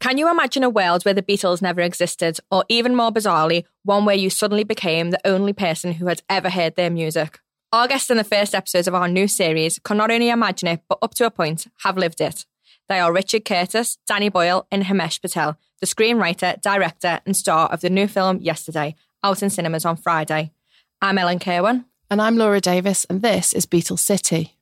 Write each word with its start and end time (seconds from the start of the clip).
Can 0.00 0.16
you 0.16 0.30
imagine 0.30 0.62
a 0.62 0.70
world 0.70 1.04
where 1.04 1.14
the 1.14 1.22
Beatles 1.22 1.60
never 1.60 1.80
existed, 1.80 2.38
or 2.52 2.64
even 2.68 2.94
more 2.94 3.10
bizarrely, 3.10 3.64
one 3.82 4.04
where 4.04 4.14
you 4.14 4.30
suddenly 4.30 4.62
became 4.62 5.10
the 5.10 5.20
only 5.24 5.52
person 5.52 5.94
who 5.94 6.06
had 6.06 6.22
ever 6.30 6.50
heard 6.50 6.76
their 6.76 6.88
music? 6.88 7.40
Our 7.72 7.88
guests 7.88 8.08
in 8.08 8.16
the 8.16 8.22
first 8.22 8.54
episodes 8.54 8.86
of 8.86 8.94
our 8.94 9.08
new 9.08 9.26
series 9.26 9.80
can 9.80 9.96
not 9.96 10.12
only 10.12 10.30
imagine 10.30 10.68
it, 10.68 10.82
but 10.88 10.98
up 11.02 11.14
to 11.14 11.26
a 11.26 11.32
point, 11.32 11.66
have 11.82 11.98
lived 11.98 12.20
it. 12.20 12.46
They 12.88 13.00
are 13.00 13.12
Richard 13.12 13.44
Curtis, 13.44 13.98
Danny 14.06 14.28
Boyle, 14.28 14.68
and 14.70 14.84
Himesh 14.84 15.20
Patel, 15.20 15.58
the 15.80 15.86
screenwriter, 15.86 16.60
director, 16.62 17.20
and 17.26 17.36
star 17.36 17.68
of 17.68 17.80
the 17.80 17.90
new 17.90 18.06
film 18.06 18.38
Yesterday, 18.40 18.94
out 19.24 19.42
in 19.42 19.50
cinemas 19.50 19.84
on 19.84 19.96
Friday. 19.96 20.52
I'm 21.02 21.18
Ellen 21.18 21.40
Kerwin. 21.40 21.86
And 22.08 22.22
I'm 22.22 22.38
Laura 22.38 22.60
Davis, 22.60 23.04
and 23.10 23.20
this 23.20 23.52
is 23.52 23.66
Beatles 23.66 23.98
City. 23.98 24.54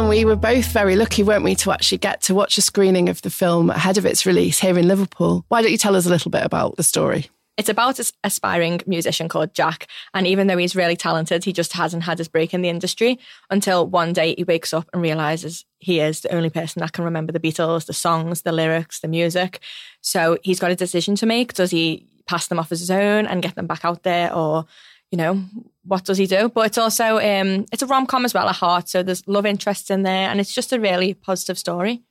Ellen, 0.00 0.08
we 0.08 0.24
were 0.24 0.34
both 0.34 0.72
very 0.72 0.96
lucky, 0.96 1.22
weren't 1.22 1.44
we, 1.44 1.54
to 1.56 1.70
actually 1.72 1.98
get 1.98 2.22
to 2.22 2.34
watch 2.34 2.56
a 2.56 2.62
screening 2.62 3.10
of 3.10 3.20
the 3.20 3.28
film 3.28 3.68
ahead 3.68 3.98
of 3.98 4.06
its 4.06 4.24
release 4.24 4.58
here 4.58 4.78
in 4.78 4.88
Liverpool. 4.88 5.44
Why 5.48 5.60
don't 5.60 5.72
you 5.72 5.76
tell 5.76 5.94
us 5.94 6.06
a 6.06 6.08
little 6.08 6.30
bit 6.30 6.42
about 6.42 6.78
the 6.78 6.82
story? 6.82 7.28
It's 7.58 7.68
about 7.68 7.98
an 7.98 8.06
aspiring 8.24 8.80
musician 8.86 9.28
called 9.28 9.52
Jack. 9.52 9.88
And 10.14 10.26
even 10.26 10.46
though 10.46 10.56
he's 10.56 10.74
really 10.74 10.96
talented, 10.96 11.44
he 11.44 11.52
just 11.52 11.74
hasn't 11.74 12.04
had 12.04 12.16
his 12.16 12.28
break 12.28 12.54
in 12.54 12.62
the 12.62 12.70
industry 12.70 13.18
until 13.50 13.86
one 13.86 14.14
day 14.14 14.34
he 14.38 14.44
wakes 14.44 14.72
up 14.72 14.88
and 14.94 15.02
realizes 15.02 15.66
he 15.80 16.00
is 16.00 16.22
the 16.22 16.34
only 16.34 16.48
person 16.48 16.80
that 16.80 16.92
can 16.92 17.04
remember 17.04 17.30
the 17.30 17.38
Beatles, 17.38 17.84
the 17.84 17.92
songs, 17.92 18.40
the 18.40 18.52
lyrics, 18.52 19.00
the 19.00 19.08
music. 19.08 19.60
So 20.00 20.38
he's 20.42 20.60
got 20.60 20.70
a 20.70 20.76
decision 20.76 21.14
to 21.16 21.26
make. 21.26 21.52
Does 21.52 21.72
he 21.72 22.06
pass 22.26 22.46
them 22.46 22.58
off 22.58 22.72
as 22.72 22.80
his 22.80 22.90
own 22.90 23.26
and 23.26 23.42
get 23.42 23.54
them 23.54 23.66
back 23.66 23.84
out 23.84 24.02
there 24.02 24.32
or 24.34 24.64
you 25.10 25.16
know, 25.16 25.42
what 25.84 26.04
does 26.04 26.18
he 26.18 26.26
do? 26.26 26.48
But 26.48 26.66
it's 26.66 26.78
also 26.78 27.16
um, 27.16 27.66
it's 27.72 27.82
a 27.82 27.86
rom 27.86 28.06
com 28.06 28.24
as 28.24 28.34
well 28.34 28.48
at 28.48 28.56
heart. 28.56 28.88
So 28.88 29.02
there's 29.02 29.26
love 29.26 29.46
interest 29.46 29.90
in 29.90 30.02
there, 30.02 30.28
and 30.28 30.40
it's 30.40 30.54
just 30.54 30.72
a 30.72 30.80
really 30.80 31.14
positive 31.14 31.58
story. 31.58 32.02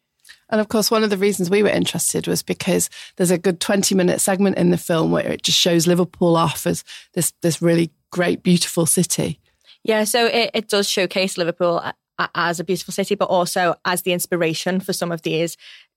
And 0.50 0.59
of 0.59 0.67
course, 0.67 0.89
one 0.89 1.03
of 1.03 1.09
the 1.09 1.17
reasons 1.17 1.50
we 1.50 1.64
were 1.64 1.70
interested 1.70 2.28
was 2.28 2.44
because 2.44 2.90
there's 3.17 3.31
a 3.31 3.38
good 3.38 3.59
20 3.59 3.94
minute 3.95 4.22
segment 4.22 4.58
in 4.58 4.72
the 4.72 4.78
film 4.78 5.12
where 5.12 5.28
it 5.28 5.44
just 5.44 5.59
shows 5.59 5.88
Liverpool 5.88 6.36
off 6.36 6.66
as 6.66 6.84
this 7.14 7.34
this 7.42 7.62
really 7.62 7.92
great, 8.12 8.44
beautiful 8.44 8.86
city. 8.86 9.40
Yeah, 9.84 10.03
so 10.03 10.25
it, 10.25 10.52
it 10.53 10.67
does 10.67 10.90
showcase 10.90 11.38
Liverpool 11.38 11.81
as 12.36 12.59
a 12.59 12.64
beautiful 12.64 12.94
city, 12.94 13.16
but 13.16 13.30
also 13.30 13.75
as 13.86 14.02
the 14.02 14.12
inspiration 14.12 14.80
for 14.80 14.94
some 14.94 15.12
of 15.12 15.22
these 15.22 15.56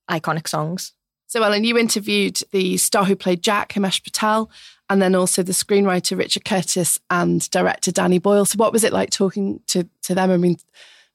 iconic 0.09 0.47
songs. 0.47 0.93
So, 1.27 1.41
Ellen, 1.41 1.63
you 1.63 1.77
interviewed 1.77 2.41
the 2.51 2.77
star 2.77 3.05
who 3.05 3.15
played 3.15 3.41
Jack, 3.41 3.73
Himesh 3.73 4.03
Patel, 4.03 4.51
and 4.89 5.01
then 5.01 5.15
also 5.15 5.43
the 5.43 5.53
screenwriter 5.53 6.17
Richard 6.17 6.45
Curtis 6.45 6.99
and 7.09 7.49
director 7.49 7.91
Danny 7.91 8.19
Boyle. 8.19 8.45
So, 8.45 8.57
what 8.57 8.73
was 8.73 8.83
it 8.83 8.93
like 8.93 9.09
talking 9.09 9.61
to, 9.67 9.87
to 10.03 10.15
them? 10.15 10.31
I 10.31 10.37
mean, 10.37 10.57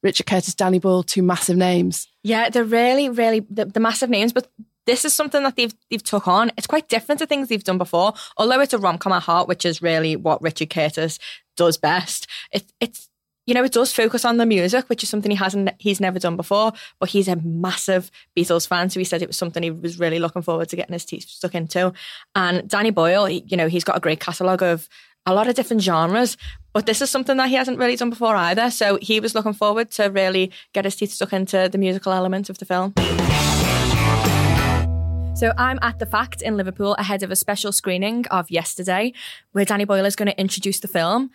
Richard 0.02 0.26
Curtis, 0.26 0.54
Danny 0.54 0.78
Boyle, 0.78 1.02
two 1.02 1.22
massive 1.22 1.56
names. 1.56 2.08
Yeah, 2.22 2.48
they're 2.50 2.64
really, 2.64 3.08
really 3.08 3.40
the, 3.50 3.64
the 3.66 3.80
massive 3.80 4.10
names, 4.10 4.32
but 4.32 4.50
this 4.86 5.04
is 5.04 5.12
something 5.12 5.42
that 5.42 5.56
they've 5.56 5.74
they've 5.90 6.02
took 6.02 6.26
on. 6.26 6.50
It's 6.56 6.66
quite 6.66 6.88
different 6.88 7.18
to 7.18 7.26
things 7.26 7.48
they've 7.48 7.62
done 7.62 7.78
before. 7.78 8.14
Although 8.36 8.60
it's 8.60 8.72
a 8.72 8.78
rom 8.78 8.98
com 8.98 9.12
at 9.12 9.22
heart, 9.22 9.48
which 9.48 9.64
is 9.66 9.82
really 9.82 10.16
what 10.16 10.40
Richard 10.40 10.70
Curtis 10.70 11.18
does 11.56 11.76
best. 11.76 12.26
It, 12.52 12.72
it's 12.80 13.07
you 13.48 13.54
know, 13.54 13.64
it 13.64 13.72
does 13.72 13.90
focus 13.90 14.26
on 14.26 14.36
the 14.36 14.44
music, 14.44 14.90
which 14.90 15.02
is 15.02 15.08
something 15.08 15.30
he 15.30 15.36
hasn't, 15.36 15.70
he's 15.78 16.02
never 16.02 16.18
done 16.18 16.36
before. 16.36 16.70
But 17.00 17.08
he's 17.08 17.28
a 17.28 17.36
massive 17.36 18.10
Beatles 18.36 18.68
fan, 18.68 18.90
so 18.90 19.00
he 19.00 19.04
said 19.04 19.22
it 19.22 19.28
was 19.28 19.38
something 19.38 19.62
he 19.62 19.70
was 19.70 19.98
really 19.98 20.18
looking 20.18 20.42
forward 20.42 20.68
to 20.68 20.76
getting 20.76 20.92
his 20.92 21.06
teeth 21.06 21.26
stuck 21.26 21.54
into. 21.54 21.94
And 22.34 22.68
Danny 22.68 22.90
Boyle, 22.90 23.26
you 23.26 23.56
know, 23.56 23.66
he's 23.66 23.84
got 23.84 23.96
a 23.96 24.00
great 24.00 24.20
catalogue 24.20 24.62
of 24.62 24.86
a 25.24 25.32
lot 25.32 25.48
of 25.48 25.54
different 25.54 25.80
genres, 25.80 26.36
but 26.74 26.84
this 26.84 27.00
is 27.00 27.08
something 27.08 27.38
that 27.38 27.48
he 27.48 27.54
hasn't 27.54 27.78
really 27.78 27.96
done 27.96 28.10
before 28.10 28.36
either. 28.36 28.70
So 28.70 28.98
he 29.00 29.18
was 29.18 29.34
looking 29.34 29.54
forward 29.54 29.90
to 29.92 30.08
really 30.08 30.52
get 30.74 30.84
his 30.84 30.96
teeth 30.96 31.12
stuck 31.12 31.32
into 31.32 31.70
the 31.72 31.78
musical 31.78 32.12
element 32.12 32.50
of 32.50 32.58
the 32.58 32.66
film. 32.66 32.92
So 35.36 35.54
I'm 35.56 35.78
at 35.80 36.00
the 36.00 36.06
Fact 36.06 36.42
in 36.42 36.58
Liverpool 36.58 36.96
ahead 36.98 37.22
of 37.22 37.30
a 37.30 37.36
special 37.36 37.72
screening 37.72 38.26
of 38.26 38.50
Yesterday, 38.50 39.14
where 39.52 39.64
Danny 39.64 39.86
Boyle 39.86 40.04
is 40.04 40.16
going 40.16 40.28
to 40.28 40.38
introduce 40.38 40.80
the 40.80 40.88
film. 40.88 41.30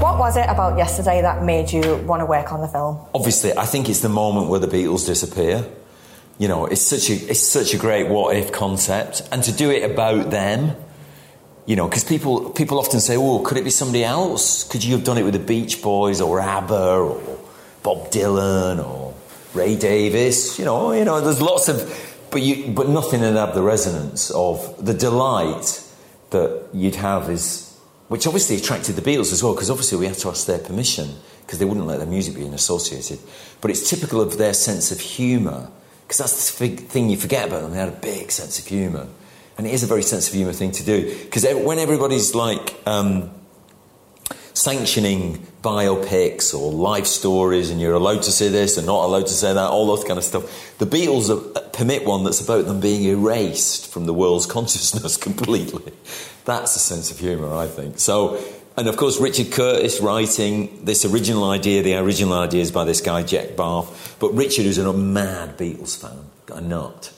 What 0.00 0.18
was 0.18 0.36
it 0.36 0.48
about 0.48 0.76
yesterday 0.76 1.22
that 1.22 1.44
made 1.44 1.72
you 1.72 1.96
want 1.98 2.20
to 2.20 2.26
work 2.26 2.52
on 2.52 2.60
the 2.60 2.66
film? 2.66 2.98
Obviously, 3.14 3.56
I 3.56 3.64
think 3.64 3.88
it's 3.88 4.00
the 4.00 4.08
moment 4.08 4.48
where 4.48 4.58
the 4.58 4.66
Beatles 4.66 5.06
disappear. 5.06 5.64
You 6.36 6.48
know, 6.48 6.66
it's 6.66 6.82
such 6.82 7.10
a 7.10 7.14
it's 7.14 7.40
such 7.40 7.74
a 7.74 7.78
great 7.78 8.08
what 8.08 8.36
if 8.36 8.50
concept, 8.50 9.22
and 9.30 9.42
to 9.44 9.52
do 9.52 9.70
it 9.70 9.88
about 9.88 10.30
them. 10.30 10.74
You 11.66 11.76
know, 11.76 11.86
because 11.88 12.02
people 12.02 12.50
people 12.50 12.80
often 12.80 12.98
say, 12.98 13.16
"Oh, 13.16 13.38
could 13.38 13.56
it 13.56 13.62
be 13.62 13.70
somebody 13.70 14.02
else? 14.02 14.64
Could 14.64 14.82
you 14.82 14.96
have 14.96 15.04
done 15.04 15.16
it 15.16 15.22
with 15.22 15.34
the 15.34 15.46
Beach 15.54 15.80
Boys 15.80 16.20
or 16.20 16.40
ABBA 16.40 16.74
or 16.74 17.38
Bob 17.84 18.10
Dylan 18.10 18.84
or 18.84 19.14
Ray 19.54 19.76
Davies?" 19.76 20.58
You 20.58 20.64
know, 20.64 20.90
you 20.90 21.04
know, 21.04 21.20
there's 21.20 21.40
lots 21.40 21.68
of, 21.68 21.76
but 22.32 22.42
you 22.42 22.72
but 22.72 22.88
nothing 22.88 23.20
that 23.20 23.34
have 23.34 23.54
the 23.54 23.62
resonance 23.62 24.30
of 24.30 24.74
the 24.84 24.92
delight 24.92 25.80
that 26.30 26.64
you'd 26.72 26.96
have 26.96 27.30
is 27.30 27.73
which 28.08 28.26
obviously 28.26 28.56
attracted 28.56 28.96
the 28.96 29.02
Beatles 29.02 29.32
as 29.32 29.42
well, 29.42 29.54
because 29.54 29.70
obviously 29.70 29.98
we 29.98 30.06
had 30.06 30.16
to 30.16 30.28
ask 30.28 30.46
their 30.46 30.58
permission 30.58 31.16
because 31.40 31.58
they 31.58 31.64
wouldn't 31.64 31.86
let 31.86 31.98
their 31.98 32.06
music 32.06 32.34
be 32.34 32.46
associated. 32.46 33.18
But 33.60 33.70
it's 33.70 33.88
typical 33.88 34.20
of 34.20 34.38
their 34.38 34.54
sense 34.54 34.90
of 34.90 35.00
humour, 35.00 35.70
because 36.02 36.18
that's 36.18 36.58
the 36.58 36.68
thing 36.68 37.10
you 37.10 37.16
forget 37.16 37.48
about 37.48 37.62
them. 37.62 37.72
They 37.72 37.78
had 37.78 37.88
a 37.88 37.92
big 37.92 38.30
sense 38.30 38.58
of 38.58 38.66
humour. 38.66 39.08
And 39.56 39.66
it 39.66 39.72
is 39.72 39.82
a 39.84 39.86
very 39.86 40.02
sense 40.02 40.28
of 40.28 40.34
humour 40.34 40.52
thing 40.52 40.72
to 40.72 40.84
do. 40.84 41.16
Because 41.24 41.46
when 41.54 41.78
everybody's 41.78 42.34
like 42.34 42.74
um, 42.86 43.30
sanctioning 44.54 45.46
biopics 45.62 46.54
or 46.58 46.72
life 46.72 47.06
stories, 47.06 47.70
and 47.70 47.80
you're 47.80 47.94
allowed 47.94 48.22
to 48.22 48.32
say 48.32 48.48
this 48.48 48.78
and 48.78 48.86
not 48.86 49.04
allowed 49.04 49.26
to 49.26 49.32
say 49.32 49.52
that, 49.52 49.70
all 49.70 49.94
that 49.94 50.06
kind 50.06 50.18
of 50.18 50.24
stuff, 50.24 50.78
the 50.78 50.86
Beatles 50.86 51.28
uh, 51.28 51.60
permit 51.70 52.04
one 52.04 52.24
that's 52.24 52.40
about 52.40 52.66
them 52.66 52.80
being 52.80 53.04
erased 53.04 53.92
from 53.92 54.06
the 54.06 54.14
world's 54.14 54.46
consciousness 54.56 55.16
completely. 55.16 55.92
That's 56.44 56.76
a 56.76 56.78
sense 56.78 57.10
of 57.10 57.18
humour, 57.18 57.54
I 57.54 57.66
think. 57.66 57.98
So, 57.98 58.42
and 58.76 58.88
of 58.88 58.96
course, 58.96 59.20
Richard 59.20 59.52
Curtis 59.52 60.00
writing 60.00 60.84
this 60.84 61.04
original 61.04 61.50
idea. 61.50 61.82
The 61.82 61.94
original 61.96 62.34
idea 62.34 62.62
is 62.62 62.72
by 62.72 62.84
this 62.84 63.00
guy, 63.00 63.22
Jack 63.22 63.56
Barth. 63.56 64.16
But 64.18 64.34
Richard 64.34 64.66
is 64.66 64.78
a 64.78 64.92
mad 64.92 65.56
Beatles 65.56 65.96
fan, 65.96 66.26
a 66.52 66.60
nut. 66.60 67.12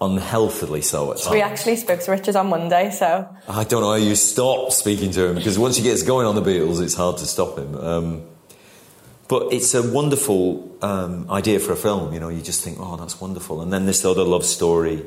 Unhealthily 0.00 0.80
so 0.80 1.10
at 1.10 1.18
times. 1.18 1.30
We 1.30 1.40
actually 1.40 1.74
spoke 1.74 2.00
to 2.00 2.12
Richard 2.12 2.36
on 2.36 2.48
Monday, 2.48 2.92
so. 2.92 3.28
I 3.48 3.64
don't 3.64 3.82
know 3.82 3.90
how 3.90 3.96
you 3.96 4.14
stop 4.14 4.70
speaking 4.70 5.10
to 5.12 5.26
him 5.26 5.34
because 5.34 5.58
once 5.58 5.76
he 5.76 5.82
gets 5.82 6.02
going 6.02 6.24
on 6.24 6.36
the 6.36 6.42
Beatles, 6.42 6.80
it's 6.80 6.94
hard 6.94 7.18
to 7.18 7.26
stop 7.26 7.58
him. 7.58 7.74
Um, 7.74 8.22
but 9.26 9.52
it's 9.52 9.74
a 9.74 9.82
wonderful 9.82 10.76
um, 10.82 11.30
idea 11.30 11.58
for 11.58 11.72
a 11.72 11.76
film, 11.76 12.14
you 12.14 12.20
know. 12.20 12.28
You 12.28 12.40
just 12.40 12.62
think, 12.62 12.78
oh, 12.80 12.96
that's 12.96 13.20
wonderful. 13.20 13.60
And 13.60 13.72
then 13.72 13.86
this 13.86 14.04
other 14.04 14.24
love 14.24 14.44
story 14.44 15.04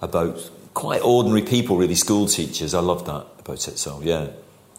about 0.00 0.50
quite 0.74 1.02
ordinary 1.02 1.42
people, 1.42 1.76
really, 1.76 1.94
school 1.94 2.26
teachers. 2.26 2.72
I 2.72 2.80
love 2.80 3.04
that 3.06 3.26
about 3.38 3.68
it. 3.68 3.78
So, 3.78 4.00
yeah, 4.00 4.28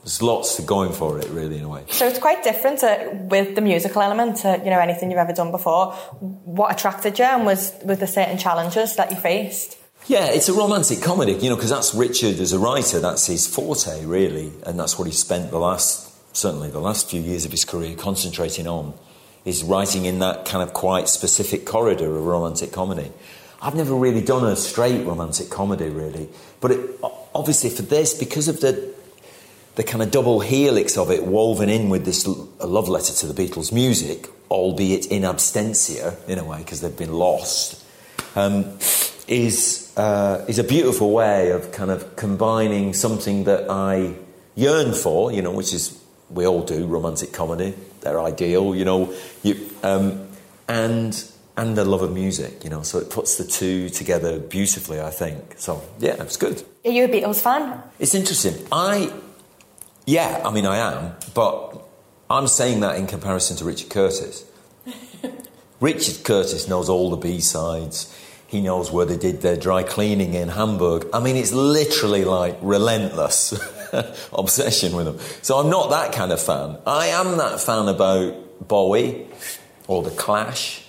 there's 0.03 0.21
lots 0.21 0.56
to 0.56 0.63
going 0.63 0.94
for 0.94 1.19
it, 1.19 1.30
really, 1.30 1.57
in 1.57 1.63
a 1.63 1.69
way. 1.69 1.83
So 1.89 2.07
it's 2.07 2.19
quite 2.19 2.44
different 2.44 2.80
to, 2.80 3.12
with 3.30 3.53
the 3.56 3.62
musical 3.62 4.01
element 4.01 4.38
to, 4.38 4.59
you 4.63 4.71
know, 4.71 4.80
anything 4.80 5.12
you've 5.12 5.19
ever 5.19 5.33
done 5.33 5.51
before. 5.51 5.94
What 6.19 6.71
attracted 6.71 7.19
you 7.19 7.25
and 7.25 7.45
was, 7.45 7.74
with 7.83 8.00
the 8.00 8.07
certain 8.07 8.38
challenges 8.39 8.95
that 8.95 9.12
you 9.12 9.18
faced? 9.18 9.77
Yeah, 10.07 10.25
it's 10.25 10.50
a 10.50 10.53
romantic 10.53 11.01
comedy, 11.03 11.33
you 11.33 11.50
know, 11.51 11.56
because 11.56 11.69
that's 11.69 11.94
Richard 11.94 12.39
as 12.39 12.53
a 12.53 12.57
writer, 12.57 13.00
that's 13.00 13.27
his 13.27 13.45
forte, 13.45 14.03
really, 14.03 14.51
and 14.65 14.80
that's 14.80 14.98
what 14.98 15.06
he 15.06 15.13
spent 15.13 15.51
the 15.51 15.59
last, 15.59 16.36
certainly 16.36 16.71
the 16.71 16.80
last 16.80 17.07
few 17.07 17.21
years 17.21 17.45
of 17.45 17.51
his 17.51 17.63
career 17.65 17.95
concentrating 17.95 18.68
on, 18.68 18.95
is 19.45 19.63
writing 19.63 20.06
in 20.06 20.18
that 20.19 20.45
kind 20.45 20.63
of 20.68 20.74
quite 20.74 21.07
specific 21.09 21.68
corridor 21.68 22.18
of 22.18 22.25
romantic 22.25 22.71
comedy. 22.71 23.12
I've 23.62 23.75
never 23.75 23.94
really 23.94 24.21
done 24.21 24.44
a 24.44 24.56
straight 24.56 25.06
romantic 25.06 25.51
comedy, 25.51 25.89
really. 25.89 26.30
But 26.59 26.71
it, 26.71 27.00
obviously, 27.36 27.69
for 27.69 27.83
this, 27.83 28.15
because 28.15 28.47
of 28.47 28.59
the 28.59 28.91
the 29.75 29.83
kind 29.83 30.01
of 30.01 30.12
double 30.12 30.39
helix 30.41 30.97
of 30.97 31.12
it 31.12 31.23
woven 31.23 31.69
in 31.69 31.89
with 31.89 32.06
this 32.06 32.27
love 32.27 32.89
letter 32.89 33.13
to 33.13 33.27
the 33.27 33.33
Beatles' 33.33 33.71
music, 33.71 34.27
albeit 34.50 35.06
in 35.07 35.23
absentia 35.23 36.18
in 36.27 36.39
a 36.39 36.44
way 36.44 36.59
because 36.59 36.81
they've 36.81 36.97
been 36.97 37.13
lost, 37.13 37.83
um, 38.35 38.65
is 39.27 39.81
is 39.91 39.97
uh, 39.97 40.45
is 40.47 40.59
a 40.59 40.63
beautiful 40.63 41.12
way 41.12 41.51
of 41.51 41.71
kind 41.71 41.91
of 41.91 42.15
combining 42.15 42.94
something 42.94 43.44
that 43.45 43.69
I 43.69 44.15
yearn 44.56 44.94
for, 44.94 45.31
you 45.31 45.41
know, 45.41 45.51
which 45.51 45.73
is 45.73 46.00
we 46.29 46.45
all 46.45 46.63
do 46.63 46.85
romantic 46.85 47.33
comedy. 47.33 47.73
They're 48.01 48.19
ideal, 48.19 48.75
you 48.75 48.85
know, 48.85 49.13
you, 49.44 49.69
um, 49.83 50.27
and 50.68 51.23
and 51.57 51.77
the 51.77 51.85
love 51.85 52.01
of 52.01 52.13
music, 52.13 52.63
you 52.63 52.69
know. 52.69 52.83
So 52.83 53.00
it 53.00 53.09
puts 53.09 53.38
the 53.38 53.44
two 53.44 53.89
together 53.89 54.39
beautifully, 54.39 55.01
I 55.01 55.12
think. 55.12 55.56
So 55.57 55.81
yeah, 56.00 56.21
it's 56.21 56.38
good. 56.38 56.63
Are 56.85 56.91
you 56.91 57.06
a 57.06 57.07
Beatles 57.07 57.41
fan? 57.41 57.81
It's 58.00 58.15
interesting. 58.15 58.56
I, 58.71 59.12
yeah, 60.06 60.42
I 60.44 60.51
mean, 60.51 60.65
I 60.65 60.77
am, 60.77 61.15
but 61.33 61.83
I'm 62.30 62.48
saying 62.48 62.80
that 62.81 62.98
in 62.98 63.07
comparison 63.07 63.57
to 63.57 63.65
Richard 63.65 63.89
Curtis. 63.89 64.45
Richard 65.80 66.24
Curtis 66.24 66.68
knows 66.68 66.89
all 66.89 67.09
the 67.09 67.18
B 67.18 67.39
sides. 67.39 68.18
He 68.48 68.62
knows 68.62 68.92
where 68.92 69.06
they 69.06 69.18
did 69.18 69.42
their 69.42 69.56
dry 69.56 69.83
cleaning 69.83 70.33
in 70.33 70.50
Hamburg. 70.50 71.07
I 71.13 71.19
mean, 71.19 71.38
it's 71.38 71.53
literally 71.53 72.25
like 72.25 72.57
relentless 72.62 73.53
obsession 74.33 74.95
with 74.95 75.06
them. 75.06 75.19
So 75.42 75.57
I'm 75.57 75.69
not 75.69 75.89
that 75.92 76.12
kind 76.12 76.31
of 76.31 76.42
fan. 76.42 76.77
I 76.86 77.07
am 77.07 77.38
that 77.38 77.62
fan 77.62 77.88
about 77.88 78.68
Bowie 78.68 79.27
or 79.88 80.04
The 80.04 80.12
Clash, 80.12 80.83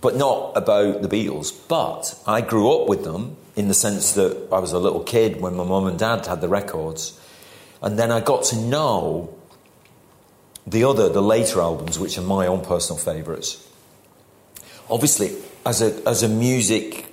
but 0.00 0.16
not 0.16 0.52
about 0.56 1.02
the 1.02 1.08
Beatles. 1.08 1.52
But 1.68 2.18
I 2.26 2.40
grew 2.40 2.72
up 2.72 2.88
with 2.88 3.04
them 3.04 3.36
in 3.56 3.68
the 3.68 3.74
sense 3.74 4.12
that 4.12 4.48
I 4.50 4.58
was 4.58 4.72
a 4.72 4.78
little 4.78 5.02
kid 5.02 5.40
when 5.40 5.54
my 5.56 5.64
mum 5.64 5.86
and 5.86 5.98
dad 5.98 6.26
had 6.26 6.40
the 6.40 6.48
records. 6.48 7.18
And 7.82 7.98
then 7.98 8.10
I 8.10 8.20
got 8.20 8.44
to 8.44 8.56
know 8.56 9.34
the 10.66 10.84
other, 10.84 11.08
the 11.08 11.22
later 11.22 11.60
albums, 11.60 11.98
which 11.98 12.16
are 12.18 12.22
my 12.22 12.46
own 12.46 12.64
personal 12.64 12.98
favourites. 12.98 13.68
Obviously, 14.88 15.36
as 15.66 15.82
a, 15.82 16.08
as 16.08 16.22
a 16.22 16.28
music, 16.28 17.06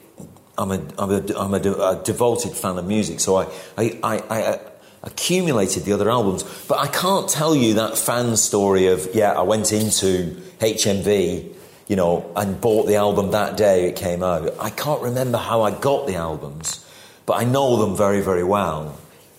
I'm, 0.57 0.71
a, 0.71 0.81
I'm, 0.97 1.11
a, 1.11 1.37
I'm 1.37 1.53
a, 1.53 1.57
a 1.57 2.01
devoted 2.03 2.53
fan 2.53 2.77
of 2.77 2.85
music, 2.85 3.19
so 3.19 3.37
I, 3.37 3.47
I, 3.77 3.99
I, 4.03 4.17
I 4.17 4.41
uh, 4.43 4.59
accumulated 5.03 5.83
the 5.83 5.93
other 5.93 6.09
albums. 6.09 6.43
But 6.67 6.79
I 6.79 6.87
can't 6.87 7.29
tell 7.29 7.55
you 7.55 7.75
that 7.75 7.97
fan 7.97 8.37
story 8.37 8.87
of, 8.87 9.09
yeah, 9.13 9.33
I 9.33 9.41
went 9.41 9.71
into 9.71 10.41
HMV, 10.59 11.53
you 11.87 11.95
know, 11.95 12.31
and 12.35 12.59
bought 12.61 12.87
the 12.87 12.95
album 12.95 13.31
that 13.31 13.57
day 13.57 13.89
it 13.89 13.95
came 13.95 14.23
out. 14.23 14.53
I 14.59 14.69
can't 14.69 15.01
remember 15.01 15.37
how 15.37 15.63
I 15.63 15.71
got 15.71 16.07
the 16.07 16.15
albums, 16.15 16.85
but 17.25 17.33
I 17.33 17.43
know 17.43 17.77
them 17.77 17.97
very, 17.97 18.21
very 18.21 18.43
well. 18.43 18.97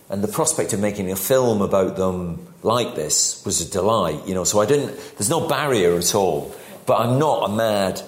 And 0.09 0.23
the 0.23 0.27
prospect 0.27 0.73
of 0.73 0.79
making 0.79 1.11
a 1.11 1.15
film 1.15 1.61
about 1.61 1.95
them 1.95 2.47
like 2.61 2.95
this 2.95 3.43
was 3.45 3.61
a 3.61 3.69
delight, 3.69 4.27
you 4.27 4.33
know. 4.33 4.43
So 4.43 4.59
I 4.59 4.65
didn't, 4.65 4.95
there's 5.17 5.29
no 5.29 5.47
barrier 5.47 5.95
at 5.95 6.13
all. 6.13 6.53
But 6.85 6.99
I'm 6.99 7.19
not 7.19 7.49
a 7.49 7.53
mad, 7.53 8.01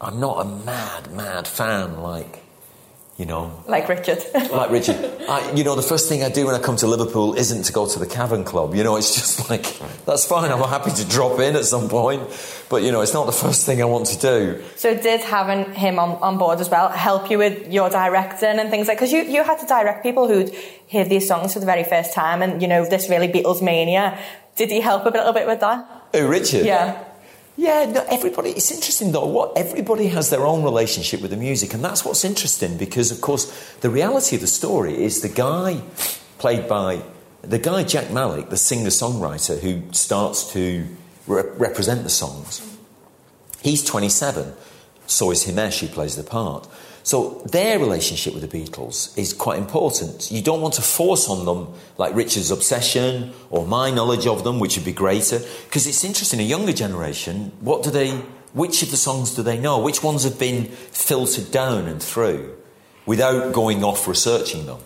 I'm 0.00 0.20
not 0.20 0.46
a 0.46 0.48
mad, 0.64 1.12
mad 1.12 1.48
fan 1.48 2.00
like 2.00 2.41
you 3.18 3.26
know. 3.26 3.62
Like 3.66 3.88
Richard. 3.88 4.18
like 4.34 4.70
Richard. 4.70 4.96
I, 5.28 5.52
you 5.52 5.64
know, 5.64 5.74
the 5.74 5.82
first 5.82 6.08
thing 6.08 6.22
I 6.22 6.30
do 6.30 6.46
when 6.46 6.54
I 6.54 6.58
come 6.58 6.76
to 6.76 6.86
Liverpool 6.86 7.34
isn't 7.34 7.64
to 7.64 7.72
go 7.72 7.86
to 7.86 7.98
the 7.98 8.06
Cavern 8.06 8.42
Club. 8.42 8.74
You 8.74 8.84
know, 8.84 8.96
it's 8.96 9.14
just 9.14 9.50
like, 9.50 9.78
that's 10.06 10.24
fine, 10.26 10.50
I'm 10.50 10.58
happy 10.60 10.90
to 10.92 11.08
drop 11.08 11.38
in 11.38 11.54
at 11.54 11.64
some 11.64 11.88
point. 11.88 12.22
But, 12.68 12.82
you 12.82 12.90
know, 12.90 13.02
it's 13.02 13.12
not 13.12 13.26
the 13.26 13.32
first 13.32 13.66
thing 13.66 13.82
I 13.82 13.84
want 13.84 14.06
to 14.06 14.18
do. 14.18 14.64
So, 14.76 14.96
did 14.96 15.20
having 15.20 15.74
him 15.74 15.98
on, 15.98 16.16
on 16.22 16.38
board 16.38 16.60
as 16.60 16.70
well 16.70 16.88
help 16.88 17.30
you 17.30 17.38
with 17.38 17.70
your 17.70 17.90
directing 17.90 18.58
and 18.58 18.70
things 18.70 18.88
like 18.88 18.98
Because 18.98 19.12
you, 19.12 19.22
you 19.22 19.44
had 19.44 19.58
to 19.58 19.66
direct 19.66 20.02
people 20.02 20.26
who'd 20.26 20.48
hear 20.86 21.04
these 21.04 21.28
songs 21.28 21.52
for 21.52 21.60
the 21.60 21.66
very 21.66 21.84
first 21.84 22.14
time 22.14 22.42
and, 22.42 22.62
you 22.62 22.68
know, 22.68 22.84
this 22.88 23.10
really 23.10 23.28
Beatles 23.28 23.62
mania. 23.62 24.18
Did 24.56 24.70
he 24.70 24.80
help 24.80 25.04
a 25.04 25.10
little 25.10 25.32
bit 25.32 25.46
with 25.46 25.60
that? 25.60 25.86
Oh, 26.14 26.26
Richard? 26.26 26.66
Yeah. 26.66 27.04
Yeah, 27.56 27.84
no, 27.84 28.04
everybody. 28.08 28.50
It's 28.50 28.70
interesting 28.70 29.12
though. 29.12 29.26
What 29.26 29.56
everybody 29.56 30.08
has 30.08 30.30
their 30.30 30.46
own 30.46 30.62
relationship 30.62 31.20
with 31.20 31.30
the 31.30 31.36
music, 31.36 31.74
and 31.74 31.84
that's 31.84 32.04
what's 32.04 32.24
interesting 32.24 32.78
because, 32.78 33.10
of 33.10 33.20
course, 33.20 33.74
the 33.80 33.90
reality 33.90 34.36
of 34.36 34.40
the 34.40 34.48
story 34.48 35.02
is 35.02 35.20
the 35.20 35.28
guy 35.28 35.82
played 36.38 36.66
by 36.66 37.02
the 37.42 37.58
guy 37.58 37.84
Jack 37.84 38.10
Malik, 38.10 38.50
the 38.50 38.56
singer-songwriter 38.56 39.60
who 39.60 39.82
starts 39.92 40.52
to 40.52 40.86
re- 41.26 41.42
represent 41.56 42.04
the 42.04 42.10
songs. 42.10 42.62
He's 43.60 43.84
27. 43.84 44.54
So 45.06 45.30
is 45.30 45.44
Himesh, 45.44 45.80
who 45.80 45.88
plays 45.88 46.16
the 46.16 46.22
part. 46.22 46.66
So 47.04 47.42
their 47.50 47.78
relationship 47.78 48.34
with 48.34 48.48
the 48.48 48.58
Beatles 48.58 49.16
is 49.18 49.32
quite 49.32 49.58
important. 49.58 50.30
You 50.30 50.42
don't 50.42 50.60
want 50.60 50.74
to 50.74 50.82
force 50.82 51.28
on 51.28 51.44
them 51.44 51.74
like 51.98 52.14
Richard's 52.14 52.50
obsession 52.50 53.32
or 53.50 53.66
my 53.66 53.90
knowledge 53.90 54.26
of 54.26 54.44
them, 54.44 54.60
which 54.60 54.76
would 54.76 54.84
be 54.84 54.92
greater. 54.92 55.40
Because 55.64 55.86
it's 55.86 56.04
interesting, 56.04 56.40
a 56.40 56.44
younger 56.44 56.72
generation, 56.72 57.52
what 57.60 57.82
do 57.82 57.90
they, 57.90 58.10
which 58.52 58.82
of 58.82 58.90
the 58.90 58.96
songs 58.96 59.34
do 59.34 59.42
they 59.42 59.58
know? 59.58 59.80
Which 59.80 60.02
ones 60.02 60.24
have 60.24 60.38
been 60.38 60.66
filtered 60.66 61.50
down 61.50 61.86
and 61.86 62.02
through 62.02 62.56
without 63.04 63.52
going 63.52 63.82
off 63.82 64.06
researching 64.06 64.66
them? 64.66 64.78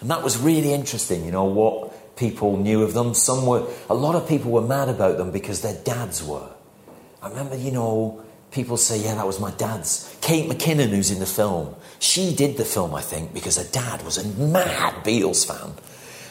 And 0.00 0.10
that 0.10 0.22
was 0.22 0.38
really 0.38 0.72
interesting, 0.72 1.24
you 1.24 1.30
know, 1.30 1.44
what 1.44 2.16
people 2.16 2.56
knew 2.56 2.82
of 2.82 2.94
them. 2.94 3.14
Some 3.14 3.46
were, 3.46 3.66
a 3.88 3.94
lot 3.94 4.14
of 4.14 4.28
people 4.28 4.50
were 4.50 4.62
mad 4.62 4.88
about 4.88 5.18
them 5.18 5.30
because 5.30 5.60
their 5.60 5.80
dads 5.84 6.22
were. 6.24 6.48
I 7.22 7.28
remember, 7.28 7.54
you 7.54 7.70
know, 7.70 8.24
people 8.50 8.76
say, 8.76 9.02
yeah, 9.02 9.14
that 9.14 9.26
was 9.26 9.40
my 9.40 9.50
dad's. 9.52 10.16
Kate 10.20 10.50
McKinnon, 10.50 10.88
who's 10.88 11.10
in 11.10 11.18
the 11.18 11.26
film, 11.26 11.74
she 11.98 12.34
did 12.34 12.56
the 12.56 12.64
film, 12.64 12.94
I 12.94 13.00
think, 13.00 13.32
because 13.32 13.56
her 13.56 13.70
dad 13.70 14.04
was 14.04 14.18
a 14.18 14.26
mad 14.40 15.04
Beatles 15.04 15.46
fan. 15.46 15.74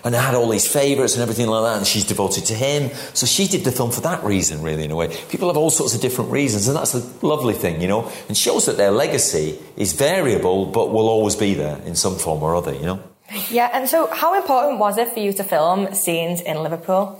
And 0.01 0.16
had 0.16 0.33
all 0.33 0.48
these 0.48 0.66
favourites 0.66 1.16
and 1.16 1.21
everything 1.21 1.48
like 1.48 1.63
that, 1.66 1.77
and 1.80 1.86
she's 1.86 2.06
devoted 2.06 2.45
to 2.45 2.54
him. 2.54 2.89
So 3.13 3.25
she 3.25 3.48
did 3.48 3.66
the 3.66 3.71
film 3.71 3.92
for 3.92 4.00
that 4.01 4.24
reason, 4.24 4.62
really, 4.62 4.86
in 4.86 4.92
a 4.92 4.95
way. 4.95 5.10
People 5.27 5.50
have 5.50 5.57
all 5.57 5.69
sorts 5.69 5.94
of 5.94 6.00
different 6.00 6.31
reasons, 6.31 6.69
and 6.69 6.77
that's 6.77 6.94
a 6.94 7.04
lovely 7.21 7.54
thing, 7.54 7.81
you 7.81 7.89
know, 7.89 8.10
and 8.30 8.38
shows 8.38 8.66
that 8.68 8.77
their 8.77 8.92
legacy 8.92 9.60
is 9.75 9.92
variable, 9.92 10.68
but 10.68 10.92
will 10.92 11.10
always 11.10 11.36
be 11.36 11.54
there 11.54 11.81
in 11.86 11.95
some 11.95 12.16
form 12.16 12.42
or 12.42 12.56
other, 12.56 12.74
you 12.74 12.83
know. 12.83 13.04
Yeah, 13.51 13.69
and 13.74 13.89
so 13.89 14.07
how 14.07 14.36
important 14.36 14.80
was 14.80 14.98
it 14.98 15.10
for 15.10 15.19
you 15.19 15.33
to 15.33 15.44
film 15.44 15.94
scenes 15.94 16.39
in 16.39 16.63
Liverpool? 16.63 17.19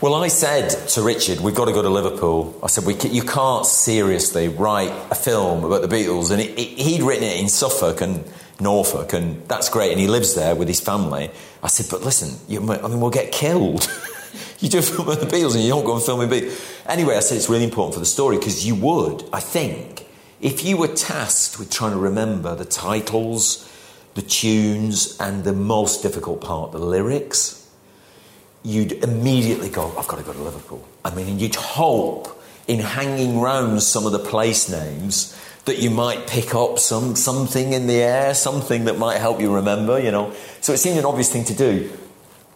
Well, 0.00 0.14
I 0.14 0.28
said 0.28 0.70
to 0.88 1.02
Richard, 1.02 1.40
we've 1.40 1.54
got 1.54 1.66
to 1.66 1.72
go 1.72 1.80
to 1.80 1.88
Liverpool. 1.88 2.58
I 2.62 2.66
said, 2.66 2.84
you 3.12 3.22
can't 3.22 3.64
seriously 3.64 4.48
write 4.48 4.92
a 5.10 5.14
film 5.14 5.64
about 5.64 5.82
the 5.82 5.88
Beatles. 5.88 6.32
And 6.32 6.42
it, 6.42 6.58
it, 6.58 6.78
he'd 6.78 7.02
written 7.02 7.22
it 7.22 7.40
in 7.40 7.48
Suffolk 7.48 8.00
and 8.00 8.24
Norfolk, 8.58 9.12
and 9.12 9.46
that's 9.48 9.68
great. 9.68 9.92
And 9.92 10.00
he 10.00 10.08
lives 10.08 10.34
there 10.34 10.56
with 10.56 10.66
his 10.66 10.80
family. 10.80 11.30
I 11.62 11.68
said, 11.68 11.86
but 11.90 12.02
listen, 12.02 12.38
you, 12.48 12.60
I 12.70 12.88
mean, 12.88 13.00
we'll 13.00 13.10
get 13.10 13.30
killed. 13.30 13.88
you 14.58 14.68
do 14.68 14.80
a 14.80 14.82
film 14.82 15.08
about 15.08 15.20
the 15.20 15.26
Beatles 15.26 15.54
and 15.54 15.62
you 15.62 15.70
don't 15.70 15.84
go 15.84 15.94
and 15.94 16.02
film 16.02 16.20
in 16.22 16.28
Beatles. 16.28 16.86
Anyway, 16.88 17.14
I 17.16 17.20
said 17.20 17.36
it's 17.36 17.48
really 17.48 17.64
important 17.64 17.94
for 17.94 18.00
the 18.00 18.06
story 18.06 18.36
because 18.36 18.66
you 18.66 18.74
would, 18.74 19.24
I 19.32 19.40
think, 19.40 20.06
if 20.40 20.64
you 20.64 20.76
were 20.76 20.88
tasked 20.88 21.58
with 21.58 21.70
trying 21.70 21.92
to 21.92 21.98
remember 21.98 22.56
the 22.56 22.64
titles, 22.64 23.70
the 24.14 24.22
tunes, 24.22 25.16
and 25.20 25.44
the 25.44 25.52
most 25.52 26.02
difficult 26.02 26.40
part, 26.40 26.72
the 26.72 26.78
lyrics, 26.78 27.63
you'd 28.64 28.92
immediately 29.04 29.68
go, 29.68 29.94
I've 29.96 30.08
got 30.08 30.16
to 30.16 30.24
go 30.24 30.32
to 30.32 30.42
Liverpool. 30.42 30.86
I 31.04 31.14
mean, 31.14 31.38
you'd 31.38 31.54
hope 31.54 32.42
in 32.66 32.80
hanging 32.80 33.38
round 33.38 33.82
some 33.82 34.06
of 34.06 34.12
the 34.12 34.18
place 34.18 34.68
names 34.70 35.38
that 35.66 35.78
you 35.78 35.90
might 35.90 36.26
pick 36.26 36.54
up 36.54 36.78
some 36.78 37.14
something 37.14 37.72
in 37.72 37.86
the 37.86 38.02
air, 38.02 38.34
something 38.34 38.84
that 38.84 38.98
might 38.98 39.18
help 39.18 39.40
you 39.40 39.54
remember, 39.54 39.98
you 39.98 40.10
know. 40.10 40.32
So 40.60 40.72
it 40.72 40.78
seemed 40.78 40.98
an 40.98 41.04
obvious 41.04 41.32
thing 41.32 41.44
to 41.44 41.54
do. 41.54 41.90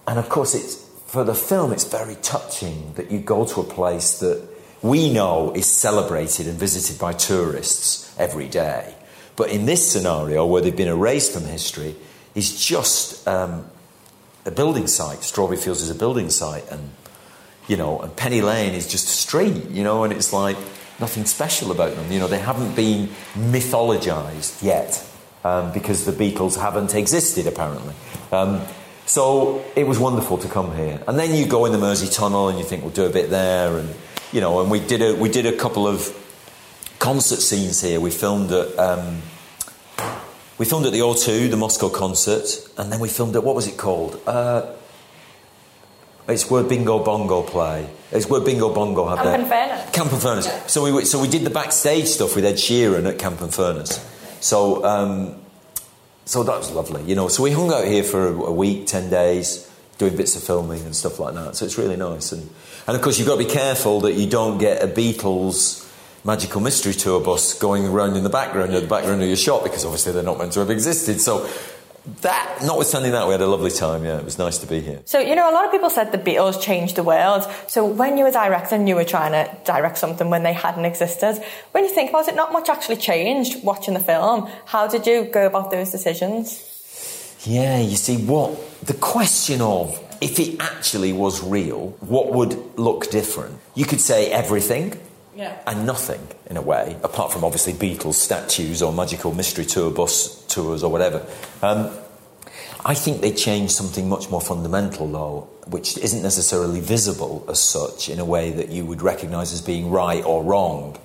And 0.07 0.19
of 0.19 0.29
course, 0.29 0.55
it's 0.55 0.77
for 1.07 1.25
the 1.25 1.35
film, 1.35 1.73
it's 1.73 1.85
very 1.85 2.17
touching 2.17 2.93
that 2.95 3.11
you 3.11 3.19
go 3.19 3.45
to 3.47 3.61
a 3.61 3.65
place 3.65 4.19
that 4.21 4.47
we 4.83 5.13
know 5.13 5.53
is 5.55 5.67
celebrated 5.67 6.47
and 6.47 6.59
visited 6.59 6.99
by 6.99 7.13
tourists 7.13 8.15
every 8.19 8.49
day. 8.49 8.95
But 9.37 9.51
in 9.51 9.67
this 9.67 9.91
scenario, 9.91 10.45
where 10.47 10.61
they've 10.61 10.77
been 10.77 10.89
erased 10.89 11.33
from 11.33 11.45
history, 11.45 11.97
is 12.35 12.65
just 12.65 13.27
um, 13.27 13.67
a 14.49 14.51
building 14.51 14.87
site. 14.87 15.23
Strawberry 15.23 15.59
Fields 15.59 15.83
is 15.83 15.91
a 15.91 15.95
building 15.95 16.31
site, 16.31 16.69
and 16.71 16.91
you 17.69 17.77
know, 17.77 18.01
and 18.01 18.17
Penny 18.17 18.41
Lane 18.41 18.75
is 18.75 18.89
just 18.89 19.07
a 19.07 19.11
street, 19.11 19.69
you 19.71 19.85
know, 19.85 20.05
and 20.05 20.13
it's 20.13 20.33
like 20.33 20.57
nothing 20.99 21.27
special 21.27 21.71
about 21.71 21.95
them. 21.95 22.11
You 22.11 22.19
know, 22.19 22.27
they 22.27 22.39
haven't 22.39 22.75
been 22.75 23.11
mythologized 23.35 24.63
yet 24.63 25.07
um, 25.45 25.73
because 25.73 26.07
the 26.07 26.13
Beatles 26.13 26.59
haven't 26.59 26.95
existed 26.95 27.47
apparently. 27.47 27.95
Um, 28.33 28.63
so 29.05 29.65
it 29.77 29.87
was 29.87 29.99
wonderful 29.99 30.39
to 30.39 30.49
come 30.49 30.75
here, 30.75 31.01
and 31.07 31.19
then 31.19 31.35
you 31.35 31.47
go 31.47 31.67
in 31.67 31.73
the 31.73 31.79
Mersey 31.79 32.09
Tunnel 32.09 32.49
and 32.49 32.59
you 32.59 32.65
think 32.65 32.83
we'll 32.83 32.93
do 32.93 33.05
a 33.05 33.11
bit 33.11 33.31
there, 33.31 33.79
and 33.79 33.95
you 34.33 34.41
know, 34.41 34.61
and 34.61 34.71
we 34.71 34.81
did 34.81 35.03
a 35.03 35.15
we 35.15 35.29
did 35.29 35.47
a 35.47 35.53
couple 35.53 35.87
of 35.87 36.15
concert 36.99 37.41
scenes 37.41 37.83
here. 37.83 38.01
We 38.01 38.11
filmed 38.11 38.51
at. 38.51 38.79
Um, 38.79 39.21
we 40.59 40.67
filmed 40.67 40.87
at 40.87 40.93
the 40.93 41.01
O2, 41.01 41.51
the 41.51 41.57
Moscow 41.57 41.89
concert, 41.89 42.69
and 42.77 42.93
then 42.93 42.99
we 42.99 43.09
filmed 43.09 43.37
at 43.37 43.45
what 43.45 43.55
was 43.55 43.69
it 43.69 43.77
called? 43.77 44.21
Uh, 44.27 44.75
it's 46.29 46.51
where 46.51 46.63
Bingo 46.63 47.03
Bongo 47.03 47.43
play. 47.43 47.89
It's 48.11 48.29
where 48.29 48.41
Bingo 48.41 48.75
Bongo 48.75 49.07
have 49.09 49.19
Camp 49.19 49.39
and 49.39 49.49
Furnace. 49.49 49.91
Camp 49.93 50.13
and 50.13 50.21
Furnace. 50.21 50.47
Yeah. 50.47 50.67
So 50.67 50.93
we 50.93 51.05
so 51.05 51.21
we 51.21 51.29
did 51.29 51.43
the 51.43 51.51
backstage 51.51 52.07
stuff 52.07 52.35
with 52.35 52.45
Ed 52.45 52.57
Sheeran 52.57 53.09
at 53.09 53.19
Camp 53.19 53.41
and 53.41 53.55
Furnace. 53.55 54.05
So 54.41 54.85
um, 54.85 55.37
so 56.27 56.43
that 56.43 56.59
was 56.59 56.71
lovely, 56.73 57.03
you 57.05 57.15
know. 57.15 57.29
So 57.29 57.43
we 57.43 57.53
hung 57.53 57.73
out 57.73 57.87
here 57.87 58.03
for 58.03 58.27
a 58.27 58.53
week, 58.53 58.87
ten 58.87 59.09
days, 59.09 59.71
doing 59.97 60.17
bits 60.17 60.37
of 60.37 60.43
filming 60.43 60.83
and 60.83 60.95
stuff 60.95 61.19
like 61.19 61.35
that. 61.35 61.57
So 61.57 61.65
it's 61.65 61.79
really 61.79 61.97
nice, 61.97 62.33
and 62.33 62.51
and 62.87 62.97
of 62.97 63.03
course 63.03 63.19
you've 63.19 63.29
got 63.29 63.39
to 63.39 63.45
be 63.45 63.51
careful 63.51 64.01
that 64.01 64.13
you 64.13 64.29
don't 64.29 64.59
get 64.59 64.83
a 64.83 64.87
Beatles 64.87 65.88
magical 66.25 66.61
mystery 66.61 66.93
tour 66.93 67.21
bus 67.21 67.59
going 67.59 67.87
around 67.87 68.17
in 68.17 68.25
the 68.25 68.31
background 68.31 68.75
of 68.75 68.83
the 68.83 68.89
background 68.89 69.23
of 69.23 69.29
your 69.29 69.37
shop 69.37 69.63
because 69.63 69.85
obviously 69.85 70.13
they're 70.13 70.23
not 70.23 70.39
meant 70.39 70.53
to 70.53 70.61
have 70.61 70.71
existed. 70.71 71.21
So 71.21 71.49
that, 72.23 72.61
notwithstanding 72.63 73.13
that, 73.13 73.27
we 73.27 73.33
had 73.33 73.41
a 73.41 73.47
lovely 73.47 73.71
time. 73.71 74.05
Yeah, 74.05 74.19
it 74.19 74.25
was 74.25 74.39
nice 74.39 74.59
to 74.59 74.67
be 74.67 74.81
here. 74.81 75.01
So, 75.05 75.19
you 75.19 75.35
know, 75.35 75.51
a 75.51 75.53
lot 75.53 75.67
of 75.67 75.71
people 75.71 75.91
said 75.91 76.11
the 76.11 76.19
Beatles 76.19 76.61
changed 76.61 76.97
the 76.97 77.03
world. 77.03 77.47
So, 77.69 77.85
when 77.85 78.17
you 78.17 78.25
were 78.25 78.31
directing, 78.31 78.87
you 78.87 78.95
were 78.95 79.05
trying 79.05 79.33
to 79.33 79.57
direct 79.65 79.99
something 79.99 80.31
when 80.31 80.43
they 80.43 80.53
hadn't 80.53 80.85
existed. 80.85 81.43
When 81.73 81.85
you 81.85 81.91
think 81.91 82.11
about 82.11 82.29
it, 82.29 82.35
not 82.35 82.53
much 82.53 82.69
actually 82.69 82.97
changed 82.97 83.63
watching 83.63 83.95
the 83.95 84.01
film. 84.01 84.51
How 84.67 84.87
did 84.87 85.07
you 85.07 85.25
go 85.25 85.47
about 85.47 85.71
those 85.71 85.91
decisions? 85.91 86.65
Yeah, 87.45 87.79
you 87.81 87.97
see, 87.97 88.17
what 88.25 88.59
the 88.81 88.95
question 88.95 89.61
of 89.61 90.03
if 90.21 90.41
it 90.41 90.61
actually 90.61 91.13
was 91.13 91.43
real, 91.43 91.91
what 92.01 92.33
would 92.33 92.79
look 92.79 93.11
different? 93.11 93.59
You 93.75 93.85
could 93.85 94.01
say 94.01 94.31
everything. 94.31 94.99
Yeah. 95.39 95.57
And 95.69 95.87
nothing, 95.87 96.27
in 96.51 96.57
a 96.57 96.61
way, 96.61 96.97
apart 97.05 97.33
from 97.33 97.45
obviously 97.45 97.73
Beatles 97.73 98.15
statues 98.15 98.83
or 98.83 98.93
magical 98.93 99.33
mystery 99.33 99.65
tour 99.65 99.89
bus 99.89 100.45
tours 100.47 100.83
or 100.83 100.91
whatever. 100.91 101.25
Um, 101.63 101.91
I 102.85 102.95
think 102.95 103.21
they 103.21 103.33
changed 103.33 103.73
something 103.73 104.09
much 104.09 104.31
more 104.31 104.41
fundamental, 104.41 105.07
though, 105.07 105.49
which 105.69 105.97
isn't 105.97 106.23
necessarily 106.23 106.81
visible 106.81 107.47
as 107.49 107.61
such 107.61 108.09
in 108.09 108.19
a 108.19 108.25
way 108.25 108.51
that 108.51 108.71
you 108.71 108.85
would 108.85 109.01
recognise 109.01 109.53
as 109.53 109.63
being 109.63 109.91
right 109.91 110.25
or 110.25 110.43
wrong. 110.43 110.99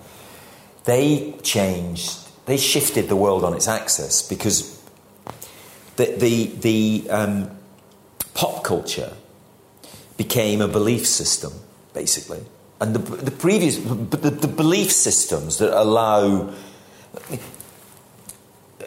They 0.85 1.35
changed, 1.43 2.17
they 2.47 2.57
shifted 2.57 3.09
the 3.09 3.15
world 3.15 3.43
on 3.43 3.53
its 3.53 3.67
axis 3.67 4.23
because 4.23 4.81
the, 5.97 6.05
the, 6.05 6.45
the 6.45 7.09
um, 7.11 7.51
pop 8.33 8.63
culture 8.63 9.13
became 10.17 10.59
a 10.59 10.67
belief 10.67 11.05
system, 11.05 11.53
basically. 11.93 12.43
And 12.81 12.95
the, 12.95 12.99
the 12.99 13.31
previous, 13.31 13.77
the, 13.77 14.29
the 14.29 14.47
belief 14.47 14.91
systems 14.91 15.57
that 15.57 15.79
allow 15.79 16.53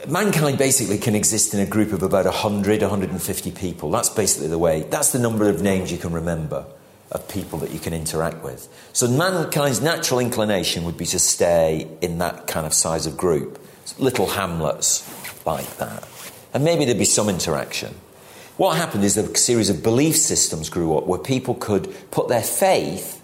mankind 0.09 0.59
basically 0.59 0.99
can 0.99 1.15
exist 1.15 1.55
in 1.55 1.61
a 1.61 1.67
group 1.67 1.93
of 1.93 2.03
about 2.03 2.25
100, 2.25 2.83
150 2.83 3.51
people. 3.53 3.91
That's 3.91 4.09
basically 4.09 4.49
the 4.49 4.59
way, 4.59 4.83
that's 4.83 5.13
the 5.13 5.19
number 5.19 5.49
of 5.49 5.63
names 5.63 5.91
you 5.91 5.99
can 5.99 6.13
remember 6.13 6.67
of 7.13 7.29
people 7.29 7.59
that 7.61 7.71
you 7.71 7.79
can 7.79 7.93
interact 7.93 8.43
with. 8.43 8.69
So 8.93 9.09
mankind's 9.09 9.81
natural 9.81 10.21
inclination 10.21 10.85
would 10.85 10.97
be 10.97 11.07
to 11.07 11.19
stay 11.19 11.89
in 12.01 12.19
that 12.19 12.47
kind 12.47 12.67
of 12.67 12.75
size 12.75 13.07
of 13.07 13.17
group, 13.17 13.61
little 13.99 14.27
hamlets 14.27 15.09
like 15.47 15.77
that. 15.77 16.07
And 16.53 16.65
maybe 16.65 16.85
there'd 16.85 16.99
be 16.99 17.05
some 17.05 17.29
interaction. 17.29 17.95
What 18.57 18.77
happened 18.77 19.05
is 19.05 19.17
a 19.17 19.37
series 19.37 19.71
of 19.71 19.83
belief 19.83 20.17
systems 20.17 20.69
grew 20.69 20.97
up 20.97 21.07
where 21.07 21.19
people 21.19 21.55
could 21.55 21.95
put 22.11 22.29
their 22.29 22.43
faith 22.43 23.23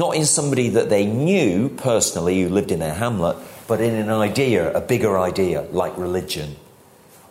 not 0.00 0.16
in 0.16 0.24
somebody 0.24 0.70
that 0.70 0.88
they 0.88 1.04
knew 1.04 1.68
personally 1.68 2.40
who 2.40 2.48
lived 2.48 2.72
in 2.72 2.78
their 2.78 2.94
hamlet, 2.94 3.36
but 3.68 3.82
in 3.82 3.94
an 3.94 4.08
idea, 4.08 4.72
a 4.72 4.80
bigger 4.80 5.18
idea, 5.18 5.60
like 5.72 5.96
religion 5.98 6.56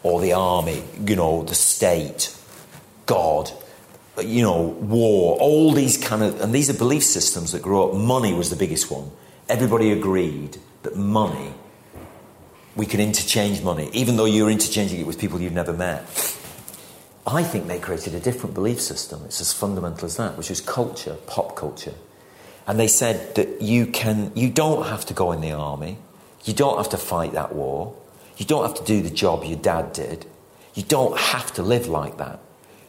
or 0.04 0.22
the 0.22 0.34
army, 0.34 0.84
you 1.04 1.16
know, 1.16 1.42
the 1.44 1.56
state, 1.56 2.34
God, 3.08 3.52
you 4.24 4.44
know, 4.44 4.62
war, 4.62 5.36
all 5.40 5.72
these 5.72 5.98
kind 5.98 6.22
of, 6.22 6.40
and 6.42 6.54
these 6.54 6.70
are 6.70 6.78
belief 6.78 7.04
systems 7.04 7.54
that 7.54 7.64
grew 7.64 7.84
up. 7.84 7.96
Money 7.96 8.34
was 8.34 8.52
the 8.52 8.56
biggest 8.56 8.92
one. 8.92 9.10
Everybody 9.50 9.92
agreed 9.92 10.60
that 10.84 10.96
money, 10.96 11.54
we 12.76 12.86
can 12.86 13.00
interchange 13.00 13.64
money, 13.64 13.90
even 13.94 14.16
though 14.16 14.26
you're 14.26 14.52
interchanging 14.52 15.00
it 15.00 15.08
with 15.08 15.18
people 15.18 15.42
you've 15.42 15.54
never 15.54 15.74
met. 15.74 16.04
I 17.26 17.42
think 17.42 17.66
they 17.66 17.80
created 17.80 18.14
a 18.14 18.20
different 18.20 18.54
belief 18.54 18.80
system. 18.80 19.24
It's 19.26 19.42
as 19.42 19.52
fundamental 19.52 20.06
as 20.06 20.18
that, 20.18 20.38
which 20.38 20.52
is 20.52 20.62
culture, 20.62 21.18
pop 21.26 21.56
culture. 21.56 21.96
And 22.70 22.80
they 22.80 22.88
said 22.88 23.34
that 23.34 23.64
you 23.64 23.88
can, 23.88 24.32
you 24.36 24.52
don't 24.52 24.86
have 24.86 25.04
to 25.08 25.14
go 25.16 25.32
in 25.32 25.42
the 25.42 25.54
army. 25.54 25.98
You 26.46 26.54
don't 26.54 26.78
have 26.78 26.90
to 26.90 26.98
fight 26.98 27.34
that 27.34 27.56
war. 27.56 27.96
You 28.38 28.46
don't 28.46 28.62
have 28.62 28.76
to 28.76 28.84
do 28.84 29.02
the 29.02 29.10
job 29.10 29.44
your 29.44 29.58
dad 29.58 29.92
did. 29.92 30.28
You 30.76 30.84
don't 30.84 31.18
have 31.18 31.52
to 31.56 31.64
live 31.64 31.88
like 31.88 32.18
that. 32.20 32.40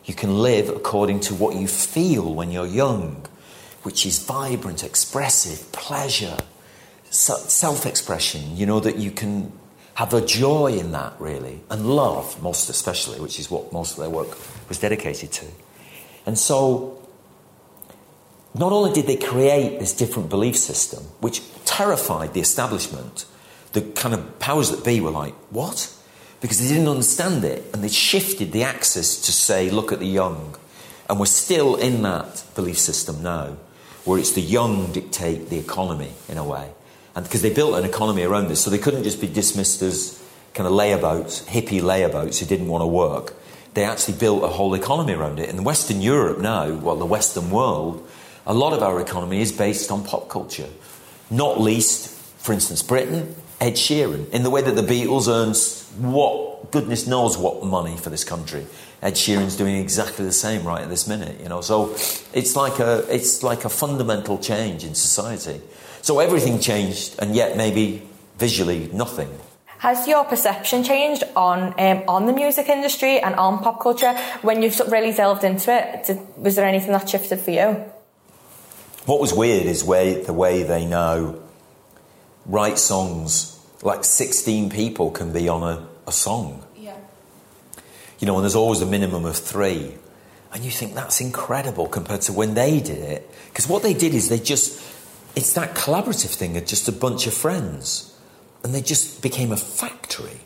You 0.05 0.13
can 0.13 0.43
live 0.43 0.69
according 0.69 1.21
to 1.21 1.35
what 1.35 1.57
you 1.57 1.67
feel 1.67 2.35
when 2.35 2.51
you're 2.51 2.67
young, 2.67 3.25
which 3.83 4.05
is 4.05 4.19
vibrant, 4.19 4.85
expressive, 4.85 5.73
pleasure, 5.73 6.37
self 7.09 7.87
expression. 7.87 8.59
You 8.59 8.67
know, 8.67 8.81
that 8.81 8.97
you 8.97 9.11
can 9.11 9.51
have 9.95 10.13
a 10.13 10.21
joy 10.21 10.75
in 10.75 10.93
that, 10.93 11.15
really, 11.19 11.63
and 11.71 11.87
love, 11.87 12.43
most 12.43 12.69
especially, 12.69 13.19
which 13.19 13.41
is 13.41 13.51
what 13.51 13.73
most 13.73 13.93
of 13.93 14.01
their 14.01 14.11
work 14.11 14.37
was 14.69 14.79
dedicated 14.79 15.33
to. 15.33 15.47
And 16.27 16.39
so 16.39 17.00
not 18.55 18.73
only 18.73 18.93
did 18.93 19.07
they 19.07 19.17
create 19.17 19.79
this 19.79 19.95
different 19.95 20.29
belief 20.29 20.57
system, 20.57 21.05
which 21.21 21.43
terrified 21.65 22.35
the 22.35 22.41
establishment, 22.41 23.25
the 23.73 23.83
kind 23.83 24.15
of 24.15 24.39
powers 24.39 24.71
that 24.71 24.85
be 24.85 25.01
were 25.01 25.11
like, 25.11 25.35
what? 25.51 25.93
Because 26.41 26.59
they 26.59 26.69
didn't 26.69 26.89
understand 26.89 27.45
it 27.45 27.65
and 27.73 27.85
they 27.85 27.89
shifted 27.89 28.53
the 28.53 28.65
axis 28.65 29.21
to 29.23 29.33
say, 29.33 29.71
look 29.71 29.93
at 29.93 30.01
the 30.01 30.07
young. 30.07 30.57
And 31.09 31.21
we're 31.21 31.27
still 31.27 31.77
in 31.77 32.03
that 32.03 32.45
belief 32.55 32.79
system 32.79 33.23
now, 33.23 33.57
where 34.05 34.19
it's 34.19 34.33
the 34.33 34.41
young 34.41 34.93
dictate 34.93 35.51
the 35.51 35.59
economy 35.59 36.13
in 36.29 36.39
a 36.39 36.45
way. 36.45 36.71
And 37.15 37.25
because 37.25 37.43
they 37.43 37.53
built 37.53 37.75
an 37.75 37.85
economy 37.85 38.23
around 38.23 38.49
this, 38.49 38.63
so 38.63 38.71
they 38.71 38.79
couldn't 38.79 39.05
just 39.05 39.21
be 39.21 39.27
dismissed 39.27 39.83
as 39.83 40.23
kind 40.55 40.67
of 40.67 40.73
layabouts, 40.73 41.45
hippie 41.45 41.81
layabouts 41.81 42.39
who 42.39 42.47
didn't 42.47 42.69
want 42.69 42.83
to 42.83 42.87
work. 42.87 43.35
They 43.75 43.85
actually 43.85 44.19
built 44.19 44.43
a 44.43 44.49
whole 44.49 44.75
economy 44.75 45.13
around 45.13 45.39
it. 45.39 45.49
In 45.49 45.63
Western 45.63 46.01
Europe 46.01 46.39
now, 46.39 46.73
well, 46.73 46.97
the 46.97 47.07
Western 47.07 47.51
world, 47.51 48.09
a 48.47 48.55
lot 48.55 48.73
of 48.73 48.83
our 48.83 49.01
economy 49.01 49.41
is 49.41 49.53
based 49.53 49.91
on 49.91 50.05
pop 50.05 50.29
culture. 50.29 50.69
Not 51.31 51.61
least, 51.61 52.11
for 52.39 52.53
instance, 52.53 52.83
Britain, 52.83 53.35
Ed 53.61 53.75
Sheeran, 53.75 54.29
in 54.31 54.43
the 54.43 54.51
way 54.51 54.63
that 54.63 54.75
the 54.75 54.83
Beatles 54.83 55.29
earns 55.29 55.87
what 55.99 56.71
goodness 56.71 57.07
knows 57.07 57.37
what 57.37 57.65
money 57.65 57.97
for 57.97 58.11
this 58.11 58.25
country. 58.25 58.67
Ed 59.03 59.15
Sheeran's 59.15 59.57
doing 59.57 59.77
exactly 59.77 60.25
the 60.25 60.33
same 60.33 60.65
right 60.65 60.83
at 60.83 60.89
this 60.89 61.07
minute, 61.07 61.41
you 61.41 61.49
know. 61.49 61.61
So 61.61 61.91
it's 62.33 62.57
like 62.57 62.79
a 62.79 63.05
it's 63.15 63.43
like 63.43 63.65
a 63.65 63.69
fundamental 63.69 64.39
change 64.39 64.85
in 64.85 64.95
society. 64.95 65.61
So 66.03 66.19
everything 66.19 66.61
changed, 66.61 67.17
and 67.19 67.35
yet 67.35 67.57
maybe 67.57 68.03
visually 68.39 68.91
nothing. 68.93 69.31
Has 69.79 70.07
your 70.07 70.25
perception 70.25 70.83
changed 70.85 71.25
on 71.35 71.75
um, 71.79 72.05
on 72.09 72.27
the 72.27 72.33
music 72.33 72.69
industry 72.69 73.21
and 73.21 73.35
on 73.37 73.63
pop 73.63 73.81
culture 73.81 74.13
when 74.43 74.63
you've 74.63 74.79
really 74.89 75.13
delved 75.13 75.45
into 75.45 75.73
it? 75.73 76.07
Did, 76.07 76.19
was 76.37 76.57
there 76.57 76.67
anything 76.67 76.93
that 76.93 77.09
shifted 77.09 77.41
for 77.41 77.51
you? 77.51 77.85
What 79.11 79.19
was 79.19 79.35
weird 79.35 79.67
is 79.67 79.83
way, 79.83 80.23
the 80.23 80.33
way 80.33 80.63
they 80.63 80.87
now 80.87 81.35
write 82.47 82.79
songs. 82.79 83.59
Like 83.83 84.05
16 84.05 84.71
people 84.71 85.11
can 85.11 85.33
be 85.33 85.49
on 85.49 85.65
a, 85.65 85.85
a 86.07 86.13
song. 86.13 86.65
Yeah. 86.77 86.97
You 88.21 88.29
know, 88.29 88.37
and 88.37 88.45
there's 88.45 88.55
always 88.55 88.83
a 88.83 88.87
minimum 88.87 89.25
of 89.25 89.37
three. 89.37 89.97
And 90.53 90.63
you 90.63 90.71
think 90.71 90.95
that's 90.95 91.21
incredible 91.21 91.89
compared 91.89 92.21
to 92.21 92.33
when 92.33 92.55
they 92.55 92.79
did 92.79 92.99
it. 92.99 93.29
Because 93.49 93.67
what 93.67 93.83
they 93.83 93.95
did 93.95 94.15
is 94.15 94.29
they 94.29 94.39
just, 94.39 94.81
it's 95.35 95.55
that 95.55 95.75
collaborative 95.75 96.33
thing 96.33 96.57
of 96.57 96.65
just 96.65 96.87
a 96.87 96.93
bunch 96.93 97.27
of 97.27 97.35
friends. 97.35 98.17
And 98.63 98.73
they 98.73 98.81
just 98.81 99.23
became 99.23 99.51
a 99.51 99.57
factory 99.57 100.43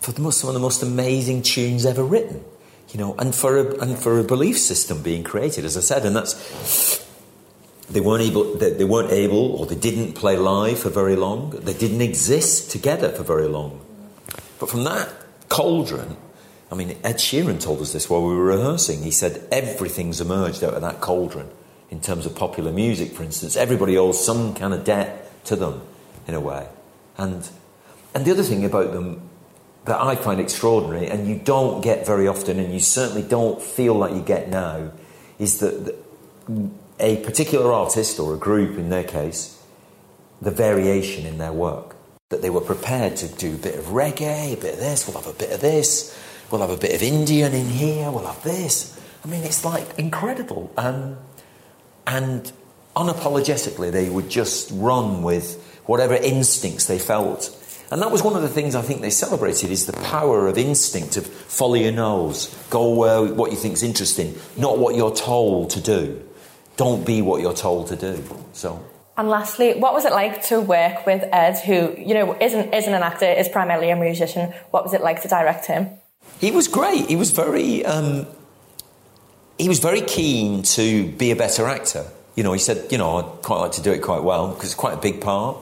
for 0.00 0.12
the 0.12 0.20
most, 0.20 0.38
some 0.38 0.46
of 0.46 0.54
the 0.54 0.60
most 0.60 0.84
amazing 0.84 1.42
tunes 1.42 1.84
ever 1.84 2.04
written. 2.04 2.44
You 2.90 3.00
know, 3.00 3.16
and 3.18 3.34
for 3.34 3.58
a, 3.58 3.80
and 3.80 3.98
for 3.98 4.20
a 4.20 4.22
belief 4.22 4.56
system 4.56 5.02
being 5.02 5.24
created, 5.24 5.64
as 5.64 5.76
I 5.76 5.80
said, 5.80 6.06
and 6.06 6.14
that's 6.14 7.07
they 7.90 8.00
weren't 8.00 8.22
able 8.22 8.54
they, 8.54 8.70
they 8.70 8.84
weren't 8.84 9.12
able 9.12 9.52
or 9.56 9.66
they 9.66 9.74
didn't 9.74 10.12
play 10.12 10.36
live 10.36 10.78
for 10.78 10.90
very 10.90 11.16
long. 11.16 11.50
They 11.50 11.74
didn't 11.74 12.02
exist 12.02 12.70
together 12.70 13.10
for 13.10 13.22
very 13.22 13.48
long. 13.48 13.80
But 14.58 14.70
from 14.70 14.84
that 14.84 15.08
cauldron 15.48 16.14
i 16.70 16.74
mean 16.74 16.90
ed 17.02 17.16
sheeran 17.16 17.58
told 17.58 17.80
us 17.80 17.94
this 17.94 18.10
while 18.10 18.22
we 18.22 18.34
were 18.34 18.44
rehearsing. 18.44 19.02
He 19.02 19.10
said 19.10 19.46
everything's 19.50 20.20
emerged 20.20 20.62
out 20.62 20.74
of 20.74 20.82
that 20.82 21.00
cauldron 21.00 21.48
in 21.90 22.00
terms 22.00 22.26
of 22.26 22.36
popular 22.36 22.72
music 22.72 23.12
for 23.12 23.22
instance. 23.22 23.56
Everybody 23.56 23.96
owes 23.96 24.22
some 24.22 24.54
kind 24.54 24.74
of 24.74 24.84
debt 24.84 25.44
to 25.46 25.56
them 25.56 25.80
in 26.26 26.34
a 26.34 26.40
way. 26.40 26.68
And 27.16 27.48
and 28.14 28.24
the 28.24 28.30
other 28.30 28.42
thing 28.42 28.64
about 28.64 28.92
them 28.92 29.22
that 29.86 30.00
i 30.00 30.14
find 30.14 30.40
extraordinary 30.40 31.08
and 31.08 31.26
you 31.26 31.36
don't 31.36 31.82
get 31.82 32.06
very 32.06 32.28
often 32.28 32.58
and 32.58 32.74
you 32.74 32.80
certainly 32.80 33.22
don't 33.22 33.62
feel 33.62 33.94
like 33.94 34.12
you 34.12 34.20
get 34.20 34.50
now 34.50 34.90
is 35.38 35.60
that 35.60 35.96
a 37.00 37.16
particular 37.18 37.72
artist 37.72 38.18
or 38.18 38.34
a 38.34 38.38
group 38.38 38.78
in 38.78 38.90
their 38.90 39.04
case 39.04 39.58
the 40.40 40.50
variation 40.50 41.26
in 41.26 41.38
their 41.38 41.52
work. 41.52 41.96
That 42.28 42.42
they 42.42 42.50
were 42.50 42.60
prepared 42.60 43.16
to 43.16 43.28
do 43.28 43.54
a 43.54 43.58
bit 43.58 43.74
of 43.76 43.86
reggae, 43.86 44.52
a 44.52 44.56
bit 44.56 44.74
of 44.74 44.80
this, 44.80 45.06
we'll 45.06 45.20
have 45.20 45.34
a 45.34 45.38
bit 45.38 45.50
of 45.50 45.60
this, 45.60 46.16
we'll 46.50 46.60
have 46.60 46.70
a 46.70 46.76
bit 46.76 46.94
of 46.94 47.02
Indian 47.02 47.54
in 47.54 47.66
here, 47.66 48.10
we'll 48.10 48.26
have 48.26 48.42
this. 48.42 48.98
I 49.24 49.28
mean, 49.28 49.42
it's 49.44 49.64
like 49.64 49.98
incredible. 49.98 50.72
Um, 50.76 51.16
and 52.06 52.52
unapologetically, 52.94 53.90
they 53.90 54.10
would 54.10 54.28
just 54.28 54.70
run 54.72 55.22
with 55.22 55.80
whatever 55.86 56.14
instincts 56.14 56.86
they 56.86 56.98
felt. 56.98 57.54
And 57.90 58.02
that 58.02 58.10
was 58.10 58.22
one 58.22 58.36
of 58.36 58.42
the 58.42 58.48
things 58.48 58.74
I 58.74 58.82
think 58.82 59.00
they 59.00 59.10
celebrated 59.10 59.70
is 59.70 59.86
the 59.86 59.94
power 59.94 60.46
of 60.46 60.58
instinct, 60.58 61.16
of 61.16 61.26
follow 61.26 61.74
your 61.74 61.92
nose, 61.92 62.54
go 62.68 62.92
where 62.92 63.24
what 63.24 63.50
you 63.50 63.56
think 63.56 63.74
is 63.74 63.82
interesting, 63.82 64.34
not 64.58 64.78
what 64.78 64.94
you're 64.94 65.14
told 65.14 65.70
to 65.70 65.80
do 65.80 66.27
don't 66.78 67.04
be 67.04 67.20
what 67.20 67.42
you're 67.42 67.52
told 67.52 67.88
to 67.88 67.96
do. 67.96 68.24
So. 68.54 68.82
And 69.18 69.28
lastly, 69.28 69.74
what 69.74 69.92
was 69.92 70.04
it 70.06 70.12
like 70.12 70.46
to 70.46 70.60
work 70.60 71.04
with 71.04 71.24
Ed, 71.32 71.58
who 71.58 71.94
you 71.98 72.14
know 72.14 72.34
isn't 72.40 72.72
isn't 72.72 72.94
an 72.94 73.02
actor, 73.02 73.26
is 73.26 73.48
primarily 73.48 73.90
a 73.90 73.96
musician? 73.96 74.54
What 74.70 74.84
was 74.84 74.94
it 74.94 75.02
like 75.02 75.20
to 75.22 75.28
direct 75.28 75.66
him? 75.66 75.90
He 76.40 76.50
was 76.52 76.68
great. 76.68 77.06
He 77.08 77.16
was 77.16 77.32
very 77.32 77.84
um, 77.84 78.26
he 79.58 79.68
was 79.68 79.80
very 79.80 80.00
keen 80.00 80.62
to 80.62 81.10
be 81.12 81.32
a 81.32 81.36
better 81.36 81.66
actor. 81.66 82.06
You 82.36 82.44
know, 82.44 82.52
he 82.52 82.60
said, 82.60 82.92
you 82.92 82.98
know, 82.98 83.16
I'd 83.16 83.42
quite 83.42 83.58
like 83.58 83.72
to 83.72 83.82
do 83.82 83.90
it 83.90 84.00
quite 84.00 84.22
well 84.22 84.54
because 84.54 84.66
it's 84.66 84.74
quite 84.76 84.94
a 84.94 85.00
big 85.00 85.20
part. 85.20 85.58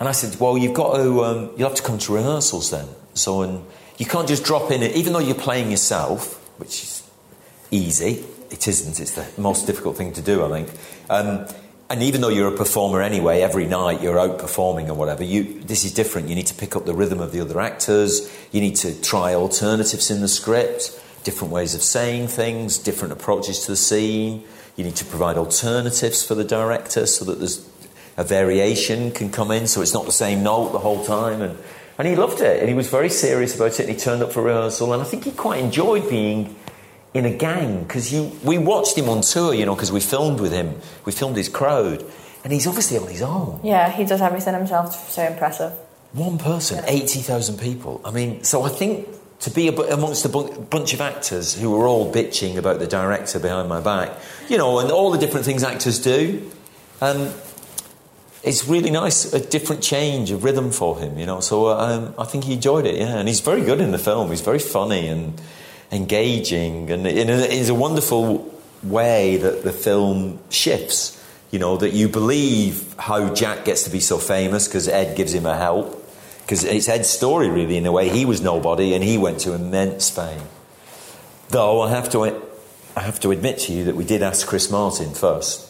And 0.00 0.08
I 0.08 0.12
said, 0.12 0.38
well, 0.40 0.58
you've 0.58 0.74
got 0.74 0.96
to, 0.96 1.24
um, 1.24 1.50
you'll 1.56 1.68
have 1.68 1.76
to 1.76 1.82
come 1.82 1.98
to 1.98 2.14
rehearsals 2.14 2.70
then. 2.70 2.86
So, 3.14 3.42
and 3.42 3.64
you 3.98 4.06
can't 4.06 4.26
just 4.28 4.44
drop 4.44 4.70
in 4.72 4.82
it, 4.82 4.96
even 4.96 5.12
though 5.12 5.18
you're 5.20 5.34
playing 5.36 5.70
yourself, 5.70 6.34
which 6.58 6.82
is 6.82 7.08
easy. 7.70 8.24
It 8.50 8.66
isn't. 8.66 8.98
It's 9.00 9.12
the 9.12 9.26
most 9.40 9.66
difficult 9.66 9.96
thing 9.96 10.12
to 10.14 10.22
do, 10.22 10.44
I 10.44 10.48
think. 10.48 10.70
Um, 11.10 11.46
and 11.90 12.02
even 12.02 12.20
though 12.20 12.28
you're 12.28 12.52
a 12.52 12.56
performer 12.56 13.00
anyway, 13.00 13.40
every 13.40 13.66
night 13.66 14.02
you're 14.02 14.18
out 14.18 14.38
performing 14.38 14.90
or 14.90 14.94
whatever, 14.94 15.24
you, 15.24 15.60
this 15.60 15.84
is 15.84 15.94
different. 15.94 16.28
You 16.28 16.34
need 16.34 16.46
to 16.48 16.54
pick 16.54 16.76
up 16.76 16.84
the 16.84 16.94
rhythm 16.94 17.20
of 17.20 17.32
the 17.32 17.40
other 17.40 17.60
actors. 17.60 18.30
You 18.52 18.60
need 18.60 18.76
to 18.76 19.00
try 19.00 19.34
alternatives 19.34 20.10
in 20.10 20.20
the 20.20 20.28
script, 20.28 21.02
different 21.24 21.52
ways 21.52 21.74
of 21.74 21.82
saying 21.82 22.28
things, 22.28 22.76
different 22.76 23.12
approaches 23.12 23.60
to 23.64 23.72
the 23.72 23.76
scene. 23.76 24.44
You 24.76 24.84
need 24.84 24.96
to 24.96 25.04
provide 25.04 25.36
alternatives 25.38 26.22
for 26.22 26.34
the 26.34 26.44
director 26.44 27.06
so 27.06 27.24
that 27.24 27.38
there's 27.38 27.66
a 28.18 28.24
variation 28.24 29.10
can 29.10 29.30
come 29.30 29.50
in, 29.50 29.66
so 29.66 29.80
it's 29.80 29.94
not 29.94 30.04
the 30.04 30.12
same 30.12 30.42
note 30.42 30.72
the 30.72 30.78
whole 30.78 31.04
time. 31.04 31.40
And, 31.40 31.56
and 31.96 32.06
he 32.06 32.16
loved 32.16 32.40
it, 32.40 32.60
and 32.60 32.68
he 32.68 32.74
was 32.74 32.88
very 32.88 33.08
serious 33.08 33.56
about 33.56 33.80
it, 33.80 33.80
and 33.80 33.88
he 33.88 33.96
turned 33.96 34.22
up 34.22 34.32
for 34.32 34.42
rehearsal, 34.42 34.92
and 34.92 35.00
I 35.00 35.04
think 35.04 35.24
he 35.24 35.30
quite 35.30 35.60
enjoyed 35.60 36.08
being 36.10 36.54
in 37.14 37.24
a 37.24 37.34
gang 37.34 37.82
because 37.82 38.12
we 38.44 38.58
watched 38.58 38.96
him 38.96 39.08
on 39.08 39.22
tour, 39.22 39.54
you 39.54 39.66
know, 39.66 39.74
because 39.74 39.92
we 39.92 40.00
filmed 40.00 40.40
with 40.40 40.52
him. 40.52 40.80
We 41.04 41.12
filmed 41.12 41.36
his 41.36 41.48
crowd, 41.48 42.04
and 42.44 42.52
he's 42.52 42.66
obviously 42.66 42.98
on 42.98 43.08
his 43.08 43.22
own. 43.22 43.60
Yeah, 43.62 43.90
he 43.90 44.04
does 44.04 44.20
everything 44.20 44.54
himself. 44.54 45.10
So 45.10 45.22
impressive. 45.22 45.72
One 46.12 46.38
person, 46.38 46.84
eighty 46.86 47.20
thousand 47.20 47.58
people. 47.58 48.00
I 48.04 48.10
mean, 48.10 48.44
so 48.44 48.62
I 48.62 48.68
think 48.68 49.08
to 49.40 49.50
be 49.50 49.68
amongst 49.68 50.24
a 50.24 50.28
bunch 50.28 50.94
of 50.94 51.00
actors 51.00 51.54
who 51.54 51.70
were 51.70 51.86
all 51.86 52.12
bitching 52.12 52.56
about 52.56 52.80
the 52.80 52.86
director 52.86 53.38
behind 53.38 53.68
my 53.68 53.80
back, 53.80 54.10
you 54.48 54.58
know, 54.58 54.80
and 54.80 54.90
all 54.90 55.10
the 55.10 55.18
different 55.18 55.46
things 55.46 55.62
actors 55.62 55.98
do. 55.98 56.50
Um, 57.00 57.30
it's 58.42 58.66
really 58.66 58.90
nice, 58.90 59.32
a 59.32 59.40
different 59.40 59.82
change 59.82 60.30
of 60.30 60.44
rhythm 60.44 60.70
for 60.70 60.98
him, 60.98 61.18
you 61.18 61.26
know. 61.26 61.40
So 61.40 61.68
um, 61.68 62.14
I 62.18 62.24
think 62.24 62.44
he 62.44 62.54
enjoyed 62.54 62.86
it, 62.86 62.96
yeah. 62.96 63.18
And 63.18 63.28
he's 63.28 63.40
very 63.40 63.62
good 63.62 63.80
in 63.80 63.90
the 63.90 63.98
film. 63.98 64.30
He's 64.30 64.40
very 64.40 64.58
funny 64.58 65.08
and 65.08 65.40
engaging, 65.90 66.90
and 66.90 67.06
in 67.06 67.30
a, 67.30 67.38
it's 67.38 67.68
a 67.68 67.74
wonderful 67.74 68.52
way 68.82 69.36
that 69.38 69.64
the 69.64 69.72
film 69.72 70.38
shifts. 70.50 71.14
You 71.50 71.58
know 71.58 71.78
that 71.78 71.94
you 71.94 72.08
believe 72.08 72.94
how 72.98 73.32
Jack 73.34 73.64
gets 73.64 73.84
to 73.84 73.90
be 73.90 74.00
so 74.00 74.18
famous 74.18 74.68
because 74.68 74.86
Ed 74.86 75.16
gives 75.16 75.32
him 75.32 75.46
a 75.46 75.56
help. 75.56 75.94
Because 76.42 76.64
it's 76.64 76.88
Ed's 76.88 77.08
story, 77.08 77.48
really, 77.48 77.76
in 77.76 77.86
a 77.86 77.92
way. 77.92 78.08
He 78.08 78.24
was 78.24 78.40
nobody, 78.40 78.94
and 78.94 79.02
he 79.02 79.18
went 79.18 79.40
to 79.40 79.54
immense 79.54 80.10
fame. 80.10 80.42
Though 81.48 81.82
I 81.82 81.90
have 81.90 82.10
to, 82.10 82.42
I 82.96 83.00
have 83.00 83.20
to 83.20 83.30
admit 83.30 83.58
to 83.60 83.72
you 83.72 83.84
that 83.84 83.96
we 83.96 84.04
did 84.04 84.22
ask 84.22 84.46
Chris 84.46 84.70
Martin 84.70 85.14
first 85.14 85.68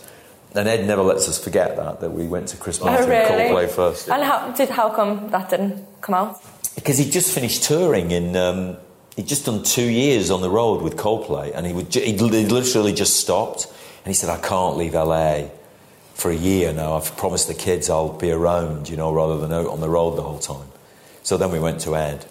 and 0.55 0.69
Ed 0.69 0.87
never 0.87 1.03
lets 1.03 1.29
us 1.29 1.43
forget 1.43 1.77
that 1.77 2.01
that 2.01 2.11
we 2.11 2.27
went 2.27 2.49
to 2.49 2.57
Chris 2.57 2.81
Martin 2.81 3.05
oh, 3.05 3.09
really? 3.09 3.51
Coldplay 3.51 3.69
first. 3.69 4.09
And 4.09 4.23
how 4.23 4.51
did 4.53 4.71
how 4.71 4.91
come 4.91 5.29
that 5.31 5.51
didn't 5.51 5.87
come 6.01 6.15
out? 6.15 6.43
Because 6.75 6.99
he 6.99 7.11
just 7.11 7.33
finished 7.33 7.65
touring 7.65 8.11
in 8.11 8.37
um, 8.37 8.77
he'd 9.19 9.27
just 9.27 9.47
done 9.47 9.65
two 9.65 9.83
years 9.83 10.31
on 10.31 10.43
the 10.43 10.49
road 10.49 10.81
with 10.81 10.97
Coldplay, 10.97 11.53
and 11.53 11.67
he 11.67 11.73
would 11.73 11.93
he 11.93 12.17
literally 12.17 12.93
just 12.93 13.17
stopped, 13.17 13.67
and 13.67 14.07
he 14.07 14.15
said, 14.15 14.31
"I 14.31 14.39
can't 14.39 14.77
leave 14.77 14.95
LA 14.95 15.51
for 16.15 16.31
a 16.31 16.37
year 16.37 16.73
now. 16.73 16.95
I've 16.97 17.17
promised 17.17 17.49
the 17.49 17.55
kids 17.55 17.91
I'll 17.91 18.13
be 18.13 18.31
around, 18.31 18.89
you 18.89 18.97
know, 18.97 19.13
rather 19.13 19.37
than 19.39 19.53
out 19.53 19.67
on 19.67 19.81
the 19.81 19.89
road 19.89 20.17
the 20.17 20.23
whole 20.23 20.39
time." 20.39 20.69
So 21.25 21.37
then 21.37 21.51
we 21.51 21.59
went 21.59 21.81
to 21.81 21.97
Ed, 21.97 22.27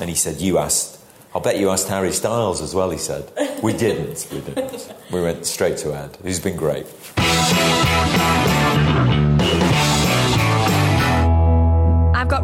and 0.00 0.10
he 0.10 0.16
said, 0.16 0.40
"You 0.40 0.58
asked." 0.58 0.98
I'll 1.32 1.40
bet 1.40 1.58
you 1.58 1.70
asked 1.70 1.88
Harry 1.88 2.12
Styles 2.12 2.60
as 2.60 2.74
well, 2.74 2.90
he 2.90 2.98
said. 2.98 3.30
We 3.60 3.72
didn't. 3.72 4.28
We 4.32 4.40
didn't. 4.40 4.92
We 5.10 5.20
went 5.20 5.46
straight 5.46 5.78
to 5.78 5.92
Ed. 5.92 6.16
He's 6.22 6.38
been 6.38 6.56
great. 6.56 6.86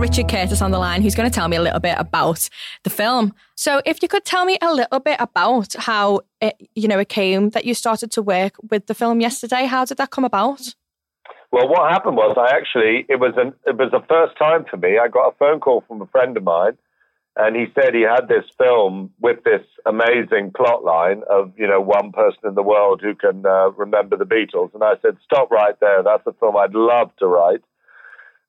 Richard 0.00 0.30
Curtis 0.30 0.62
on 0.62 0.70
the 0.70 0.78
line 0.78 1.02
who's 1.02 1.14
going 1.14 1.28
to 1.28 1.34
tell 1.34 1.46
me 1.46 1.58
a 1.58 1.60
little 1.60 1.78
bit 1.78 1.94
about 1.98 2.48
the 2.84 2.90
film. 2.90 3.34
So, 3.54 3.82
if 3.84 4.00
you 4.00 4.08
could 4.08 4.24
tell 4.24 4.46
me 4.46 4.56
a 4.62 4.72
little 4.72 4.98
bit 4.98 5.16
about 5.20 5.74
how 5.74 6.20
it, 6.40 6.54
you 6.74 6.88
know, 6.88 6.98
it 6.98 7.10
came 7.10 7.50
that 7.50 7.66
you 7.66 7.74
started 7.74 8.10
to 8.12 8.22
work 8.22 8.54
with 8.70 8.86
the 8.86 8.94
film 8.94 9.20
yesterday. 9.20 9.66
How 9.66 9.84
did 9.84 9.98
that 9.98 10.10
come 10.10 10.24
about? 10.24 10.74
Well, 11.52 11.68
what 11.68 11.92
happened 11.92 12.16
was 12.16 12.34
I 12.38 12.56
actually 12.56 13.04
it 13.10 13.20
was 13.20 13.34
an 13.36 13.52
it 13.66 13.76
was 13.76 13.90
the 13.90 14.02
first 14.08 14.38
time 14.38 14.64
for 14.70 14.78
me. 14.78 14.98
I 14.98 15.08
got 15.08 15.28
a 15.28 15.36
phone 15.36 15.60
call 15.60 15.84
from 15.86 16.00
a 16.00 16.06
friend 16.06 16.34
of 16.34 16.44
mine, 16.44 16.78
and 17.36 17.54
he 17.54 17.66
said 17.74 17.94
he 17.94 18.00
had 18.00 18.26
this 18.26 18.46
film 18.56 19.10
with 19.20 19.44
this 19.44 19.66
amazing 19.84 20.52
plot 20.56 20.82
line 20.82 21.24
of 21.28 21.52
you 21.58 21.66
know 21.66 21.80
one 21.82 22.10
person 22.12 22.40
in 22.46 22.54
the 22.54 22.62
world 22.62 23.02
who 23.02 23.14
can 23.14 23.44
uh, 23.44 23.70
remember 23.72 24.16
the 24.16 24.24
Beatles. 24.24 24.72
And 24.72 24.82
I 24.82 24.94
said, 25.02 25.18
stop 25.22 25.50
right 25.50 25.78
there. 25.78 26.02
That's 26.02 26.26
a 26.26 26.32
film 26.40 26.56
I'd 26.56 26.74
love 26.74 27.10
to 27.18 27.26
write 27.26 27.60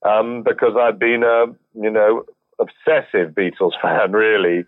um, 0.08 0.44
because 0.44 0.76
I've 0.80 1.00
been 1.00 1.24
a 1.24 1.46
you 1.80 1.90
know 1.90 2.24
obsessive 2.60 3.34
Beatles 3.34 3.74
fan 3.82 4.12
really 4.12 4.66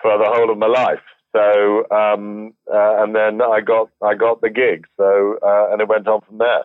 for 0.00 0.18
the 0.18 0.24
whole 0.26 0.50
of 0.50 0.58
my 0.58 0.66
life. 0.66 1.00
So 1.34 1.86
um, 1.90 2.52
uh, 2.72 3.02
and 3.02 3.14
then 3.14 3.40
I 3.40 3.60
got 3.60 3.90
I 4.02 4.14
got 4.14 4.40
the 4.40 4.50
gig. 4.50 4.86
So 4.96 5.38
uh, 5.44 5.72
and 5.72 5.80
it 5.80 5.88
went 5.88 6.08
on 6.08 6.20
from 6.22 6.38
there. 6.38 6.64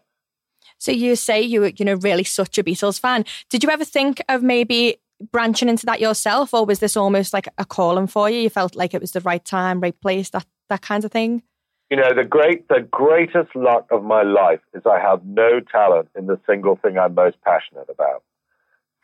So 0.78 0.92
you 0.92 1.16
say 1.16 1.42
you 1.42 1.62
were 1.62 1.72
you 1.76 1.86
know 1.86 1.96
really 1.96 2.24
such 2.24 2.58
a 2.58 2.64
Beatles 2.64 3.00
fan. 3.00 3.26
Did 3.50 3.64
you 3.64 3.70
ever 3.70 3.86
think 3.86 4.22
of 4.30 4.44
maybe 4.44 4.98
branching 5.32 5.70
into 5.70 5.86
that 5.86 6.00
yourself, 6.00 6.54
or 6.54 6.66
was 6.66 6.80
this 6.80 6.98
almost 6.98 7.34
like 7.34 7.48
a 7.58 7.66
calling 7.66 8.08
for 8.08 8.30
you? 8.30 8.40
You 8.40 8.50
felt 8.50 8.76
like 8.76 8.94
it 8.94 9.02
was 9.02 9.12
the 9.12 9.22
right 9.22 9.44
time, 9.44 9.80
right 9.80 10.00
place, 10.00 10.30
that 10.32 10.46
that 10.70 10.82
kind 10.82 11.06
of 11.06 11.12
thing. 11.12 11.44
You 11.89 11.97
know, 11.97 12.13
the 12.13 12.26
great, 12.26 12.67
the 12.67 12.82
greatest 12.82 13.56
luck 13.56 13.88
of 13.91 14.04
my 14.04 14.21
life 14.21 14.60
is 14.73 14.84
I 14.86 15.00
have 15.00 15.26
no 15.26 15.62
talent 15.62 16.10
in 16.17 16.28
the 16.28 16.39
single 16.45 16.76
thing 16.76 16.97
I'm 16.97 17.15
most 17.15 17.38
passionate 17.43 17.89
about. 17.89 18.23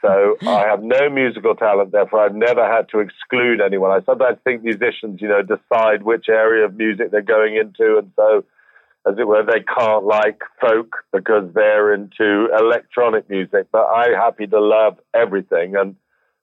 So 0.03 0.35
I 0.47 0.67
have 0.67 0.83
no 0.83 1.09
musical 1.09 1.55
talent, 1.55 1.91
therefore 1.91 2.25
I've 2.25 2.35
never 2.35 2.65
had 2.65 2.89
to 2.89 2.99
exclude 2.99 3.61
anyone. 3.61 3.91
I 3.91 4.03
sometimes 4.05 4.37
think 4.43 4.63
musicians, 4.63 5.21
you 5.21 5.29
know, 5.29 5.41
decide 5.41 6.03
which 6.03 6.27
area 6.29 6.65
of 6.65 6.75
music 6.75 7.11
they're 7.11 7.21
going 7.21 7.55
into, 7.55 7.97
and 7.97 8.11
so, 8.15 8.43
as 9.07 9.15
it 9.17 9.27
were, 9.27 9.43
they 9.43 9.61
can't 9.61 10.05
like 10.05 10.41
folk 10.61 10.95
because 11.11 11.49
they're 11.53 11.93
into 11.93 12.47
electronic 12.57 13.29
music. 13.29 13.67
But 13.71 13.85
I'm 13.87 14.13
happy 14.13 14.47
to 14.47 14.59
love 14.59 14.99
everything, 15.13 15.75
and 15.75 15.95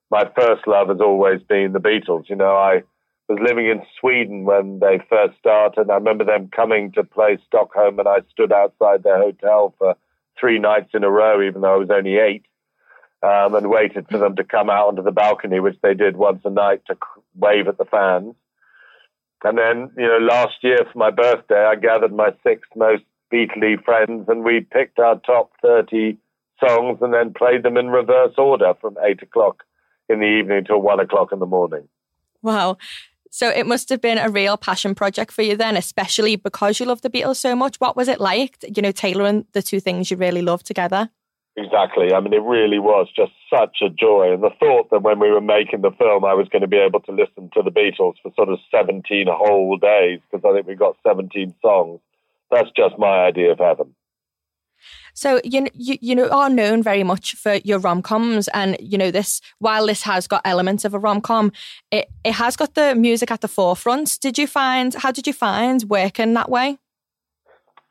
my 0.09 0.23
first 0.35 0.67
love 0.67 0.89
has 0.89 0.99
always 0.99 1.41
been 1.41 1.73
the 1.73 1.79
Beatles. 1.79 2.29
You 2.29 2.35
know, 2.35 2.55
I 2.55 2.83
was 3.31 3.39
living 3.41 3.67
in 3.67 3.81
Sweden 3.99 4.43
when 4.43 4.79
they 4.79 4.99
first 5.09 5.37
started. 5.39 5.89
I 5.89 5.95
remember 5.95 6.23
them 6.25 6.49
coming 6.53 6.91
to 6.93 7.03
play 7.03 7.37
Stockholm, 7.47 7.99
and 7.99 8.07
I 8.07 8.19
stood 8.31 8.51
outside 8.51 9.03
their 9.03 9.19
hotel 9.19 9.73
for 9.77 9.95
three 10.39 10.59
nights 10.59 10.89
in 10.93 11.03
a 11.03 11.09
row, 11.09 11.41
even 11.41 11.61
though 11.61 11.75
I 11.75 11.77
was 11.77 11.89
only 11.89 12.17
eight, 12.17 12.45
um, 13.23 13.55
and 13.55 13.69
waited 13.69 14.07
for 14.09 14.17
them 14.17 14.35
to 14.35 14.43
come 14.43 14.69
out 14.69 14.87
onto 14.87 15.03
the 15.03 15.11
balcony, 15.11 15.59
which 15.59 15.77
they 15.81 15.93
did 15.93 16.17
once 16.17 16.41
a 16.45 16.49
night 16.49 16.81
to 16.87 16.97
wave 17.35 17.67
at 17.67 17.77
the 17.77 17.85
fans. 17.85 18.35
And 19.43 19.57
then, 19.57 19.91
you 19.97 20.07
know, 20.07 20.19
last 20.19 20.57
year 20.61 20.79
for 20.91 20.97
my 20.97 21.09
birthday, 21.09 21.65
I 21.65 21.75
gathered 21.75 22.13
my 22.13 22.29
six 22.43 22.67
most 22.75 23.03
Beatley 23.31 23.83
friends, 23.83 24.27
and 24.27 24.43
we 24.43 24.59
picked 24.59 24.99
our 24.99 25.19
top 25.19 25.51
30 25.61 26.17
songs 26.59 26.99
and 27.01 27.13
then 27.13 27.33
played 27.33 27.63
them 27.63 27.77
in 27.77 27.87
reverse 27.87 28.33
order 28.37 28.73
from 28.79 28.97
eight 29.03 29.21
o'clock 29.23 29.63
in 30.09 30.19
the 30.19 30.25
evening 30.25 30.65
till 30.65 30.81
one 30.81 30.99
o'clock 30.99 31.31
in 31.31 31.39
the 31.39 31.45
morning. 31.45 31.87
Wow. 32.41 32.77
So 33.33 33.47
it 33.47 33.65
must 33.65 33.87
have 33.89 34.01
been 34.01 34.17
a 34.17 34.29
real 34.29 34.57
passion 34.57 34.93
project 34.93 35.31
for 35.31 35.41
you 35.41 35.55
then, 35.55 35.77
especially 35.77 36.35
because 36.35 36.79
you 36.79 36.85
love 36.85 37.01
the 37.01 37.09
Beatles 37.09 37.37
so 37.37 37.55
much. 37.55 37.79
What 37.79 37.95
was 37.95 38.09
it 38.09 38.19
like, 38.19 38.57
you 38.75 38.81
know, 38.81 38.91
tailoring 38.91 39.45
the 39.53 39.61
two 39.61 39.79
things 39.79 40.11
you 40.11 40.17
really 40.17 40.41
love 40.41 40.63
together? 40.63 41.09
Exactly. 41.55 42.13
I 42.13 42.19
mean, 42.19 42.33
it 42.33 42.43
really 42.43 42.79
was 42.79 43.07
just 43.15 43.31
such 43.49 43.77
a 43.81 43.89
joy. 43.89 44.33
And 44.33 44.43
the 44.43 44.51
thought 44.59 44.89
that 44.91 45.01
when 45.01 45.19
we 45.19 45.31
were 45.31 45.41
making 45.41 45.81
the 45.81 45.91
film, 45.91 46.25
I 46.25 46.33
was 46.33 46.49
going 46.49 46.61
to 46.61 46.67
be 46.67 46.77
able 46.77 46.99
to 47.01 47.11
listen 47.11 47.49
to 47.53 47.63
the 47.63 47.71
Beatles 47.71 48.15
for 48.21 48.33
sort 48.35 48.49
of 48.49 48.59
17 48.69 49.27
whole 49.29 49.77
days, 49.77 50.19
because 50.29 50.45
I 50.45 50.53
think 50.53 50.67
we 50.67 50.75
got 50.75 50.97
17 51.07 51.55
songs. 51.61 52.01
That's 52.51 52.69
just 52.75 52.99
my 52.99 53.25
idea 53.25 53.53
of 53.53 53.59
heaven. 53.59 53.95
So 55.13 55.39
you, 55.43 55.67
you 55.73 55.97
you 56.01 56.15
know 56.15 56.29
are 56.29 56.49
known 56.49 56.83
very 56.83 57.03
much 57.03 57.35
for 57.35 57.55
your 57.63 57.79
rom 57.79 58.01
coms, 58.01 58.47
and 58.49 58.77
you 58.79 58.97
know 58.97 59.11
this. 59.11 59.41
While 59.59 59.87
this 59.87 60.03
has 60.03 60.27
got 60.27 60.41
elements 60.45 60.85
of 60.85 60.93
a 60.93 60.99
rom 60.99 61.21
com, 61.21 61.51
it 61.91 62.09
it 62.23 62.33
has 62.33 62.55
got 62.55 62.75
the 62.75 62.95
music 62.95 63.31
at 63.31 63.41
the 63.41 63.47
forefront. 63.47 64.19
Did 64.21 64.37
you 64.37 64.47
find? 64.47 64.93
How 64.93 65.11
did 65.11 65.27
you 65.27 65.33
find 65.33 65.83
working 65.89 66.33
that 66.33 66.49
way? 66.49 66.77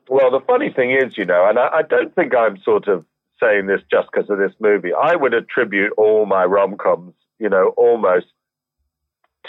Well, 0.09 0.31
the 0.31 0.41
funny 0.45 0.71
thing 0.71 0.91
is, 0.91 1.17
you 1.17 1.25
know, 1.25 1.49
and 1.49 1.59
I, 1.59 1.69
I 1.69 1.83
don't 1.83 2.15
think 2.15 2.35
I'm 2.35 2.61
sort 2.63 2.89
of 2.89 3.05
saying 3.41 3.67
this 3.67 3.81
just 3.91 4.09
because 4.13 4.29
of 4.29 4.39
this 4.39 4.53
movie. 4.59 4.93
I 4.93 5.15
would 5.15 5.35
attribute 5.35 5.93
all 5.97 6.27
my 6.27 6.45
rom 6.45 6.77
coms, 6.77 7.15
you 7.39 7.49
know, 7.49 7.73
almost 7.77 8.27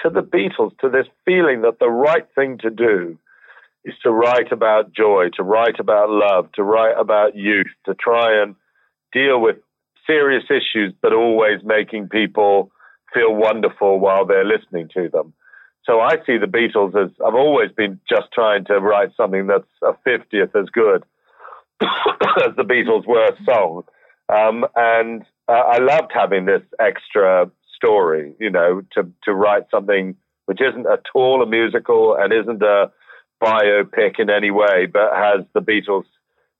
to 0.04 0.10
the 0.10 0.22
Beatles, 0.22 0.78
to 0.80 0.90
this 0.90 1.08
feeling 1.26 1.62
that 1.62 1.80
the 1.80 1.90
right 1.90 2.28
thing 2.36 2.58
to 2.60 2.70
do 2.70 3.18
is 3.84 3.96
to 4.04 4.12
write 4.12 4.52
about 4.52 4.94
joy, 4.94 5.30
to 5.36 5.44
write 5.44 5.80
about 5.80 6.10
love, 6.10 6.52
to 6.54 6.64
write 6.64 6.96
about 6.98 7.36
youth, 7.36 7.72
to 7.86 7.94
try 7.96 8.42
and 8.42 8.56
deal 9.12 9.42
with 9.42 9.58
serious 10.06 10.44
issues, 10.50 10.94
but 11.02 11.14
always 11.14 11.62
making 11.64 12.10
people 12.10 12.72
feel 13.14 13.34
wonderful 13.34 14.00
while 14.00 14.26
they're 14.26 14.46
listening 14.46 14.90
to 14.94 15.10
them. 15.10 15.34
So 15.84 16.00
I 16.00 16.18
see 16.26 16.38
the 16.38 16.46
Beatles 16.46 16.96
as 16.96 17.12
I've 17.26 17.34
always 17.34 17.72
been 17.72 18.00
just 18.08 18.32
trying 18.34 18.66
to 18.66 18.80
write 18.80 19.10
something 19.18 19.48
that's 19.48 19.64
a 19.82 19.94
50th 20.08 20.56
as 20.56 20.70
good 20.70 21.04
as 21.82 22.56
the 22.56 22.64
Beatles' 22.64 23.08
worst 23.08 23.44
song. 23.46 23.84
Um, 24.30 24.66
and 24.76 25.24
uh, 25.48 25.54
I 25.54 25.80
loved 25.80 26.12
having 26.14 26.46
this 26.46 26.62
extra 26.80 27.50
story, 27.76 28.34
you 28.40 28.50
know, 28.50 28.84
to, 28.94 29.12
to 29.24 29.34
write 29.34 29.64
something 29.72 30.16
which 30.46 30.62
isn't 30.62 30.86
at 30.88 31.04
all 31.16 31.42
a 31.42 31.46
musical 31.46 32.16
and 32.20 32.32
isn't 32.32 32.62
a 32.62 32.92
biopic 33.42 34.20
in 34.20 34.30
any 34.30 34.52
way, 34.52 34.86
but 34.86 35.16
has 35.16 35.46
the 35.54 35.62
Beatles, 35.62 36.06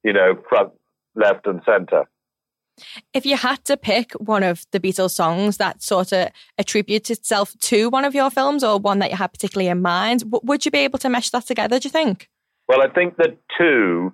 you 0.02 0.12
know, 0.12 0.38
front, 0.48 0.72
left, 1.14 1.46
and 1.46 1.62
center. 1.64 2.08
If 3.12 3.26
you 3.26 3.36
had 3.36 3.64
to 3.66 3.76
pick 3.76 4.12
one 4.14 4.42
of 4.42 4.64
the 4.70 4.80
Beatles 4.80 5.10
songs 5.10 5.58
that 5.58 5.82
sort 5.82 6.12
of 6.12 6.28
attributes 6.58 7.10
itself 7.10 7.54
to 7.60 7.90
one 7.90 8.04
of 8.04 8.14
your 8.14 8.30
films 8.30 8.64
or 8.64 8.78
one 8.78 8.98
that 9.00 9.10
you 9.10 9.16
had 9.16 9.32
particularly 9.32 9.68
in 9.68 9.82
mind, 9.82 10.24
would 10.26 10.64
you 10.64 10.70
be 10.70 10.78
able 10.78 10.98
to 11.00 11.08
mesh 11.08 11.30
that 11.30 11.46
together, 11.46 11.78
do 11.78 11.86
you 11.86 11.90
think? 11.90 12.28
Well, 12.68 12.82
I 12.82 12.88
think 12.88 13.16
the 13.16 13.36
two, 13.58 14.12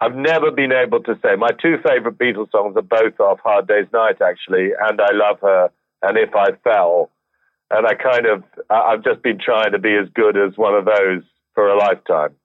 I've 0.00 0.14
never 0.14 0.50
been 0.52 0.72
able 0.72 1.02
to 1.02 1.18
say. 1.22 1.34
My 1.36 1.50
two 1.50 1.76
favorite 1.86 2.18
Beatles 2.18 2.52
songs 2.52 2.76
are 2.76 2.82
both 2.82 3.18
off 3.18 3.40
Hard 3.40 3.66
Day's 3.66 3.88
Night, 3.92 4.22
actually, 4.22 4.70
and 4.80 5.00
I 5.00 5.12
Love 5.12 5.40
Her 5.40 5.70
and 6.02 6.16
If 6.16 6.34
I 6.34 6.52
Fell. 6.62 7.10
And 7.70 7.86
I 7.86 7.94
kind 7.94 8.26
of, 8.26 8.44
I've 8.70 9.04
just 9.04 9.22
been 9.22 9.38
trying 9.38 9.72
to 9.72 9.78
be 9.78 9.94
as 9.94 10.08
good 10.14 10.36
as 10.38 10.56
one 10.56 10.74
of 10.74 10.84
those 10.84 11.22
for 11.58 11.66
a 11.66 11.76
lifetime. 11.76 12.36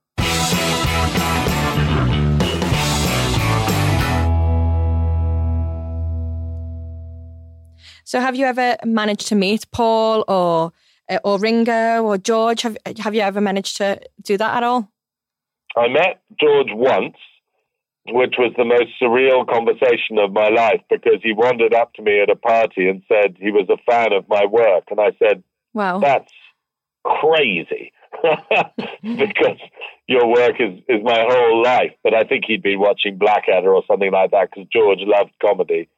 So, 8.02 8.18
have 8.18 8.34
you 8.34 8.46
ever 8.46 8.76
managed 8.84 9.28
to 9.28 9.36
meet 9.36 9.70
Paul 9.70 10.24
or 10.26 10.72
uh, 11.08 11.18
or 11.22 11.38
Ringo 11.38 12.02
or 12.02 12.18
George? 12.18 12.62
Have 12.62 12.76
Have 13.04 13.14
you 13.14 13.20
ever 13.20 13.40
managed 13.40 13.76
to 13.76 14.00
do 14.20 14.36
that 14.36 14.56
at 14.56 14.64
all? 14.64 14.90
I 15.76 15.86
met 15.86 16.20
George 16.40 16.72
once, 16.72 17.16
which 18.08 18.34
was 18.36 18.52
the 18.58 18.64
most 18.64 18.90
surreal 19.00 19.46
conversation 19.46 20.18
of 20.18 20.32
my 20.32 20.48
life 20.48 20.82
because 20.90 21.20
he 21.22 21.32
wandered 21.32 21.72
up 21.72 21.94
to 21.94 22.02
me 22.02 22.20
at 22.20 22.30
a 22.30 22.36
party 22.36 22.88
and 22.88 23.00
said 23.06 23.36
he 23.38 23.52
was 23.52 23.68
a 23.70 23.78
fan 23.88 24.12
of 24.12 24.28
my 24.28 24.44
work, 24.44 24.84
and 24.90 24.98
I 24.98 25.12
said, 25.22 25.44
"Wow, 25.72 26.00
that's 26.00 26.32
crazy." 27.04 27.92
because 29.02 29.58
your 30.06 30.26
work 30.26 30.60
is, 30.60 30.78
is 30.88 31.02
my 31.02 31.24
whole 31.28 31.62
life. 31.62 31.92
But 32.02 32.14
I 32.14 32.24
think 32.24 32.44
he'd 32.46 32.62
been 32.62 32.80
watching 32.80 33.18
Blackadder 33.18 33.74
or 33.74 33.82
something 33.86 34.12
like 34.12 34.30
that 34.32 34.50
because 34.50 34.68
George 34.72 35.00
loved 35.00 35.32
comedy. 35.40 35.88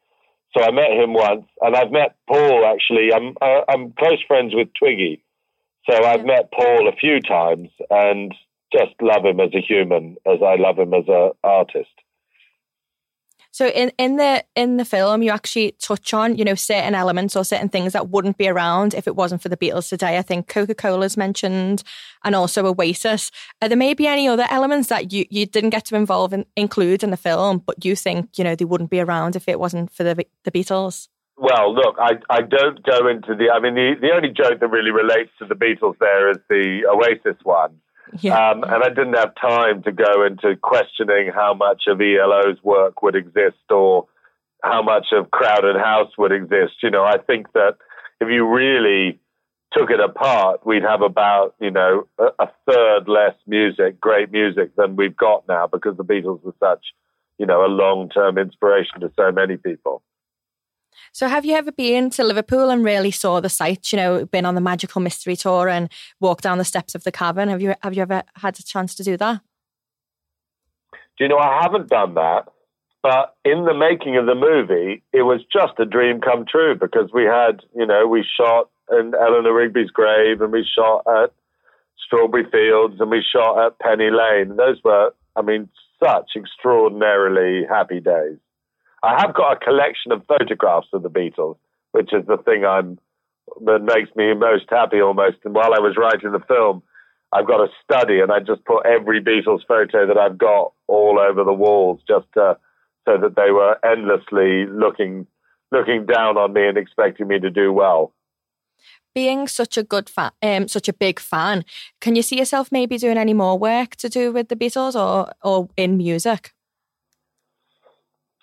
So 0.55 0.63
I 0.63 0.71
met 0.71 0.91
him 0.91 1.13
once, 1.13 1.45
and 1.61 1.75
I've 1.75 1.91
met 1.91 2.15
Paul 2.27 2.65
actually. 2.65 3.13
I'm 3.13 3.35
uh, 3.41 3.61
I'm 3.69 3.93
close 3.99 4.23
friends 4.27 4.55
with 4.55 4.69
Twiggy, 4.79 5.21
so 5.89 6.03
I've 6.03 6.25
met 6.25 6.51
Paul 6.51 6.87
a 6.87 6.95
few 6.95 7.19
times, 7.19 7.69
and 7.89 8.33
just 8.71 8.93
love 9.01 9.25
him 9.25 9.39
as 9.39 9.53
a 9.53 9.61
human 9.61 10.15
as 10.25 10.39
I 10.41 10.55
love 10.55 10.79
him 10.79 10.93
as 10.93 11.03
an 11.07 11.31
artist. 11.43 11.91
So 13.57 13.65
in, 13.65 13.91
in 13.97 14.17
the 14.17 14.43
in 14.55 14.77
the 14.77 14.85
film, 14.85 15.23
you 15.23 15.31
actually 15.31 15.71
touch 15.81 16.13
on 16.13 16.37
you 16.37 16.45
know 16.45 16.53
certain 16.53 16.93
elements 16.93 17.35
or 17.35 17.43
certain 17.43 17.69
things 17.69 17.93
that 17.93 18.07
wouldn't 18.07 18.37
be 18.37 18.47
around 18.47 18.93
if 18.93 19.07
it 19.07 19.15
wasn't 19.15 19.41
for 19.41 19.49
the 19.49 19.57
Beatles 19.57 19.89
today. 19.89 20.19
I 20.19 20.21
think 20.21 20.47
Coca 20.47 20.75
Cola's 20.75 21.17
mentioned, 21.17 21.81
and 22.23 22.35
also 22.35 22.67
Oasis. 22.67 23.31
Are 23.59 23.67
there 23.67 23.75
maybe 23.75 24.05
any 24.05 24.27
other 24.27 24.45
elements 24.51 24.89
that 24.89 25.11
you, 25.11 25.25
you 25.31 25.47
didn't 25.47 25.71
get 25.71 25.85
to 25.85 25.95
involve 25.95 26.33
and 26.33 26.45
in, 26.55 26.65
include 26.65 27.01
in 27.01 27.09
the 27.09 27.17
film, 27.17 27.63
but 27.65 27.83
you 27.83 27.95
think 27.95 28.37
you 28.37 28.43
know 28.43 28.53
they 28.53 28.63
wouldn't 28.63 28.91
be 28.91 28.99
around 28.99 29.35
if 29.35 29.47
it 29.47 29.59
wasn't 29.59 29.91
for 29.91 30.03
the 30.03 30.23
the 30.43 30.51
Beatles? 30.51 31.07
Well, 31.35 31.73
look, 31.73 31.95
I, 31.99 32.11
I 32.29 32.41
don't 32.41 32.83
go 32.83 33.07
into 33.07 33.33
the. 33.33 33.49
I 33.49 33.59
mean, 33.59 33.73
the, 33.73 33.95
the 33.99 34.11
only 34.15 34.29
joke 34.29 34.59
that 34.59 34.67
really 34.67 34.91
relates 34.91 35.31
to 35.39 35.45
the 35.45 35.55
Beatles 35.55 35.97
there 35.99 36.29
is 36.29 36.37
the 36.47 36.85
Oasis 36.93 37.41
one. 37.41 37.79
Yeah. 38.19 38.51
Um, 38.51 38.63
and 38.63 38.83
I 38.83 38.89
didn't 38.89 39.15
have 39.15 39.33
time 39.39 39.83
to 39.83 39.91
go 39.91 40.25
into 40.25 40.55
questioning 40.55 41.31
how 41.33 41.53
much 41.53 41.83
of 41.87 42.01
ELO's 42.01 42.61
work 42.63 43.01
would 43.01 43.15
exist 43.15 43.57
or 43.69 44.07
how 44.63 44.81
much 44.81 45.07
of 45.11 45.31
Crowded 45.31 45.75
House 45.75 46.11
would 46.17 46.31
exist. 46.31 46.75
You 46.81 46.91
know, 46.91 47.03
I 47.03 47.17
think 47.17 47.51
that 47.53 47.77
if 48.19 48.29
you 48.29 48.47
really 48.47 49.19
took 49.73 49.91
it 49.91 49.99
apart, 49.99 50.65
we'd 50.65 50.83
have 50.83 51.01
about, 51.01 51.55
you 51.59 51.71
know, 51.71 52.07
a, 52.17 52.47
third 52.67 53.07
less 53.07 53.35
music, 53.45 53.99
great 53.99 54.31
music 54.31 54.75
than 54.75 54.95
we've 54.95 55.15
got 55.15 55.47
now 55.47 55.67
because 55.67 55.97
the 55.97 56.05
Beatles 56.05 56.43
were 56.43 56.55
such, 56.59 56.85
you 57.37 57.45
know, 57.45 57.65
a 57.65 57.67
long 57.67 58.09
term 58.09 58.37
inspiration 58.37 59.01
to 59.01 59.11
so 59.15 59.31
many 59.31 59.57
people. 59.57 60.01
So, 61.11 61.27
have 61.27 61.45
you 61.45 61.55
ever 61.55 61.71
been 61.71 62.09
to 62.11 62.23
Liverpool 62.23 62.69
and 62.69 62.83
really 62.83 63.11
saw 63.11 63.39
the 63.39 63.49
sights? 63.49 63.91
You 63.91 63.97
know, 63.97 64.25
been 64.25 64.45
on 64.45 64.55
the 64.55 64.61
Magical 64.61 65.01
Mystery 65.01 65.35
Tour 65.35 65.69
and 65.69 65.91
walked 66.19 66.43
down 66.43 66.57
the 66.57 66.65
steps 66.65 66.95
of 66.95 67.03
the 67.03 67.11
cavern. 67.11 67.49
Have 67.49 67.61
you 67.61 67.75
have 67.81 67.93
you 67.93 68.01
ever 68.01 68.23
had 68.35 68.59
a 68.59 68.63
chance 68.63 68.95
to 68.95 69.03
do 69.03 69.17
that? 69.17 69.41
Do 71.17 71.23
you 71.23 71.29
know 71.29 71.37
I 71.39 71.61
haven't 71.63 71.89
done 71.89 72.13
that, 72.13 72.47
but 73.01 73.35
in 73.45 73.65
the 73.65 73.73
making 73.73 74.17
of 74.17 74.25
the 74.25 74.35
movie, 74.35 75.01
it 75.13 75.23
was 75.23 75.41
just 75.51 75.79
a 75.79 75.85
dream 75.85 76.21
come 76.21 76.45
true 76.45 76.75
because 76.75 77.09
we 77.13 77.23
had, 77.23 77.61
you 77.75 77.85
know, 77.85 78.05
we 78.05 78.23
shot 78.39 78.69
in 78.91 79.13
Eleanor 79.15 79.53
Rigby's 79.53 79.89
grave 79.89 80.41
and 80.41 80.51
we 80.51 80.65
shot 80.65 81.03
at 81.07 81.31
Strawberry 82.05 82.45
Fields 82.51 82.99
and 82.99 83.09
we 83.09 83.23
shot 83.23 83.65
at 83.65 83.79
Penny 83.79 84.09
Lane. 84.11 84.57
Those 84.57 84.77
were, 84.83 85.13
I 85.35 85.41
mean, 85.41 85.69
such 86.03 86.31
extraordinarily 86.35 87.65
happy 87.67 87.99
days. 87.99 88.37
I 89.03 89.19
have 89.19 89.33
got 89.35 89.53
a 89.53 89.59
collection 89.59 90.11
of 90.11 90.25
photographs 90.27 90.87
of 90.93 91.03
the 91.03 91.09
Beatles, 91.09 91.57
which 91.91 92.13
is 92.13 92.25
the 92.25 92.37
thing 92.37 92.65
I'm 92.65 92.99
that 93.65 93.79
makes 93.79 94.13
me 94.15 94.33
most 94.33 94.65
happy 94.69 95.01
almost. 95.01 95.37
And 95.45 95.53
while 95.53 95.73
I 95.73 95.79
was 95.79 95.95
writing 95.97 96.31
the 96.31 96.43
film, 96.47 96.83
I've 97.31 97.47
got 97.47 97.61
a 97.61 97.67
study, 97.83 98.19
and 98.19 98.31
I 98.31 98.39
just 98.39 98.63
put 98.65 98.85
every 98.85 99.21
Beatles 99.21 99.65
photo 99.67 100.07
that 100.07 100.17
I've 100.17 100.37
got 100.37 100.73
all 100.87 101.19
over 101.19 101.43
the 101.43 101.53
walls, 101.53 102.01
just 102.07 102.25
to, 102.33 102.57
so 103.07 103.17
that 103.17 103.35
they 103.35 103.51
were 103.51 103.77
endlessly 103.85 104.65
looking 104.65 105.27
looking 105.69 106.05
down 106.05 106.37
on 106.37 106.53
me 106.53 106.65
and 106.65 106.77
expecting 106.77 107.27
me 107.27 107.39
to 107.39 107.49
do 107.49 107.73
well. 107.73 108.13
Being 109.13 109.47
such 109.47 109.77
a 109.77 109.83
good 109.83 110.09
fan, 110.09 110.31
um, 110.41 110.67
such 110.69 110.87
a 110.87 110.93
big 110.93 111.19
fan, 111.19 111.65
can 111.99 112.15
you 112.15 112.21
see 112.21 112.37
yourself 112.37 112.71
maybe 112.71 112.97
doing 112.97 113.17
any 113.17 113.33
more 113.33 113.59
work 113.59 113.97
to 113.97 114.07
do 114.07 114.31
with 114.31 114.47
the 114.47 114.55
Beatles 114.55 114.95
or 114.95 115.33
or 115.43 115.69
in 115.75 115.97
music? 115.97 116.53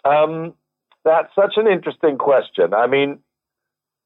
Um, 0.05 0.55
that's 1.05 1.35
such 1.35 1.55
an 1.57 1.67
interesting 1.67 2.19
question. 2.19 2.75
I 2.75 2.87
mean, 2.87 3.21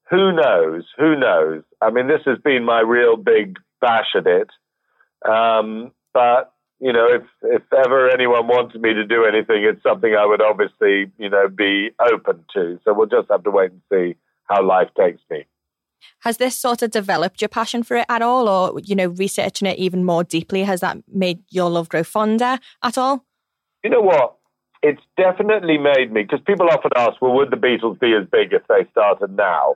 who 0.09 0.31
knows? 0.31 0.85
Who 0.97 1.17
knows? 1.17 1.63
I 1.81 1.91
mean, 1.91 2.07
this 2.07 2.21
has 2.25 2.37
been 2.39 2.65
my 2.65 2.81
real 2.81 3.15
big 3.15 3.57
bash 3.79 4.15
at 4.15 4.27
it. 4.27 4.49
Um, 5.29 5.91
but 6.13 6.53
you 6.79 6.93
know, 6.93 7.07
if 7.11 7.23
if 7.43 7.61
ever 7.73 8.09
anyone 8.09 8.47
wanted 8.47 8.81
me 8.81 8.93
to 8.93 9.05
do 9.05 9.25
anything, 9.25 9.63
it's 9.63 9.83
something 9.83 10.15
I 10.15 10.25
would 10.25 10.41
obviously, 10.41 11.11
you 11.17 11.29
know, 11.29 11.47
be 11.49 11.91
open 11.99 12.45
to. 12.53 12.79
So 12.83 12.93
we'll 12.93 13.07
just 13.07 13.27
have 13.29 13.43
to 13.43 13.51
wait 13.51 13.71
and 13.71 13.81
see 13.91 14.15
how 14.45 14.65
life 14.65 14.89
takes 14.97 15.21
me. 15.29 15.45
Has 16.21 16.37
this 16.37 16.57
sort 16.57 16.81
of 16.81 16.91
developed 16.91 17.41
your 17.41 17.49
passion 17.49 17.83
for 17.83 17.97
it 17.97 18.05
at 18.07 18.21
all, 18.21 18.47
or 18.47 18.79
you 18.79 18.95
know, 18.95 19.07
researching 19.07 19.67
it 19.67 19.77
even 19.77 20.05
more 20.05 20.23
deeply? 20.23 20.63
Has 20.63 20.79
that 20.79 20.97
made 21.11 21.43
your 21.49 21.69
love 21.69 21.89
grow 21.89 22.03
fonder 22.03 22.59
at 22.81 22.97
all? 22.97 23.25
You 23.83 23.89
know 23.89 24.01
what? 24.01 24.38
It's 24.81 25.01
definitely 25.17 25.77
made 25.77 26.11
me 26.11 26.23
because 26.23 26.39
people 26.45 26.67
often 26.69 26.91
ask, 26.95 27.21
well, 27.21 27.33
would 27.33 27.51
the 27.51 27.57
Beatles 27.57 27.99
be 27.99 28.13
as 28.13 28.27
big 28.31 28.53
if 28.53 28.61
they 28.67 28.89
started 28.91 29.35
now? 29.35 29.75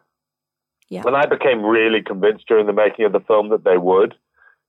Yeah. 0.89 1.03
And 1.05 1.15
I 1.15 1.25
became 1.25 1.63
really 1.63 2.01
convinced 2.01 2.47
during 2.47 2.67
the 2.67 2.73
making 2.73 3.05
of 3.05 3.13
the 3.13 3.19
film 3.21 3.49
that 3.49 3.63
they 3.63 3.77
would. 3.77 4.15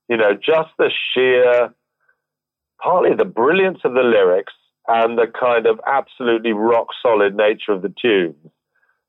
You 0.09 0.17
know, 0.17 0.35
just 0.35 0.71
the 0.79 0.91
sheer, 1.13 1.73
partly 2.83 3.15
the 3.17 3.25
brilliance 3.25 3.79
of 3.85 3.95
the 3.95 4.03
lyrics 4.03 4.53
and 4.87 5.17
the 5.17 5.27
kind 5.27 5.67
of 5.67 5.81
absolutely 5.87 6.53
rock 6.53 6.89
solid 7.01 7.35
nature 7.35 7.73
of 7.73 7.83
the 7.83 7.95
tunes. 8.01 8.37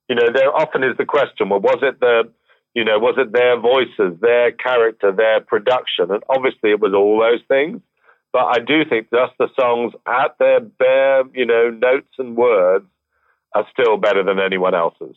You 0.07 0.15
know, 0.15 0.27
there 0.33 0.55
often 0.55 0.83
is 0.83 0.97
the 0.97 1.05
question, 1.05 1.49
well, 1.49 1.59
was 1.59 1.79
it 1.81 1.99
the, 1.99 2.31
you 2.73 2.85
know, 2.85 2.99
was 2.99 3.15
it 3.17 3.33
their 3.33 3.59
voices, 3.59 4.19
their 4.21 4.51
character, 4.51 5.11
their 5.11 5.41
production? 5.41 6.11
And 6.11 6.23
obviously 6.29 6.71
it 6.71 6.79
was 6.79 6.93
all 6.93 7.19
those 7.19 7.41
things. 7.47 7.81
But 8.35 8.47
I 8.47 8.59
do 8.59 8.83
think 8.83 9.07
just 9.11 9.31
the 9.39 9.47
songs 9.57 9.93
at 10.05 10.37
their 10.39 10.59
bare, 10.59 11.23
you 11.33 11.45
know, 11.45 11.69
notes 11.69 12.11
and 12.17 12.35
words 12.35 12.83
are 13.53 13.65
still 13.71 13.95
better 13.95 14.25
than 14.25 14.41
anyone 14.41 14.75
else's. 14.75 15.15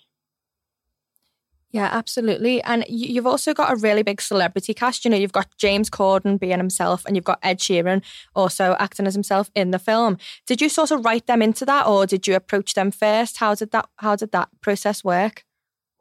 Yeah, 1.72 1.88
absolutely. 1.90 2.62
And 2.62 2.84
you've 2.88 3.26
also 3.26 3.54
got 3.54 3.72
a 3.72 3.76
really 3.76 4.04
big 4.04 4.20
celebrity 4.20 4.72
cast. 4.72 5.04
You 5.04 5.10
know, 5.10 5.16
you've 5.16 5.32
got 5.32 5.48
James 5.58 5.90
Corden 5.90 6.38
being 6.38 6.58
himself, 6.58 7.04
and 7.06 7.16
you've 7.16 7.24
got 7.24 7.40
Ed 7.42 7.58
Sheeran 7.58 8.04
also 8.36 8.76
acting 8.78 9.08
as 9.08 9.14
himself 9.14 9.50
in 9.52 9.72
the 9.72 9.80
film. 9.80 10.16
Did 10.46 10.60
you 10.60 10.68
sort 10.68 10.92
of 10.92 11.04
write 11.04 11.26
them 11.26 11.42
into 11.42 11.66
that, 11.66 11.88
or 11.88 12.06
did 12.06 12.28
you 12.28 12.36
approach 12.36 12.74
them 12.74 12.92
first? 12.92 13.38
How 13.38 13.56
did 13.56 13.72
that 13.72 13.88
How 13.96 14.14
did 14.14 14.30
that 14.30 14.48
process 14.60 15.02
work? 15.02 15.44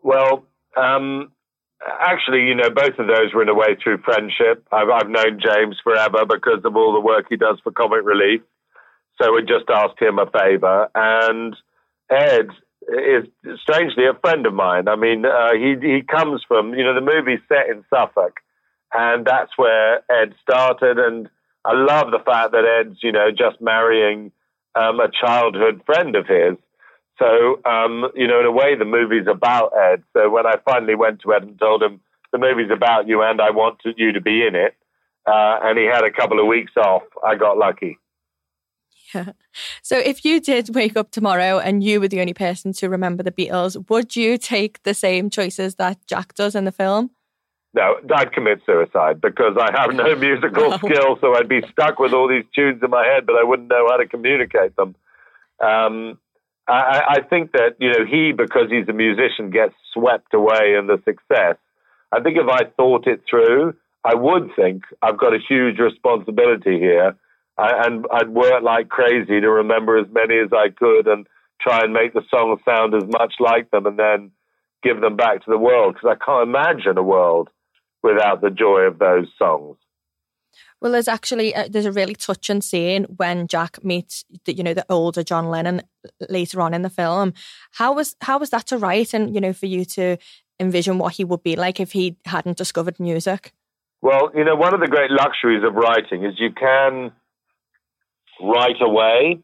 Well, 0.03 0.45
um, 0.75 1.32
actually, 1.85 2.43
you 2.45 2.55
know, 2.55 2.69
both 2.69 2.97
of 2.97 3.07
those 3.07 3.33
were 3.33 3.43
in 3.43 3.49
a 3.49 3.53
way 3.53 3.75
through 3.81 3.99
friendship. 3.99 4.65
I've, 4.71 4.89
I've 4.89 5.09
known 5.09 5.39
James 5.39 5.77
forever 5.83 6.25
because 6.25 6.63
of 6.65 6.75
all 6.75 6.93
the 6.93 6.99
work 6.99 7.25
he 7.29 7.37
does 7.37 7.59
for 7.63 7.71
Comic 7.71 8.01
Relief. 8.03 8.41
So 9.21 9.33
we 9.33 9.41
just 9.41 9.69
asked 9.69 9.99
him 9.99 10.19
a 10.19 10.29
favor. 10.29 10.89
And 10.93 11.55
Ed 12.09 12.49
is 12.87 13.25
strangely 13.61 14.05
a 14.05 14.19
friend 14.19 14.45
of 14.45 14.53
mine. 14.53 14.87
I 14.87 14.95
mean, 14.95 15.25
uh, 15.25 15.53
he 15.53 15.75
he 15.81 16.01
comes 16.03 16.43
from 16.47 16.73
you 16.73 16.83
know 16.83 16.93
the 16.93 17.01
movie's 17.01 17.39
set 17.47 17.69
in 17.69 17.83
Suffolk, 17.89 18.37
and 18.93 19.25
that's 19.25 19.51
where 19.57 20.03
Ed 20.09 20.33
started. 20.41 20.97
And 20.97 21.29
I 21.65 21.73
love 21.73 22.11
the 22.11 22.23
fact 22.25 22.51
that 22.51 22.63
Ed's 22.65 22.99
you 23.01 23.11
know 23.11 23.29
just 23.31 23.59
marrying 23.59 24.31
um, 24.75 24.99
a 24.99 25.09
childhood 25.09 25.81
friend 25.85 26.15
of 26.15 26.27
his. 26.27 26.57
So 27.19 27.62
um, 27.65 28.12
you 28.15 28.27
know, 28.27 28.39
in 28.39 28.45
a 28.45 28.51
way, 28.51 28.75
the 28.75 28.86
movie's 28.86 29.27
about 29.27 29.71
Ed. 29.77 30.03
So 30.13 30.30
when 30.30 30.45
I 30.45 30.56
finally 30.69 30.95
went 30.95 31.21
to 31.21 31.34
Ed 31.34 31.43
and 31.43 31.60
told 31.60 31.82
him 31.82 31.99
the 32.32 32.38
movie's 32.38 32.71
about 32.71 33.08
you 33.08 33.21
and 33.21 33.41
I 33.41 33.51
want 33.51 33.80
you 33.84 34.12
to 34.12 34.21
be 34.21 34.45
in 34.45 34.56
it, 34.56 34.75
uh, 35.25 35.60
and 35.63 35.77
he 35.77 35.86
had 35.86 36.03
a 36.03 36.12
couple 36.12 36.39
of 36.39 36.47
weeks 36.47 36.73
off, 36.77 37.03
I 37.25 37.36
got 37.36 37.58
lucky. 37.58 37.99
Yeah. 39.13 39.25
So 39.82 39.97
if 39.97 40.23
you 40.23 40.39
did 40.39 40.75
wake 40.75 40.95
up 40.95 41.10
tomorrow 41.10 41.58
and 41.58 41.84
you 41.84 41.99
were 41.99 42.08
the 42.08 42.19
only 42.19 42.34
person 42.34 42.73
to 42.73 42.89
remember 42.89 43.23
the 43.23 43.32
Beatles, 43.32 43.89
would 43.89 44.15
you 44.15 44.38
take 44.38 44.84
the 44.84 44.93
same 44.93 45.32
choices 45.32 45.75
that 45.75 46.06
Jack 46.06 46.36
does 46.36 46.53
in 46.53 46.65
the 46.65 46.71
film? 46.71 47.10
No, 47.73 47.95
I'd 48.15 48.34
commit 48.34 48.62
suicide 48.65 49.19
because 49.19 49.58
I 49.60 49.71
have 49.80 49.95
no 49.95 50.15
musical 50.27 50.77
skill, 50.77 51.17
so 51.21 51.36
I'd 51.36 51.49
be 51.49 51.63
stuck 51.71 51.99
with 51.99 52.13
all 52.13 52.27
these 52.27 52.43
tunes 52.53 52.84
in 52.84 52.89
my 52.91 53.06
head, 53.06 53.25
but 53.25 53.36
I 53.36 53.43
wouldn't 53.43 53.69
know 53.69 53.88
how 53.89 53.97
to 53.97 54.08
communicate 54.08 54.75
them. 54.75 54.95
Um, 55.60 56.19
I, 56.67 57.01
I 57.10 57.21
think 57.30 57.53
that 57.53 57.75
you 57.80 57.89
know 57.89 58.06
he, 58.06 58.34
because 58.34 58.69
he's 58.69 58.88
a 58.89 58.93
musician, 58.93 59.49
gets 59.49 59.73
swept 59.93 60.34
away 60.34 60.75
in 60.77 60.88
the 60.88 60.97
success. 61.06 61.58
I 62.12 62.21
think 62.21 62.38
if 62.38 62.47
I 62.49 62.65
thought 62.77 63.08
it 63.08 63.21
through, 63.30 63.75
I 64.03 64.15
would 64.15 64.51
think 64.56 64.84
I've 65.01 65.17
got 65.17 65.34
a 65.34 65.39
huge 65.39 65.80
responsibility 65.80 66.80
here 66.80 67.15
I, 67.58 67.86
and 67.86 68.06
I'd 68.12 68.30
work 68.30 68.62
like 68.63 68.89
crazy 68.89 69.41
to 69.41 69.49
remember 69.49 69.97
as 69.97 70.08
many 70.12 70.38
as 70.38 70.49
I 70.53 70.69
could 70.69 71.08
and 71.08 71.27
try 71.60 71.80
and 71.82 71.93
make 71.93 72.13
the 72.13 72.21
songs 72.30 72.60
sound 72.63 72.93
as 72.93 73.03
much 73.08 73.36
like 73.39 73.71
them 73.71 73.86
and 73.86 73.97
then 73.97 74.32
give 74.84 75.01
them 75.01 75.15
back 75.15 75.43
to 75.43 75.49
the 75.49 75.58
world 75.58 75.95
because 75.95 76.15
I 76.19 76.23
can't 76.23 76.47
imagine 76.47 76.97
a 76.97 77.03
world 77.03 77.49
without 78.03 78.41
the 78.41 78.51
joy 78.51 78.82
of 78.82 78.99
those 78.99 79.27
songs. 79.38 79.77
Well, 80.81 80.91
there's 80.91 81.07
actually 81.07 81.53
a, 81.53 81.65
uh, 81.65 81.67
there's 81.69 81.85
a 81.85 81.91
really 81.91 82.13
touching 82.13 82.61
scene 82.61 83.05
when 83.05 83.47
Jack 83.47 83.83
meets 83.83 84.25
the, 84.45 84.53
you 84.53 84.63
know 84.63 84.73
the 84.73 84.85
older 84.89 85.23
John 85.23 85.49
Lennon 85.49 85.81
later 86.29 86.61
on 86.61 86.73
in 86.73 86.83
the 86.83 86.89
film. 86.89 87.33
How 87.71 87.93
was 87.93 88.15
how 88.21 88.37
was 88.37 88.51
that 88.51 88.67
to 88.67 88.77
write 88.77 89.13
and 89.13 89.33
you 89.33 89.41
know 89.41 89.53
for 89.53 89.65
you 89.65 89.85
to 89.85 90.17
envision 90.59 90.97
what 90.97 91.13
he 91.13 91.23
would 91.23 91.43
be 91.43 91.55
like 91.55 91.79
if 91.79 91.91
he 91.93 92.15
hadn't 92.25 92.57
discovered 92.57 92.99
music? 92.99 93.53
Well, 94.01 94.31
you 94.35 94.43
know, 94.43 94.55
one 94.55 94.73
of 94.73 94.79
the 94.79 94.87
great 94.87 95.09
luxuries 95.09 95.63
of 95.63 95.73
writing 95.73 96.23
is 96.23 96.35
you 96.37 96.51
can 96.51 97.11
right 98.41 98.79
away. 98.79 99.39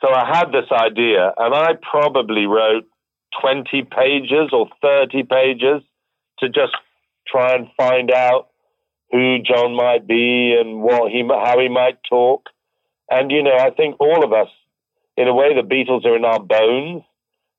So 0.00 0.08
I 0.08 0.26
had 0.26 0.48
this 0.48 0.70
idea, 0.72 1.32
and 1.36 1.54
I 1.54 1.74
probably 1.90 2.46
wrote 2.46 2.84
20 3.40 3.82
pages 3.84 4.50
or 4.52 4.68
30 4.80 5.22
pages 5.24 5.82
to 6.40 6.48
just 6.48 6.72
try 7.26 7.54
and 7.54 7.68
find 7.76 8.10
out 8.10 8.48
who 9.12 9.38
John 9.40 9.76
might 9.76 10.06
be 10.06 10.56
and 10.58 10.82
what 10.82 11.12
he, 11.12 11.22
how 11.28 11.58
he 11.60 11.68
might 11.68 11.98
talk. 12.08 12.48
And, 13.10 13.30
you 13.30 13.42
know, 13.42 13.56
I 13.56 13.70
think 13.70 13.96
all 14.00 14.24
of 14.24 14.32
us, 14.32 14.48
in 15.16 15.28
a 15.28 15.34
way, 15.34 15.54
the 15.54 15.62
Beatles 15.62 16.06
are 16.06 16.16
in 16.16 16.24
our 16.24 16.40
bones. 16.40 17.02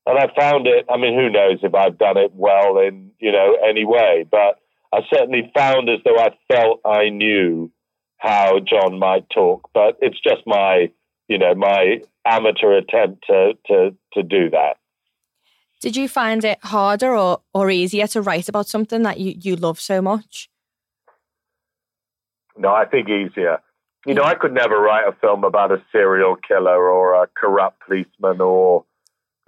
And 0.06 0.18
I 0.18 0.28
found 0.38 0.66
it, 0.66 0.84
I 0.92 0.98
mean, 0.98 1.14
who 1.14 1.30
knows 1.30 1.60
if 1.62 1.74
I've 1.74 1.96
done 1.96 2.18
it 2.18 2.32
well 2.34 2.78
in, 2.78 3.12
you 3.20 3.32
know, 3.32 3.56
any 3.66 3.86
way, 3.86 4.26
but 4.30 4.58
I 4.92 5.00
certainly 5.12 5.50
found 5.56 5.88
as 5.88 6.00
though 6.04 6.18
I 6.18 6.30
felt 6.52 6.80
I 6.84 7.08
knew 7.08 7.70
how 8.18 8.60
John 8.60 8.98
might 8.98 9.28
talk, 9.30 9.70
but 9.72 9.98
it's 10.00 10.20
just 10.20 10.42
my, 10.46 10.90
you 11.28 11.38
know, 11.38 11.54
my 11.54 12.02
amateur 12.26 12.72
attempt 12.72 13.24
to 13.26 13.54
to 13.66 13.94
to 14.12 14.22
do 14.22 14.50
that. 14.50 14.76
Did 15.80 15.96
you 15.96 16.08
find 16.08 16.44
it 16.44 16.58
harder 16.62 17.14
or, 17.14 17.40
or 17.52 17.70
easier 17.70 18.06
to 18.08 18.22
write 18.22 18.48
about 18.48 18.68
something 18.68 19.02
that 19.02 19.20
you, 19.20 19.34
you 19.38 19.56
love 19.56 19.80
so 19.80 20.00
much? 20.00 20.48
No, 22.56 22.72
I 22.72 22.84
think 22.84 23.08
easier. 23.08 23.60
You 24.06 24.14
know, 24.14 24.22
I 24.22 24.34
could 24.34 24.52
never 24.52 24.78
write 24.78 25.08
a 25.08 25.16
film 25.20 25.44
about 25.44 25.72
a 25.72 25.82
serial 25.90 26.36
killer 26.36 26.90
or 26.90 27.22
a 27.22 27.26
corrupt 27.26 27.80
policeman 27.86 28.40
or 28.40 28.84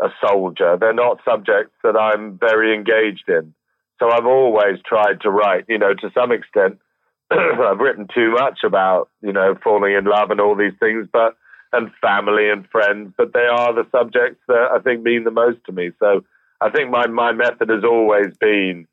a 0.01 0.09
soldier. 0.27 0.77
They're 0.79 0.95
not 0.95 1.21
subjects 1.25 1.75
that 1.83 1.97
I'm 1.97 2.39
very 2.39 2.75
engaged 2.75 3.29
in. 3.29 3.55
So 3.99 4.11
I've 4.11 4.27
always 4.27 4.79
tried 4.85 5.21
to 5.23 5.31
write, 5.31 5.65
you 5.69 5.79
know, 5.79 5.95
to 5.95 6.11
some 6.15 6.33
extent, 6.33 6.79
I've 7.31 7.79
written 7.79 8.07
too 8.15 8.33
much 8.33 8.61
about, 8.65 9.09
you 9.23 9.33
know, 9.33 9.57
falling 9.63 9.95
in 9.95 10.05
love 10.05 10.31
and 10.31 10.41
all 10.41 10.55
these 10.55 10.79
things, 10.81 11.09
but 11.13 11.37
and 11.73 11.91
family 12.01 12.49
and 12.49 12.69
friends, 12.69 13.13
but 13.17 13.33
they 13.33 13.47
are 13.51 13.75
the 13.75 13.87
subjects 13.91 14.41
that 14.49 14.69
I 14.73 14.79
think 14.79 15.03
mean 15.03 15.25
the 15.25 15.31
most 15.31 15.59
to 15.67 15.73
me. 15.73 15.91
So 15.99 16.25
I 16.61 16.71
think 16.71 16.91
my 16.91 17.07
my 17.07 17.33
method 17.33 17.69
has 17.69 17.85
always 17.85 18.37
been, 18.39 18.87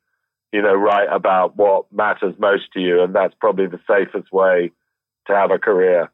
you 0.54 0.62
know, 0.62 0.72
write 0.72 1.08
about 1.10 1.56
what 1.56 1.92
matters 1.92 2.36
most 2.38 2.72
to 2.74 2.80
you, 2.80 3.02
and 3.02 3.12
that's 3.12 3.34
probably 3.40 3.66
the 3.66 3.80
safest 3.90 4.32
way 4.32 4.70
to 5.26 5.34
have 5.34 5.50
a 5.50 5.58
career. 5.58 6.12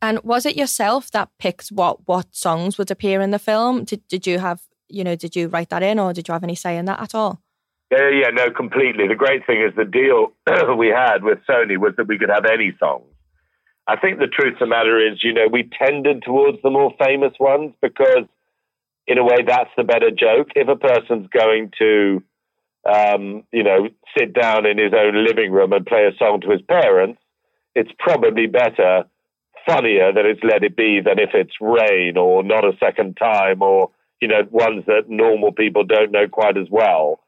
And 0.00 0.20
was 0.22 0.46
it 0.46 0.56
yourself 0.56 1.10
that 1.10 1.28
picked 1.38 1.68
what 1.68 2.08
what 2.08 2.34
songs 2.34 2.78
would 2.78 2.90
appear 2.90 3.20
in 3.20 3.30
the 3.30 3.38
film? 3.38 3.84
Did 3.84 4.00
did 4.08 4.26
you 4.26 4.38
have 4.38 4.62
you 4.88 5.04
know 5.04 5.16
did 5.16 5.36
you 5.36 5.48
write 5.48 5.68
that 5.68 5.82
in, 5.82 5.98
or 5.98 6.14
did 6.14 6.28
you 6.28 6.32
have 6.32 6.44
any 6.44 6.54
say 6.54 6.78
in 6.78 6.86
that 6.86 6.98
at 6.98 7.14
all? 7.14 7.42
Yeah, 7.90 8.08
yeah, 8.08 8.30
no, 8.32 8.50
completely. 8.50 9.06
The 9.06 9.14
great 9.14 9.46
thing 9.46 9.60
is 9.60 9.76
the 9.76 9.84
deal 9.84 10.32
we 10.78 10.88
had 10.88 11.22
with 11.22 11.40
Sony 11.46 11.76
was 11.76 11.92
that 11.98 12.08
we 12.08 12.18
could 12.18 12.30
have 12.30 12.46
any 12.46 12.74
songs. 12.80 13.04
I 13.86 13.96
think 13.96 14.18
the 14.18 14.28
truth 14.28 14.54
of 14.54 14.60
the 14.60 14.66
matter 14.66 14.98
is, 14.98 15.22
you 15.22 15.34
know, 15.34 15.46
we 15.50 15.68
tended 15.78 16.22
towards 16.22 16.56
the 16.62 16.70
more 16.70 16.92
famous 16.98 17.32
ones 17.38 17.74
because, 17.82 18.24
in 19.06 19.18
a 19.18 19.24
way, 19.24 19.38
that's 19.46 19.70
the 19.76 19.84
better 19.84 20.10
joke. 20.10 20.48
If 20.56 20.68
a 20.68 20.76
person's 20.76 21.28
going 21.28 21.72
to, 21.78 22.22
um, 22.84 23.44
you 23.52 23.62
know, 23.62 23.88
sit 24.16 24.32
down 24.32 24.66
in 24.66 24.78
his 24.78 24.92
own 24.92 25.24
living 25.24 25.52
room 25.52 25.72
and 25.72 25.86
play 25.86 26.06
a 26.06 26.16
song 26.16 26.40
to 26.42 26.50
his 26.50 26.62
parents, 26.62 27.20
it's 27.74 27.90
probably 27.98 28.46
better, 28.46 29.04
funnier 29.66 30.12
that 30.12 30.24
it's 30.24 30.42
Let 30.42 30.64
It 30.64 30.76
Be 30.76 31.00
than 31.00 31.18
if 31.18 31.30
it's 31.34 31.54
Rain 31.60 32.16
or 32.16 32.42
Not 32.42 32.64
a 32.64 32.76
Second 32.80 33.16
Time 33.16 33.62
or, 33.62 33.90
you 34.20 34.28
know, 34.28 34.42
ones 34.50 34.84
that 34.86 35.08
normal 35.08 35.52
people 35.52 35.84
don't 35.84 36.12
know 36.12 36.26
quite 36.28 36.56
as 36.56 36.68
well. 36.70 37.20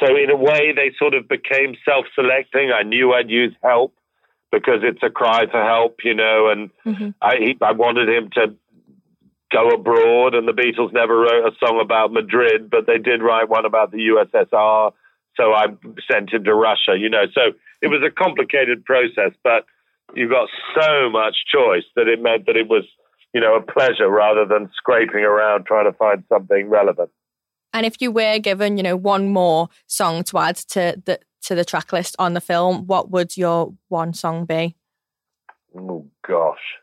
So 0.00 0.16
in 0.16 0.30
a 0.30 0.36
way, 0.36 0.72
they 0.74 0.92
sort 0.98 1.14
of 1.14 1.28
became 1.28 1.76
self-selecting. 1.84 2.72
I 2.72 2.82
knew 2.82 3.12
I'd 3.12 3.30
use 3.30 3.54
help 3.62 3.94
because 4.50 4.80
it's 4.82 5.02
a 5.02 5.10
cry 5.10 5.46
for 5.50 5.62
help, 5.62 5.98
you 6.04 6.14
know, 6.14 6.48
and 6.48 6.70
mm-hmm. 6.84 7.10
I 7.20 7.36
he, 7.36 7.56
I 7.60 7.72
wanted 7.72 8.08
him 8.08 8.30
to 8.34 8.54
go 9.52 9.68
abroad. 9.68 10.34
And 10.34 10.48
the 10.48 10.52
Beatles 10.52 10.92
never 10.92 11.16
wrote 11.18 11.46
a 11.46 11.52
song 11.64 11.80
about 11.82 12.12
Madrid, 12.12 12.70
but 12.70 12.86
they 12.86 12.98
did 12.98 13.22
write 13.22 13.48
one 13.48 13.64
about 13.64 13.90
the 13.90 13.98
USSR. 13.98 14.92
So 15.36 15.52
I 15.52 15.66
sent 16.10 16.32
him 16.32 16.44
to 16.44 16.54
Russia, 16.54 16.96
you 16.98 17.08
know. 17.08 17.24
So 17.32 17.52
it 17.80 17.88
was 17.88 18.02
a 18.06 18.10
complicated 18.10 18.84
process, 18.84 19.32
but 19.42 19.64
you 20.14 20.28
got 20.28 20.48
so 20.78 21.10
much 21.10 21.36
choice 21.52 21.84
that 21.96 22.08
it 22.08 22.22
meant 22.22 22.46
that 22.46 22.56
it 22.56 22.68
was, 22.68 22.84
you 23.32 23.40
know, 23.40 23.56
a 23.56 23.62
pleasure 23.62 24.10
rather 24.10 24.44
than 24.44 24.70
scraping 24.76 25.24
around 25.24 25.66
trying 25.66 25.90
to 25.90 25.96
find 25.96 26.24
something 26.28 26.68
relevant. 26.68 27.10
And 27.72 27.86
if 27.86 27.96
you 28.00 28.12
were 28.12 28.38
given, 28.38 28.76
you 28.76 28.82
know, 28.82 28.96
one 28.96 29.28
more 29.28 29.68
song 29.86 30.24
to 30.24 30.38
add 30.38 30.56
to 30.56 31.00
the 31.04 31.18
to 31.42 31.54
the 31.54 31.64
track 31.64 31.92
list 31.92 32.14
on 32.18 32.34
the 32.34 32.40
film, 32.40 32.86
what 32.86 33.10
would 33.10 33.36
your 33.36 33.74
one 33.88 34.12
song 34.14 34.44
be? 34.44 34.76
Oh 35.76 36.06
gosh. 36.26 36.78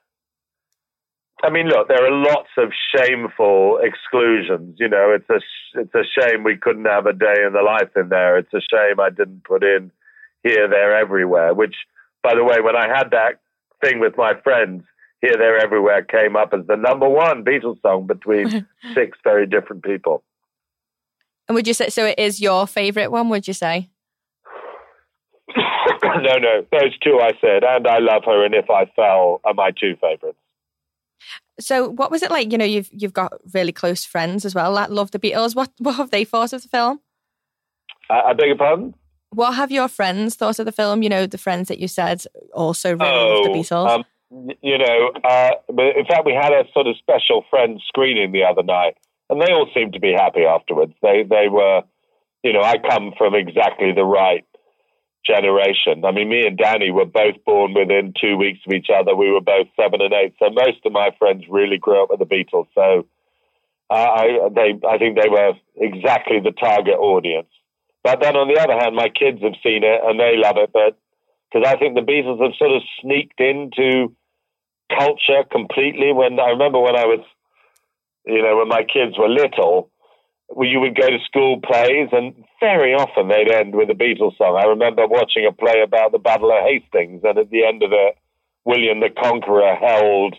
I 1.41 1.49
mean, 1.49 1.67
look, 1.67 1.88
there 1.88 2.06
are 2.06 2.12
lots 2.12 2.49
of 2.58 2.71
shameful 2.93 3.80
exclusions. 3.82 4.75
You 4.78 4.89
know, 4.89 5.15
it's 5.15 5.30
a 5.30 5.39
it's 5.80 5.95
a 5.95 6.04
shame 6.04 6.43
we 6.43 6.58
couldn't 6.58 6.86
have 6.86 7.06
a 7.06 7.13
day 7.13 7.45
in 7.45 7.54
the 7.54 7.62
life 7.62 7.89
in 7.95 8.10
there. 8.10 8.38
It's 8.38 8.54
a 8.54 8.62
shame 8.71 8.99
I 8.99 9.10
didn't 9.10 9.45
put 9.45 9.63
in 9.63 9.91
here, 10.43 10.67
there, 10.67 10.97
everywhere. 10.97 11.54
Which, 11.54 11.75
by 12.23 12.36
the 12.36 12.43
way, 12.43 12.60
when 12.62 12.75
I 12.75 12.88
had 12.88 13.12
that 13.12 13.39
thing 13.82 13.99
with 13.99 14.17
my 14.17 14.34
friends, 14.43 14.84
here, 15.21 15.36
there, 15.38 15.58
everywhere 15.58 16.04
came 16.04 16.36
up 16.36 16.54
as 16.54 16.67
the 16.67 16.75
number 16.75 17.08
one 17.08 17.45
Beatles 17.45 17.82
song 17.82 18.06
between 18.06 18.67
six 18.93 19.17
very 19.23 19.45
different 19.45 19.84
people. 19.84 20.23
And 21.47 21.56
would 21.56 21.67
you 21.67 21.73
say 21.73 21.89
so? 21.89 22.06
It 22.06 22.19
is 22.19 22.41
your 22.41 22.67
favourite 22.67 23.12
one? 23.12 23.30
Would 23.30 23.47
you 23.47 23.54
say? 23.54 23.89
no, 26.04 26.38
no, 26.38 26.65
those 26.71 26.97
two 26.99 27.19
I 27.21 27.32
said, 27.41 27.63
and 27.63 27.88
I 27.88 27.99
love 27.99 28.23
her, 28.25 28.45
and 28.45 28.54
if 28.54 28.69
I 28.69 28.86
fell 28.95 29.41
are 29.45 29.54
my 29.54 29.71
two 29.71 29.95
favourites. 30.02 30.38
So, 31.60 31.89
what 31.89 32.12
was 32.12 32.23
it 32.23 32.32
like? 32.32 32.51
You 32.51 32.58
know, 32.58 32.65
you've 32.65 32.89
you've 32.91 33.13
got 33.13 33.34
really 33.53 33.71
close 33.71 34.05
friends 34.05 34.45
as 34.45 34.55
well 34.55 34.73
that 34.75 34.91
love 34.91 35.12
the 35.12 35.19
Beatles. 35.19 35.55
What 35.55 35.71
what 35.77 35.95
have 35.95 36.12
they 36.12 36.23
thought 36.23 36.53
of 36.53 36.62
the 36.62 36.67
film? 36.67 37.01
I, 38.10 38.21
I 38.21 38.34
beg 38.34 38.47
your 38.47 38.58
pardon. 38.58 38.95
What 39.32 39.53
have 39.55 39.71
your 39.71 39.88
friends 39.88 40.36
thought 40.36 40.60
of 40.60 40.65
the 40.65 40.71
film? 40.71 41.03
You 41.03 41.10
know, 41.10 41.27
the 41.27 41.38
friends 41.38 41.67
that 41.67 41.79
you 41.79 41.88
said 41.88 42.23
also 42.53 42.95
really 42.95 43.05
oh, 43.05 43.27
love 43.27 43.43
the 43.45 43.60
Beatles. 43.60 43.89
Um, 43.89 44.03
you 44.62 44.77
know, 44.77 45.12
uh, 45.23 45.51
in 45.69 46.05
fact, 46.05 46.25
we 46.25 46.34
had 46.34 46.53
a 46.53 46.63
sort 46.73 46.88
of 46.88 46.95
special 46.97 47.43
friend 47.49 47.82
screening 47.88 48.32
the 48.32 48.43
other 48.43 48.63
night, 48.63 48.95
and 49.29 49.41
they 49.41 49.51
all 49.51 49.67
seemed 49.73 49.93
to 49.93 49.99
be 49.99 50.13
happy 50.13 50.45
afterwards. 50.45 50.93
They 51.01 51.23
they 51.23 51.47
were, 51.49 51.84
you 52.43 52.53
know, 52.53 52.62
I 52.62 52.77
come 52.77 53.13
from 53.17 53.36
exactly 53.36 53.91
the 53.91 54.05
right 54.05 54.45
generation. 55.25 56.03
I 56.05 56.12
mean, 56.12 56.29
me 56.29 56.45
and 56.45 56.58
Danny 56.58 56.91
were 56.91 57.05
both 57.05 57.36
born 57.45 57.73
within 57.73 58.13
two 58.19 58.38
weeks 58.38 58.60
of 58.65 58.73
each 58.73 58.88
other. 58.93 59.15
We 59.15 59.32
were 59.32 59.41
both 59.41 59.67
seven 59.75 60.01
and 60.01 60.13
eight, 60.13 60.34
so 60.39 60.49
most 60.49 60.86
of 60.86 60.91
my 60.91 61.10
friends 61.19 61.43
really 61.49 61.77
grew 61.77 62.01
up 62.01 62.10
with 62.10 62.19
the 62.19 62.25
Beatles. 62.25 62.67
So 62.73 63.05
uh, 63.89 63.93
I, 63.93 64.49
they, 64.53 64.79
I 64.88 64.97
think 64.97 65.17
they 65.17 65.29
were 65.29 65.53
exactly 65.75 66.39
the 66.39 66.51
target 66.51 66.95
audience. 66.95 67.49
But 68.03 68.21
then 68.21 68.36
on 68.36 68.47
the 68.47 68.60
other 68.60 68.79
hand, 68.79 68.95
my 68.95 69.10
kids 69.10 69.41
have 69.43 69.60
seen 69.62 69.84
it 69.84 70.01
and 70.03 70.19
they 70.19 70.38
love 70.38 70.55
it. 70.58 70.71
But 70.71 70.97
because 71.51 71.67
I 71.67 71.77
think 71.77 71.95
the 71.95 72.01
Beatles 72.01 72.41
have 72.41 72.55
sort 72.58 72.71
of 72.71 72.82
sneaked 73.01 73.39
into 73.39 74.15
culture 74.89 75.43
completely. 75.51 76.13
When 76.13 76.39
I 76.39 76.49
remember 76.49 76.79
when 76.79 76.95
I 76.95 77.05
was, 77.05 77.25
you 78.25 78.41
know, 78.41 78.58
when 78.58 78.67
my 78.67 78.84
kids 78.84 79.17
were 79.17 79.29
little, 79.29 79.89
you 80.57 80.79
would 80.79 80.95
go 80.95 81.09
to 81.09 81.19
school 81.25 81.59
plays, 81.62 82.09
and 82.12 82.33
very 82.59 82.93
often 82.93 83.27
they'd 83.27 83.51
end 83.51 83.75
with 83.75 83.89
a 83.89 83.93
Beatles 83.93 84.38
song. 84.38 84.57
I 84.57 84.67
remember 84.67 85.07
watching 85.07 85.45
a 85.45 85.51
play 85.51 85.81
about 85.83 86.12
the 86.12 86.19
Battle 86.19 86.51
of 86.51 86.63
Hastings, 86.63 87.21
and 87.23 87.38
at 87.38 87.49
the 87.49 87.65
end 87.65 87.83
of 87.83 87.91
it, 87.91 88.17
William 88.65 88.99
the 88.99 89.09
Conqueror 89.09 89.75
held 89.75 90.35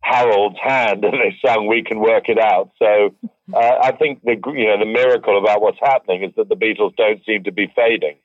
Harold's 0.00 0.58
hand, 0.62 1.04
and 1.04 1.14
they 1.14 1.36
sang 1.44 1.66
"We 1.66 1.82
Can 1.82 2.00
Work 2.00 2.28
It 2.28 2.38
Out." 2.38 2.70
So 2.78 3.14
uh, 3.54 3.78
I 3.82 3.92
think 3.92 4.22
the 4.22 4.36
you 4.54 4.66
know 4.66 4.78
the 4.78 4.86
miracle 4.86 5.38
about 5.38 5.62
what's 5.62 5.80
happening 5.80 6.24
is 6.24 6.32
that 6.36 6.48
the 6.48 6.56
Beatles 6.56 6.96
don't 6.96 7.24
seem 7.24 7.44
to 7.44 7.52
be 7.52 7.72
fading. 7.74 8.16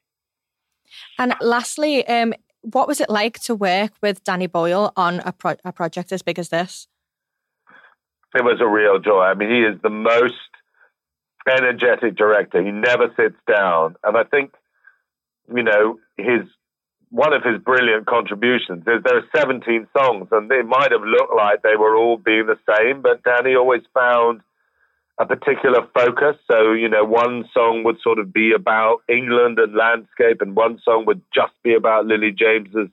And 1.17 1.33
lastly, 1.41 2.05
um, 2.07 2.33
what 2.61 2.87
was 2.87 3.01
it 3.01 3.09
like 3.09 3.39
to 3.41 3.55
work 3.55 3.93
with 4.01 4.23
Danny 4.23 4.47
Boyle 4.47 4.93
on 4.95 5.21
a, 5.25 5.31
pro- 5.31 5.55
a 5.65 5.71
project 5.71 6.11
as 6.11 6.21
big 6.21 6.37
as 6.37 6.49
this? 6.49 6.87
It 8.35 8.43
was 8.43 8.59
a 8.61 8.67
real 8.67 8.99
joy. 8.99 9.23
I 9.23 9.33
mean, 9.33 9.49
he 9.49 9.61
is 9.61 9.79
the 9.81 9.89
most 9.89 10.33
energetic 11.49 12.15
director. 12.15 12.63
He 12.63 12.71
never 12.71 13.13
sits 13.17 13.35
down. 13.47 13.95
And 14.03 14.17
I 14.17 14.23
think, 14.23 14.53
you 15.53 15.63
know, 15.63 15.99
his 16.17 16.41
one 17.13 17.31
of 17.31 17.43
his 17.43 17.61
brilliant 17.61 18.07
contributions 18.07 18.81
is 18.87 19.03
there 19.03 19.17
are 19.17 19.37
17 19.37 19.87
songs, 19.95 20.27
and 20.31 20.51
it 20.51 20.65
might 20.65 20.91
have 20.91 21.03
looked 21.03 21.35
like 21.35 21.61
they 21.61 21.75
were 21.77 21.95
all 21.95 22.17
being 22.17 22.47
the 22.47 22.57
same, 22.67 23.03
but 23.03 23.21
Danny 23.21 23.55
always 23.55 23.83
found 23.93 24.41
a 25.19 25.25
particular 25.27 25.87
focus. 25.93 26.37
So, 26.49 26.71
you 26.71 26.89
know, 26.89 27.03
one 27.05 27.45
song 27.53 27.83
would 27.83 27.97
sort 28.01 28.17
of 28.17 28.33
be 28.33 28.51
about 28.51 29.03
England 29.07 29.59
and 29.59 29.75
landscape, 29.75 30.41
and 30.41 30.55
one 30.55 30.79
song 30.83 31.05
would 31.05 31.21
just 31.31 31.53
be 31.63 31.75
about 31.75 32.07
Lily 32.07 32.31
James's 32.31 32.89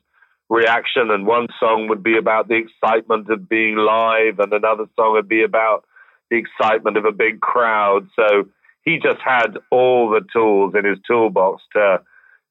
reaction, 0.50 1.10
and 1.10 1.26
one 1.26 1.46
song 1.58 1.88
would 1.88 2.02
be 2.02 2.18
about 2.18 2.48
the 2.48 2.56
excitement 2.56 3.30
of 3.30 3.48
being 3.48 3.76
live, 3.76 4.38
and 4.38 4.52
another 4.52 4.84
song 4.96 5.12
would 5.12 5.28
be 5.30 5.42
about 5.42 5.86
the 6.30 6.36
excitement 6.36 6.96
of 6.96 7.04
a 7.04 7.12
big 7.12 7.40
crowd. 7.40 8.08
So 8.16 8.48
he 8.84 8.98
just 8.98 9.20
had 9.20 9.58
all 9.70 10.10
the 10.10 10.22
tools 10.32 10.74
in 10.76 10.84
his 10.84 10.98
toolbox 11.06 11.62
to, 11.74 12.00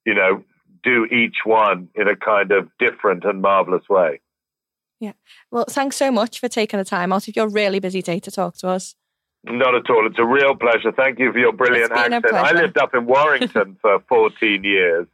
you 0.04 0.14
know, 0.14 0.44
do 0.82 1.06
each 1.06 1.38
one 1.44 1.88
in 1.94 2.08
a 2.08 2.16
kind 2.16 2.52
of 2.52 2.68
different 2.78 3.24
and 3.24 3.42
marvelous 3.42 3.88
way. 3.88 4.20
Yeah. 4.98 5.12
Well, 5.50 5.64
thanks 5.68 5.96
so 5.96 6.10
much 6.10 6.38
for 6.38 6.48
taking 6.48 6.78
the 6.78 6.84
time 6.84 7.12
out 7.12 7.26
of 7.26 7.34
your 7.34 7.48
really 7.48 7.80
busy 7.80 8.02
day 8.02 8.20
to 8.20 8.30
talk 8.30 8.56
to 8.58 8.68
us. 8.68 8.94
Not 9.44 9.74
at 9.74 9.88
all. 9.88 10.06
It's 10.06 10.18
a 10.18 10.26
real 10.26 10.54
pleasure. 10.54 10.92
Thank 10.92 11.18
you 11.18 11.32
for 11.32 11.38
your 11.38 11.52
brilliant 11.52 11.92
accent. 11.92 12.26
I 12.26 12.52
lived 12.52 12.76
up 12.76 12.94
in 12.94 13.06
Warrington 13.06 13.78
for 13.80 14.00
14 14.08 14.62
years. 14.62 15.06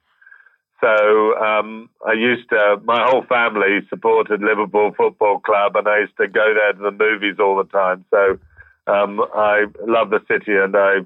So 0.80 1.36
um, 1.38 1.88
I 2.06 2.12
used 2.12 2.48
to, 2.50 2.80
my 2.84 3.06
whole 3.08 3.24
family 3.24 3.80
supported 3.88 4.42
Liverpool 4.42 4.92
Football 4.96 5.38
Club, 5.40 5.76
and 5.76 5.88
I 5.88 6.00
used 6.00 6.16
to 6.18 6.28
go 6.28 6.52
there 6.54 6.72
to 6.72 6.82
the 6.82 6.90
movies 6.90 7.36
all 7.40 7.56
the 7.56 7.64
time. 7.64 8.04
So 8.10 8.38
um, 8.86 9.20
I 9.34 9.66
love 9.86 10.10
the 10.10 10.20
city 10.28 10.52
and 10.56 10.76
I 10.76 10.98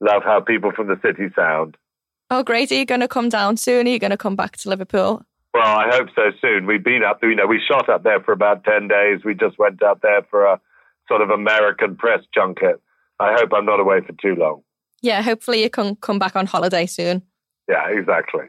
love 0.00 0.22
how 0.24 0.40
people 0.40 0.72
from 0.72 0.88
the 0.88 0.98
city 1.02 1.32
sound. 1.34 1.76
Oh, 2.30 2.42
great. 2.42 2.72
Are 2.72 2.76
you 2.76 2.86
going 2.86 3.00
to 3.00 3.08
come 3.08 3.28
down 3.28 3.56
soon? 3.56 3.86
Are 3.86 3.90
you 3.90 3.98
going 3.98 4.10
to 4.10 4.16
come 4.16 4.36
back 4.36 4.56
to 4.58 4.68
Liverpool? 4.68 5.22
Well, 5.54 5.66
I 5.66 5.90
hope 5.90 6.08
so 6.14 6.30
soon. 6.40 6.66
We've 6.66 6.82
been 6.82 7.02
up, 7.04 7.18
you 7.22 7.34
know, 7.34 7.46
we 7.46 7.60
shot 7.60 7.88
up 7.88 8.04
there 8.04 8.20
for 8.20 8.32
about 8.32 8.64
10 8.64 8.88
days. 8.88 9.20
We 9.24 9.34
just 9.34 9.58
went 9.58 9.82
up 9.82 10.00
there 10.00 10.22
for 10.30 10.46
a 10.46 10.60
sort 11.08 11.20
of 11.20 11.30
American 11.30 11.94
press 11.94 12.20
junket. 12.34 12.80
I 13.20 13.34
hope 13.38 13.50
I'm 13.54 13.66
not 13.66 13.78
away 13.78 14.00
for 14.00 14.12
too 14.12 14.34
long. 14.34 14.62
Yeah, 15.02 15.20
hopefully 15.20 15.62
you 15.62 15.68
can 15.68 15.96
come 15.96 16.18
back 16.18 16.36
on 16.36 16.46
holiday 16.46 16.86
soon. 16.86 17.22
Yeah, 17.68 17.88
exactly. 17.88 18.44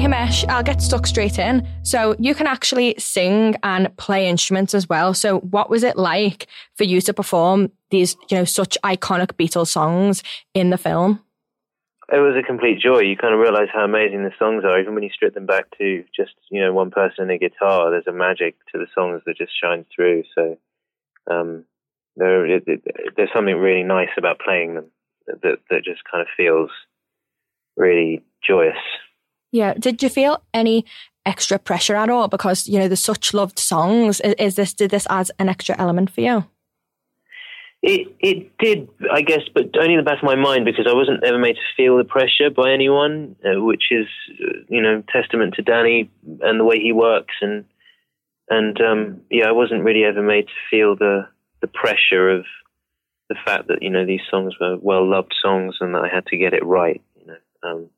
Himesh. 0.00 0.48
I'll 0.48 0.62
get 0.62 0.80
stuck 0.80 1.06
straight 1.06 1.38
in. 1.38 1.68
So, 1.82 2.16
you 2.18 2.34
can 2.34 2.46
actually 2.46 2.94
sing 2.98 3.56
and 3.62 3.94
play 3.96 4.28
instruments 4.28 4.74
as 4.74 4.88
well. 4.88 5.14
So, 5.14 5.40
what 5.40 5.68
was 5.68 5.82
it 5.82 5.96
like 5.96 6.46
for 6.74 6.84
you 6.84 7.00
to 7.02 7.12
perform 7.12 7.70
these, 7.90 8.16
you 8.30 8.36
know, 8.36 8.44
such 8.44 8.78
iconic 8.82 9.32
Beatles 9.32 9.68
songs 9.68 10.22
in 10.54 10.70
the 10.70 10.78
film? 10.78 11.20
It 12.12 12.18
was 12.18 12.34
a 12.36 12.46
complete 12.46 12.80
joy. 12.80 13.00
You 13.00 13.16
kind 13.16 13.34
of 13.34 13.40
realize 13.40 13.68
how 13.72 13.84
amazing 13.84 14.24
the 14.24 14.32
songs 14.38 14.64
are, 14.64 14.80
even 14.80 14.94
when 14.94 15.04
you 15.04 15.10
strip 15.10 15.34
them 15.34 15.46
back 15.46 15.66
to 15.78 16.04
just, 16.14 16.34
you 16.50 16.60
know, 16.60 16.72
one 16.72 16.90
person 16.90 17.22
and 17.22 17.30
a 17.30 17.38
guitar. 17.38 17.90
There's 17.90 18.08
a 18.08 18.12
magic 18.12 18.56
to 18.72 18.78
the 18.78 18.88
songs 18.94 19.22
that 19.26 19.36
just 19.36 19.52
shines 19.62 19.86
through. 19.94 20.24
So, 20.34 20.58
um, 21.30 21.64
there, 22.16 22.46
it, 22.46 22.64
it, 22.66 22.82
there's 23.16 23.30
something 23.32 23.56
really 23.56 23.84
nice 23.84 24.10
about 24.16 24.40
playing 24.40 24.74
them 24.74 24.86
that, 25.26 25.58
that 25.70 25.84
just 25.84 26.00
kind 26.10 26.22
of 26.22 26.28
feels 26.36 26.70
really 27.76 28.24
joyous. 28.46 28.76
Yeah. 29.52 29.74
Did 29.74 30.02
you 30.02 30.08
feel 30.08 30.42
any 30.54 30.84
extra 31.26 31.58
pressure 31.58 31.96
at 31.96 32.08
all 32.08 32.28
because 32.28 32.66
you 32.66 32.78
know 32.78 32.88
the 32.88 32.96
such 32.96 33.34
loved 33.34 33.58
songs? 33.58 34.20
Is, 34.20 34.34
is 34.38 34.54
this 34.56 34.74
did 34.74 34.90
this 34.90 35.06
add 35.10 35.30
an 35.38 35.48
extra 35.48 35.74
element 35.78 36.10
for 36.10 36.20
you? 36.20 36.44
It 37.82 38.14
it 38.20 38.58
did, 38.58 38.88
I 39.10 39.22
guess, 39.22 39.40
but 39.54 39.74
only 39.78 39.94
in 39.94 39.98
the 39.98 40.04
back 40.04 40.18
of 40.18 40.24
my 40.24 40.34
mind 40.34 40.66
because 40.66 40.86
I 40.88 40.94
wasn't 40.94 41.24
ever 41.24 41.38
made 41.38 41.56
to 41.56 41.76
feel 41.76 41.96
the 41.96 42.04
pressure 42.04 42.50
by 42.50 42.72
anyone, 42.72 43.36
uh, 43.44 43.60
which 43.62 43.84
is 43.90 44.06
uh, 44.42 44.60
you 44.68 44.82
know 44.82 45.02
testament 45.08 45.54
to 45.54 45.62
Danny 45.62 46.10
and 46.42 46.60
the 46.60 46.64
way 46.64 46.78
he 46.78 46.92
works 46.92 47.34
and 47.40 47.64
and 48.50 48.80
um, 48.80 49.20
yeah, 49.30 49.46
I 49.48 49.52
wasn't 49.52 49.84
really 49.84 50.04
ever 50.04 50.22
made 50.22 50.46
to 50.48 50.52
feel 50.70 50.96
the 50.96 51.28
the 51.62 51.68
pressure 51.68 52.30
of 52.30 52.44
the 53.28 53.36
fact 53.46 53.68
that 53.68 53.82
you 53.82 53.90
know 53.90 54.04
these 54.04 54.20
songs 54.30 54.54
were 54.60 54.76
well 54.76 55.08
loved 55.08 55.34
songs 55.40 55.76
and 55.80 55.94
that 55.94 56.04
I 56.04 56.14
had 56.14 56.26
to 56.26 56.36
get 56.36 56.52
it 56.52 56.64
right. 56.64 57.00
You 57.18 57.26
know. 57.28 57.36
Um, 57.62 57.90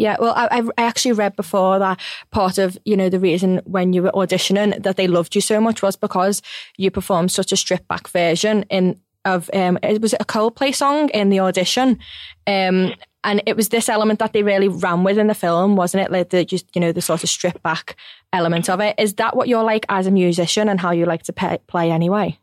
yeah, 0.00 0.16
well, 0.18 0.32
I, 0.34 0.62
I 0.78 0.82
actually 0.82 1.12
read 1.12 1.36
before 1.36 1.78
that 1.78 2.00
part 2.30 2.56
of 2.56 2.78
you 2.86 2.96
know 2.96 3.10
the 3.10 3.20
reason 3.20 3.60
when 3.64 3.92
you 3.92 4.02
were 4.02 4.12
auditioning 4.12 4.82
that 4.82 4.96
they 4.96 5.06
loved 5.06 5.34
you 5.34 5.42
so 5.42 5.60
much 5.60 5.82
was 5.82 5.94
because 5.94 6.40
you 6.78 6.90
performed 6.90 7.30
such 7.30 7.52
a 7.52 7.56
stripped 7.56 7.86
back 7.86 8.08
version 8.08 8.62
in 8.70 8.98
of 9.26 9.50
um 9.52 9.78
it 9.82 10.00
was 10.00 10.14
a 10.14 10.24
Coldplay 10.24 10.74
song 10.74 11.10
in 11.10 11.28
the 11.28 11.40
audition, 11.40 11.98
um 12.46 12.94
and 13.24 13.42
it 13.44 13.56
was 13.56 13.68
this 13.68 13.90
element 13.90 14.18
that 14.20 14.32
they 14.32 14.42
really 14.42 14.68
ran 14.68 15.04
with 15.04 15.18
in 15.18 15.26
the 15.26 15.34
film, 15.34 15.76
wasn't 15.76 16.02
it? 16.02 16.10
Like 16.10 16.30
the 16.30 16.46
just 16.46 16.64
you 16.74 16.80
know 16.80 16.92
the 16.92 17.02
sort 17.02 17.22
of 17.22 17.28
stripped 17.28 17.62
back 17.62 17.94
element 18.32 18.70
of 18.70 18.80
it. 18.80 18.94
Is 18.98 19.14
that 19.16 19.36
what 19.36 19.48
you're 19.48 19.64
like 19.64 19.84
as 19.90 20.06
a 20.06 20.10
musician 20.10 20.70
and 20.70 20.80
how 20.80 20.92
you 20.92 21.04
like 21.04 21.24
to 21.24 21.34
pay, 21.34 21.58
play 21.66 21.90
anyway? 21.90 22.38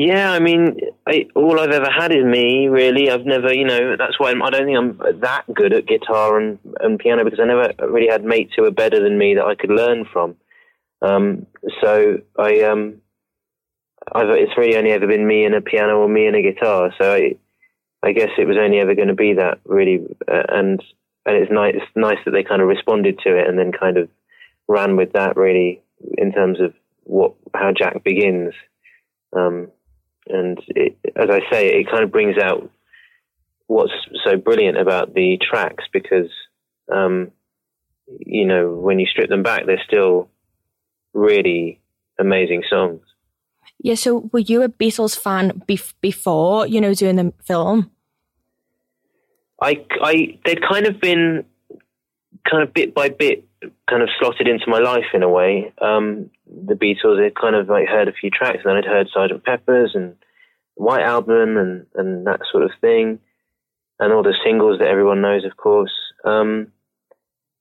Yeah, 0.00 0.30
I 0.30 0.38
mean, 0.38 0.76
I, 1.08 1.26
all 1.34 1.58
I've 1.58 1.72
ever 1.72 1.90
had 1.90 2.12
is 2.12 2.24
me. 2.24 2.68
Really, 2.68 3.10
I've 3.10 3.26
never, 3.26 3.52
you 3.52 3.64
know, 3.64 3.96
that's 3.98 4.20
why 4.20 4.30
I'm, 4.30 4.40
I 4.44 4.50
do 4.50 4.58
not 4.58 4.64
think 4.64 4.78
I'm 4.78 5.20
that 5.22 5.42
good 5.52 5.72
at 5.72 5.88
guitar 5.88 6.38
and, 6.38 6.60
and 6.78 7.00
piano 7.00 7.24
because 7.24 7.40
I 7.40 7.46
never 7.46 7.72
really 7.80 8.06
had 8.06 8.24
mates 8.24 8.52
who 8.54 8.62
were 8.62 8.70
better 8.70 9.02
than 9.02 9.18
me 9.18 9.34
that 9.34 9.44
I 9.44 9.56
could 9.56 9.72
learn 9.72 10.04
from. 10.12 10.36
Um, 11.02 11.46
so 11.82 12.18
I, 12.38 12.60
um, 12.60 13.02
I've, 14.14 14.28
it's 14.28 14.56
really 14.56 14.76
only 14.76 14.92
ever 14.92 15.08
been 15.08 15.26
me 15.26 15.44
and 15.44 15.56
a 15.56 15.60
piano 15.60 15.96
or 15.96 16.08
me 16.08 16.28
and 16.28 16.36
a 16.36 16.42
guitar. 16.42 16.94
So 16.96 17.12
I, 17.12 17.34
I 18.00 18.12
guess 18.12 18.30
it 18.38 18.46
was 18.46 18.56
only 18.56 18.78
ever 18.78 18.94
going 18.94 19.08
to 19.08 19.16
be 19.16 19.34
that 19.34 19.58
really, 19.64 20.06
uh, 20.30 20.44
and 20.48 20.80
and 21.26 21.36
it's 21.36 21.50
nice, 21.50 21.74
it's 21.74 21.96
nice 21.96 22.18
that 22.24 22.30
they 22.30 22.44
kind 22.44 22.62
of 22.62 22.68
responded 22.68 23.18
to 23.26 23.36
it 23.36 23.48
and 23.48 23.58
then 23.58 23.72
kind 23.72 23.96
of 23.96 24.08
ran 24.68 24.94
with 24.96 25.14
that 25.14 25.36
really 25.36 25.82
in 26.16 26.30
terms 26.30 26.60
of 26.60 26.72
what 27.02 27.34
how 27.52 27.72
Jack 27.76 28.04
begins. 28.04 28.54
Um, 29.36 29.72
and 30.28 30.58
it, 30.68 30.98
as 31.16 31.28
I 31.30 31.40
say, 31.50 31.80
it 31.80 31.90
kind 31.90 32.04
of 32.04 32.10
brings 32.10 32.36
out 32.38 32.70
what's 33.66 33.92
so 34.24 34.36
brilliant 34.36 34.78
about 34.78 35.14
the 35.14 35.38
tracks 35.38 35.84
because, 35.92 36.30
um, 36.92 37.30
you 38.06 38.46
know, 38.46 38.74
when 38.74 38.98
you 38.98 39.06
strip 39.06 39.28
them 39.28 39.42
back, 39.42 39.66
they're 39.66 39.82
still 39.86 40.28
really 41.12 41.80
amazing 42.18 42.62
songs. 42.68 43.02
Yeah. 43.80 43.94
So, 43.94 44.28
were 44.32 44.40
you 44.40 44.62
a 44.62 44.68
Beatles 44.68 45.16
fan 45.16 45.62
bef- 45.68 45.94
before 46.00 46.66
you 46.66 46.80
know 46.80 46.94
doing 46.94 47.16
the 47.16 47.32
film? 47.44 47.90
I, 49.60 49.84
I, 50.00 50.38
they'd 50.44 50.62
kind 50.62 50.86
of 50.86 51.00
been 51.00 51.44
kind 52.50 52.62
of 52.62 52.72
bit 52.72 52.94
by 52.94 53.08
bit 53.08 53.44
kind 53.88 54.02
of 54.02 54.08
slotted 54.18 54.48
into 54.48 54.64
my 54.68 54.78
life 54.78 55.06
in 55.14 55.22
a 55.22 55.28
way. 55.28 55.72
Um, 55.80 56.30
the 56.46 56.74
Beatles, 56.74 57.24
I'd 57.24 57.34
kind 57.34 57.56
of 57.56 57.68
like 57.68 57.88
heard 57.88 58.08
a 58.08 58.12
few 58.12 58.30
tracks, 58.30 58.60
and 58.64 58.70
then 58.70 58.76
I'd 58.76 58.84
heard 58.84 59.08
Sergeant 59.12 59.44
Pepper's 59.44 59.92
and 59.94 60.16
White 60.74 61.02
Album 61.02 61.56
and 61.56 61.86
and 61.94 62.26
that 62.26 62.40
sort 62.50 62.64
of 62.64 62.70
thing, 62.80 63.18
and 63.98 64.12
all 64.12 64.22
the 64.22 64.36
singles 64.44 64.78
that 64.78 64.88
everyone 64.88 65.20
knows, 65.20 65.44
of 65.44 65.56
course. 65.56 65.92
Um, 66.24 66.72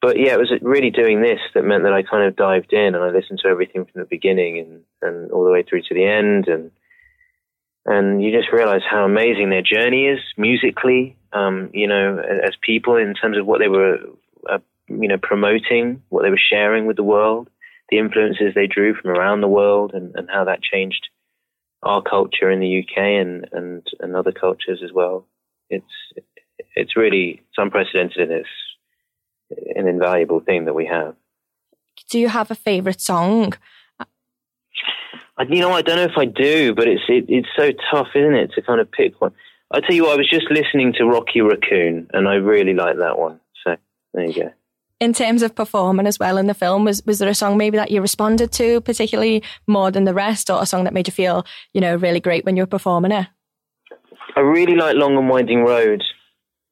but 0.01 0.19
yeah, 0.19 0.33
it 0.33 0.39
was 0.39 0.51
really 0.61 0.91
doing 0.91 1.21
this 1.21 1.39
that 1.53 1.63
meant 1.63 1.83
that 1.83 1.93
I 1.93 2.03
kind 2.03 2.27
of 2.27 2.35
dived 2.35 2.71
in 2.71 2.93
and 2.93 3.03
I 3.03 3.09
listened 3.09 3.39
to 3.43 3.49
everything 3.49 3.85
from 3.85 4.01
the 4.01 4.07
beginning 4.07 4.59
and, 4.59 4.83
and 5.01 5.31
all 5.31 5.43
the 5.43 5.51
way 5.51 5.63
through 5.63 5.81
to 5.81 5.93
the 5.95 6.05
end. 6.05 6.47
And, 6.47 6.71
and 7.85 8.23
you 8.23 8.31
just 8.31 8.51
realize 8.53 8.81
how 8.89 9.05
amazing 9.05 9.49
their 9.49 9.63
journey 9.63 10.05
is 10.05 10.19
musically, 10.37 11.17
um, 11.33 11.71
you 11.73 11.87
know, 11.87 12.19
as 12.19 12.53
people 12.61 12.97
in 12.97 13.15
terms 13.15 13.37
of 13.37 13.45
what 13.47 13.59
they 13.59 13.67
were, 13.67 13.97
uh, 14.47 14.59
you 14.87 15.07
know, 15.07 15.17
promoting, 15.21 16.01
what 16.09 16.23
they 16.23 16.29
were 16.29 16.39
sharing 16.39 16.85
with 16.85 16.95
the 16.95 17.03
world, 17.03 17.49
the 17.89 17.99
influences 17.99 18.53
they 18.55 18.67
drew 18.67 18.95
from 18.95 19.11
around 19.11 19.41
the 19.41 19.47
world 19.47 19.91
and, 19.93 20.15
and 20.15 20.29
how 20.29 20.45
that 20.45 20.61
changed 20.61 21.07
our 21.83 22.01
culture 22.01 22.49
in 22.49 22.59
the 22.59 22.79
UK 22.79 22.97
and, 22.97 23.47
and, 23.51 23.87
and 23.99 24.15
other 24.15 24.31
cultures 24.31 24.81
as 24.83 24.91
well. 24.93 25.25
It's, 25.69 25.85
it's 26.75 26.95
really, 26.95 27.41
it's 27.47 27.57
unprecedented 27.57 28.29
in 28.29 28.37
its 28.37 28.49
an 29.75 29.87
invaluable 29.87 30.39
thing 30.39 30.65
that 30.65 30.73
we 30.73 30.85
have. 30.85 31.15
Do 32.09 32.19
you 32.19 32.29
have 32.29 32.51
a 32.51 32.55
favorite 32.55 33.01
song? 33.01 33.53
I, 35.37 35.43
you 35.43 35.61
know, 35.61 35.71
I 35.71 35.81
don't 35.81 35.97
know 35.97 36.03
if 36.03 36.17
I 36.17 36.25
do, 36.25 36.73
but 36.73 36.87
it's 36.87 37.03
it, 37.07 37.25
it's 37.27 37.47
so 37.57 37.71
tough, 37.91 38.07
isn't 38.15 38.33
it, 38.33 38.51
to 38.55 38.61
kind 38.61 38.81
of 38.81 38.91
pick 38.91 39.19
one. 39.21 39.33
I 39.71 39.81
tell 39.81 39.95
you 39.95 40.03
what, 40.03 40.13
I 40.13 40.17
was 40.17 40.29
just 40.29 40.49
listening 40.49 40.93
to 40.93 41.05
Rocky 41.05 41.41
Raccoon, 41.41 42.09
and 42.13 42.27
I 42.27 42.35
really 42.35 42.73
like 42.73 42.97
that 42.97 43.19
one. 43.19 43.39
So 43.63 43.75
there 44.13 44.25
you 44.25 44.33
go. 44.33 44.51
In 44.99 45.13
terms 45.13 45.43
of 45.43 45.53
performing 45.53 46.07
as 46.07 46.17
well 46.17 46.37
in 46.37 46.47
the 46.47 46.53
film, 46.53 46.83
was 46.83 47.05
was 47.05 47.19
there 47.19 47.29
a 47.29 47.35
song 47.35 47.57
maybe 47.57 47.77
that 47.77 47.91
you 47.91 48.01
responded 48.01 48.51
to 48.53 48.81
particularly 48.81 49.43
more 49.67 49.91
than 49.91 50.05
the 50.05 50.13
rest, 50.13 50.49
or 50.49 50.61
a 50.61 50.65
song 50.65 50.85
that 50.85 50.93
made 50.93 51.07
you 51.07 51.11
feel, 51.11 51.45
you 51.73 51.81
know, 51.81 51.95
really 51.95 52.19
great 52.19 52.45
when 52.45 52.57
you 52.57 52.63
were 52.63 52.67
performing 52.67 53.11
it? 53.11 53.27
I 54.35 54.39
really 54.39 54.75
like 54.75 54.95
Long 54.95 55.17
and 55.17 55.29
Winding 55.29 55.63
Road. 55.65 56.03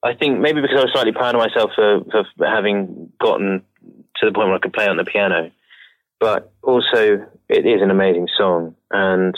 I 0.03 0.13
think 0.13 0.39
maybe 0.39 0.61
because 0.61 0.77
I 0.77 0.81
was 0.81 0.91
slightly 0.93 1.11
proud 1.11 1.35
of 1.35 1.39
myself 1.39 1.71
for, 1.75 2.01
for 2.11 2.45
having 2.45 3.11
gotten 3.19 3.63
to 4.17 4.25
the 4.25 4.31
point 4.31 4.47
where 4.47 4.55
I 4.55 4.59
could 4.59 4.73
play 4.73 4.87
on 4.87 4.97
the 4.97 5.03
piano, 5.03 5.51
but 6.19 6.53
also 6.61 7.25
it 7.49 7.65
is 7.65 7.81
an 7.81 7.91
amazing 7.91 8.27
song 8.37 8.75
and 8.91 9.35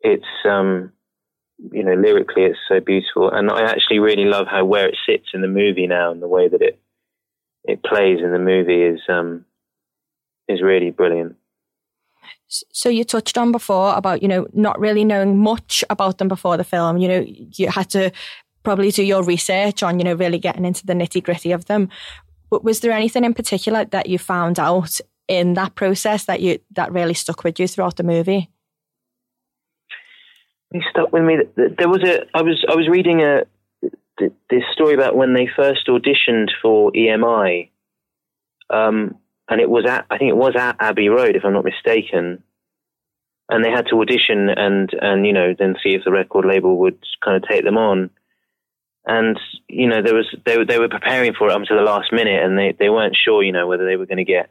it's 0.00 0.24
um, 0.44 0.92
you 1.72 1.82
know 1.82 1.94
lyrically 1.94 2.44
it's 2.44 2.58
so 2.68 2.80
beautiful 2.80 3.30
and 3.30 3.50
I 3.50 3.62
actually 3.62 3.98
really 3.98 4.24
love 4.24 4.46
how 4.46 4.64
where 4.64 4.88
it 4.88 4.96
sits 5.06 5.28
in 5.34 5.40
the 5.40 5.48
movie 5.48 5.86
now 5.86 6.10
and 6.10 6.22
the 6.22 6.28
way 6.28 6.48
that 6.48 6.62
it 6.62 6.80
it 7.68 7.84
plays 7.84 8.18
in 8.22 8.32
the 8.32 8.38
movie 8.38 8.82
is 8.82 9.00
um, 9.08 9.44
is 10.48 10.62
really 10.62 10.90
brilliant. 10.90 11.36
So 12.48 12.88
you 12.88 13.04
touched 13.04 13.36
on 13.36 13.52
before 13.52 13.94
about 13.94 14.22
you 14.22 14.28
know 14.28 14.46
not 14.52 14.80
really 14.80 15.04
knowing 15.04 15.38
much 15.38 15.84
about 15.90 16.18
them 16.18 16.28
before 16.28 16.56
the 16.56 16.64
film. 16.64 16.98
You 16.98 17.08
know 17.08 17.24
you 17.26 17.68
had 17.68 17.90
to 17.90 18.10
probably 18.68 18.90
do 18.90 19.02
your 19.02 19.22
research 19.22 19.82
on, 19.82 19.98
you 19.98 20.04
know, 20.04 20.14
really 20.14 20.38
getting 20.38 20.66
into 20.66 20.84
the 20.84 20.92
nitty 20.92 21.22
gritty 21.22 21.52
of 21.52 21.66
them. 21.66 21.88
But 22.50 22.64
was 22.64 22.80
there 22.80 22.92
anything 22.92 23.24
in 23.24 23.32
particular 23.32 23.84
that 23.86 24.08
you 24.08 24.18
found 24.18 24.58
out 24.58 25.00
in 25.26 25.54
that 25.54 25.74
process 25.74 26.24
that 26.24 26.40
you 26.40 26.58
that 26.72 26.92
really 26.92 27.14
stuck 27.14 27.44
with 27.44 27.60
you 27.60 27.68
throughout 27.68 27.96
the 27.96 28.02
movie? 28.02 28.50
It 30.72 30.82
stuck 30.90 31.12
with 31.12 31.22
me. 31.22 31.36
There 31.56 31.88
was 31.88 32.02
a. 32.04 32.26
I 32.34 32.42
was. 32.42 32.62
I 32.70 32.74
was 32.74 32.88
reading 32.88 33.22
a 33.22 33.44
this 34.18 34.62
story 34.72 34.94
about 34.94 35.16
when 35.16 35.34
they 35.34 35.48
first 35.54 35.86
auditioned 35.88 36.48
for 36.60 36.92
EMI, 36.92 37.70
um, 38.70 39.16
and 39.48 39.60
it 39.60 39.70
was 39.70 39.84
at. 39.88 40.06
I 40.10 40.18
think 40.18 40.30
it 40.30 40.36
was 40.36 40.54
at 40.56 40.76
Abbey 40.80 41.08
Road, 41.08 41.36
if 41.36 41.44
I'm 41.44 41.52
not 41.52 41.64
mistaken. 41.64 42.42
And 43.50 43.64
they 43.64 43.70
had 43.70 43.86
to 43.88 43.98
audition 43.98 44.50
and 44.50 44.90
and 45.00 45.26
you 45.26 45.32
know 45.32 45.54
then 45.58 45.74
see 45.82 45.94
if 45.94 46.04
the 46.04 46.10
record 46.10 46.44
label 46.44 46.76
would 46.80 46.98
kind 47.24 47.34
of 47.34 47.48
take 47.48 47.64
them 47.64 47.78
on 47.78 48.10
and 49.08 49.40
you 49.68 49.88
know 49.88 50.02
there 50.02 50.14
was 50.14 50.26
they 50.44 50.62
they 50.64 50.78
were 50.78 50.88
preparing 50.88 51.32
for 51.32 51.48
it 51.48 51.52
up 51.52 51.62
to 51.62 51.74
the 51.74 51.80
last 51.80 52.12
minute, 52.12 52.44
and 52.44 52.56
they 52.56 52.76
they 52.78 52.90
weren't 52.90 53.16
sure 53.16 53.42
you 53.42 53.52
know 53.52 53.66
whether 53.66 53.86
they 53.86 53.96
were 53.96 54.06
going 54.06 54.18
to 54.18 54.24
get 54.24 54.50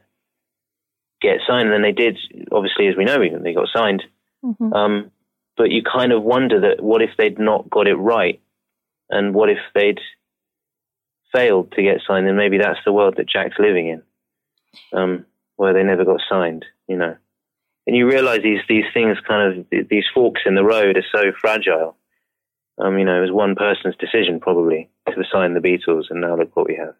get 1.22 1.38
signed, 1.46 1.68
and 1.68 1.72
then 1.72 1.82
they 1.82 1.92
did. 1.92 2.18
Obviously, 2.52 2.88
as 2.88 2.96
we 2.96 3.04
know, 3.04 3.18
they 3.38 3.54
got 3.54 3.68
signed. 3.74 4.02
Mm-hmm. 4.44 4.72
Um, 4.72 5.10
but 5.56 5.70
you 5.70 5.82
kind 5.82 6.12
of 6.12 6.22
wonder 6.22 6.60
that 6.60 6.82
what 6.82 7.02
if 7.02 7.10
they'd 7.16 7.38
not 7.38 7.70
got 7.70 7.86
it 7.86 7.94
right, 7.94 8.40
and 9.10 9.34
what 9.34 9.50
if 9.50 9.58
they'd 9.74 10.00
failed 11.32 11.72
to 11.72 11.82
get 11.82 12.00
signed, 12.06 12.26
and 12.26 12.36
maybe 12.36 12.58
that's 12.58 12.80
the 12.84 12.92
world 12.92 13.14
that 13.16 13.28
Jack's 13.28 13.58
living 13.58 13.88
in, 13.88 14.02
um, 14.92 15.26
where 15.56 15.74
they 15.74 15.82
never 15.82 16.04
got 16.04 16.20
signed. 16.28 16.64
You 16.86 16.96
know, 16.96 17.16
and 17.86 17.96
you 17.96 18.06
realize 18.08 18.42
these 18.42 18.60
these 18.68 18.86
things 18.94 19.18
kind 19.26 19.58
of 19.58 19.66
these 19.88 20.04
forks 20.14 20.42
in 20.46 20.54
the 20.54 20.64
road 20.64 20.96
are 20.96 21.04
so 21.14 21.32
fragile 21.40 21.96
um, 22.78 22.98
you 22.98 23.04
know, 23.04 23.18
it 23.18 23.20
was 23.20 23.32
one 23.32 23.54
person's 23.56 23.96
decision 23.96 24.40
probably 24.40 24.88
to 25.08 25.24
sign 25.32 25.54
the 25.54 25.60
Beatles, 25.60 26.04
and 26.10 26.20
now 26.20 26.36
look 26.36 26.54
what 26.56 26.68
we 26.68 26.76
have. 26.76 26.94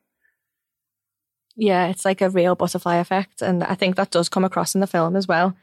Yeah, 1.60 1.88
it's 1.88 2.04
like 2.04 2.20
a 2.20 2.30
real 2.30 2.54
butterfly 2.54 2.96
effect, 2.96 3.42
and 3.42 3.64
I 3.64 3.74
think 3.74 3.96
that 3.96 4.12
does 4.12 4.28
come 4.28 4.44
across 4.44 4.76
in 4.76 4.80
the 4.80 4.86
film 4.86 5.16
as 5.16 5.26
well. 5.26 5.56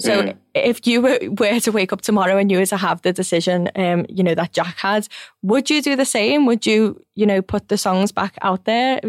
So, 0.00 0.22
mm. 0.22 0.36
if 0.54 0.86
you 0.86 1.00
were, 1.00 1.18
were, 1.40 1.58
to 1.58 1.72
wake 1.72 1.92
up 1.92 2.02
tomorrow 2.02 2.36
and 2.36 2.52
you 2.52 2.58
were 2.58 2.66
to 2.66 2.76
have 2.76 3.00
the 3.00 3.12
decision, 3.12 3.70
um, 3.74 4.04
you 4.10 4.22
know, 4.22 4.34
that 4.34 4.52
Jack 4.52 4.76
had, 4.76 5.08
would 5.42 5.70
you 5.70 5.82
do 5.82 5.96
the 5.96 6.04
same? 6.04 6.44
Would 6.46 6.66
you, 6.66 7.02
you 7.16 7.26
know, 7.26 7.42
put 7.42 7.68
the 7.68 7.78
songs 7.78 8.12
back 8.12 8.36
out 8.42 8.64
there? 8.64 9.00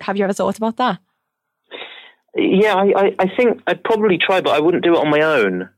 have 0.00 0.16
you 0.16 0.24
ever 0.24 0.32
thought 0.32 0.56
about 0.56 0.76
that? 0.76 0.98
Yeah, 2.36 2.74
I, 2.74 3.14
I 3.18 3.28
think 3.36 3.60
I'd 3.66 3.84
probably 3.84 4.16
try, 4.16 4.40
but 4.40 4.54
I 4.54 4.60
wouldn't 4.60 4.84
do 4.84 4.94
it 4.94 4.98
on 4.98 5.10
my 5.10 5.20
own. 5.20 5.68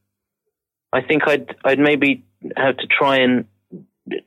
I 0.92 1.01
think 1.01 1.26
I'd, 1.26 1.57
I'd 1.64 1.80
maybe 1.80 2.24
have 2.57 2.76
to 2.76 2.86
try 2.86 3.16
and 3.16 3.47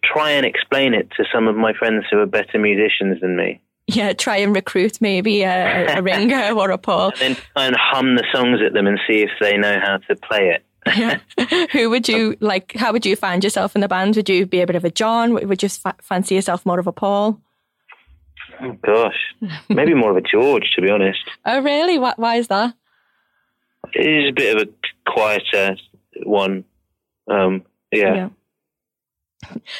try 0.04 0.32
and 0.32 0.46
explain 0.46 0.94
it 0.94 1.10
to 1.12 1.24
some 1.34 1.48
of 1.48 1.56
my 1.56 1.74
friends 1.74 2.06
who 2.12 2.20
are 2.20 2.26
better 2.26 2.60
musicians 2.60 3.22
than 3.22 3.38
me. 3.38 3.62
Yeah, 3.96 4.14
try 4.14 4.38
and 4.38 4.56
recruit 4.56 5.02
maybe 5.02 5.42
a, 5.42 5.98
a 5.98 6.02
Ringo 6.04 6.56
or 6.56 6.70
a 6.70 6.78
Paul. 6.78 7.12
And 7.12 7.20
then 7.20 7.36
try 7.54 7.66
and 7.66 7.76
hum 7.80 8.16
the 8.16 8.26
songs 8.34 8.60
at 8.66 8.74
them 8.74 8.88
and 8.88 9.00
see 9.08 9.24
if 9.24 9.32
they 9.42 9.58
know 9.58 9.80
how 9.80 9.98
to 9.98 10.16
play 10.16 10.56
it. 10.56 10.66
yeah. 10.98 11.20
Who 11.72 11.90
would 11.90 12.08
you 12.08 12.38
like? 12.40 12.74
How 12.76 12.94
would 12.94 13.06
you 13.06 13.16
find 13.16 13.44
yourself 13.44 13.76
in 13.76 13.82
the 13.82 13.88
band? 13.88 14.16
Would 14.16 14.30
you 14.30 14.46
be 14.46 14.62
a 14.62 14.68
bit 14.68 14.76
of 14.76 14.86
a 14.86 14.92
John? 14.92 15.34
Would 15.34 15.62
you 15.62 15.70
fa- 15.70 15.96
fancy 16.02 16.36
yourself 16.36 16.66
more 16.66 16.80
of 16.80 16.88
a 16.88 16.92
Paul? 16.94 17.42
Oh 18.62 18.78
gosh, 18.86 19.18
maybe 19.70 19.94
more 19.94 20.12
of 20.12 20.18
a 20.18 20.22
George, 20.22 20.72
to 20.76 20.82
be 20.82 20.90
honest. 20.90 21.20
Oh 21.46 21.62
really? 21.62 21.98
Why, 21.98 22.14
why 22.18 22.36
is 22.36 22.48
that? 22.48 22.76
He's 23.94 24.30
a 24.30 24.34
bit 24.34 24.56
of 24.56 24.68
a 24.68 25.12
quieter 25.12 25.78
one. 26.24 26.64
Um, 27.30 27.64
yeah. 27.92 28.14
yeah. 28.14 28.30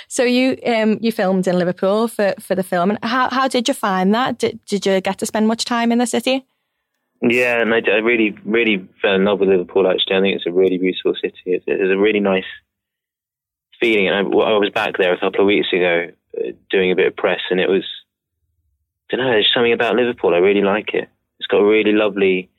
So 0.08 0.24
you 0.24 0.58
um, 0.66 0.98
you 1.02 1.12
filmed 1.12 1.48
in 1.48 1.58
Liverpool 1.58 2.08
for, 2.08 2.34
for 2.40 2.56
the 2.56 2.64
film, 2.64 2.92
and 2.92 3.00
how 3.04 3.30
how 3.30 3.48
did 3.48 3.68
you 3.68 3.74
find 3.74 4.14
that? 4.14 4.38
Did 4.38 4.60
did 4.66 4.86
you 4.86 5.02
get 5.02 5.18
to 5.20 5.26
spend 5.26 5.48
much 5.48 5.66
time 5.66 5.92
in 5.92 5.98
the 5.98 6.08
city? 6.08 6.46
Yeah, 7.22 7.62
and 7.62 7.74
I, 7.74 7.82
I 7.92 7.98
really 7.98 8.32
really 8.46 8.88
fell 9.02 9.16
in 9.16 9.26
love 9.26 9.40
with 9.40 9.50
Liverpool. 9.50 9.88
Actually, 9.88 10.16
I 10.16 10.22
think 10.22 10.36
it's 10.38 10.48
a 10.48 10.52
really 10.52 10.78
beautiful 10.78 11.14
city. 11.16 11.38
It's, 11.46 11.66
it's 11.68 11.94
a 11.94 11.98
really 11.98 12.22
nice 12.22 12.46
feeling. 13.80 14.08
And 14.08 14.16
I, 14.16 14.20
I, 14.22 14.58
was 14.58 14.72
back 14.74 14.98
there 14.98 15.14
a 15.14 15.20
couple 15.20 15.42
of 15.42 15.48
weeks 15.48 15.68
ago 15.74 16.08
uh, 16.38 16.52
doing 16.70 16.92
a 16.92 16.96
bit 16.96 17.08
of 17.08 17.16
press, 17.16 17.42
and 17.50 17.60
it 17.60 17.70
was 17.70 17.84
I 19.12 19.18
don't 19.18 19.26
know. 19.26 19.32
There's 19.32 19.52
something 19.54 19.74
about 19.74 19.96
Liverpool. 19.96 20.34
I 20.34 20.38
really 20.38 20.62
like 20.62 20.94
it. 20.94 21.10
It's 21.40 21.48
got 21.48 21.62
a 21.62 21.66
really 21.66 21.94
lovely 21.94 22.50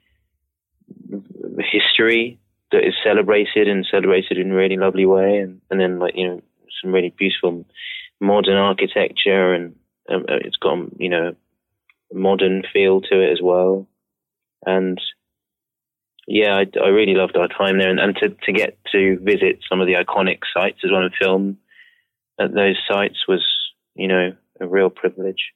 history 1.59 2.39
that 2.73 2.87
is 2.87 2.95
celebrated 3.05 3.69
and 3.69 3.87
celebrated 3.91 4.39
in 4.39 4.53
a 4.53 4.55
really 4.55 4.77
lovely 4.77 5.07
way, 5.07 5.39
and 5.39 5.61
and 5.71 5.81
then 5.81 5.99
like 5.99 6.15
you 6.17 6.29
know 6.29 6.43
some 6.83 6.93
really 6.93 7.15
beautiful 7.17 7.65
modern 8.21 8.57
architecture, 8.57 9.55
and 9.55 9.77
um, 10.09 10.25
uh, 10.29 10.37
it's 10.45 10.57
got 10.57 10.79
you 10.99 11.09
know 11.09 11.35
modern 12.13 12.63
feel 12.73 13.01
to 13.01 13.21
it 13.21 13.33
as 13.33 13.41
well. 13.43 13.87
And 14.67 15.01
yeah, 16.27 16.55
I, 16.55 16.67
I 16.83 16.89
really 16.89 17.15
loved 17.15 17.37
our 17.37 17.49
time 17.49 17.79
there, 17.79 17.91
and, 17.91 18.01
and 18.01 18.17
to 18.17 18.29
to 18.29 18.53
get 18.53 18.79
to 18.93 19.19
visit 19.21 19.61
some 19.69 19.81
of 19.81 19.87
the 19.87 19.95
iconic 19.95 20.41
sites 20.55 20.81
as 20.85 20.91
well 20.91 21.03
and 21.03 21.15
film 21.21 21.59
at 22.39 22.55
those 22.55 22.79
sites 22.91 23.27
was 23.29 23.45
you 23.95 24.09
know 24.09 24.33
a 24.61 24.67
real 24.67 24.91
privilege. 24.91 25.53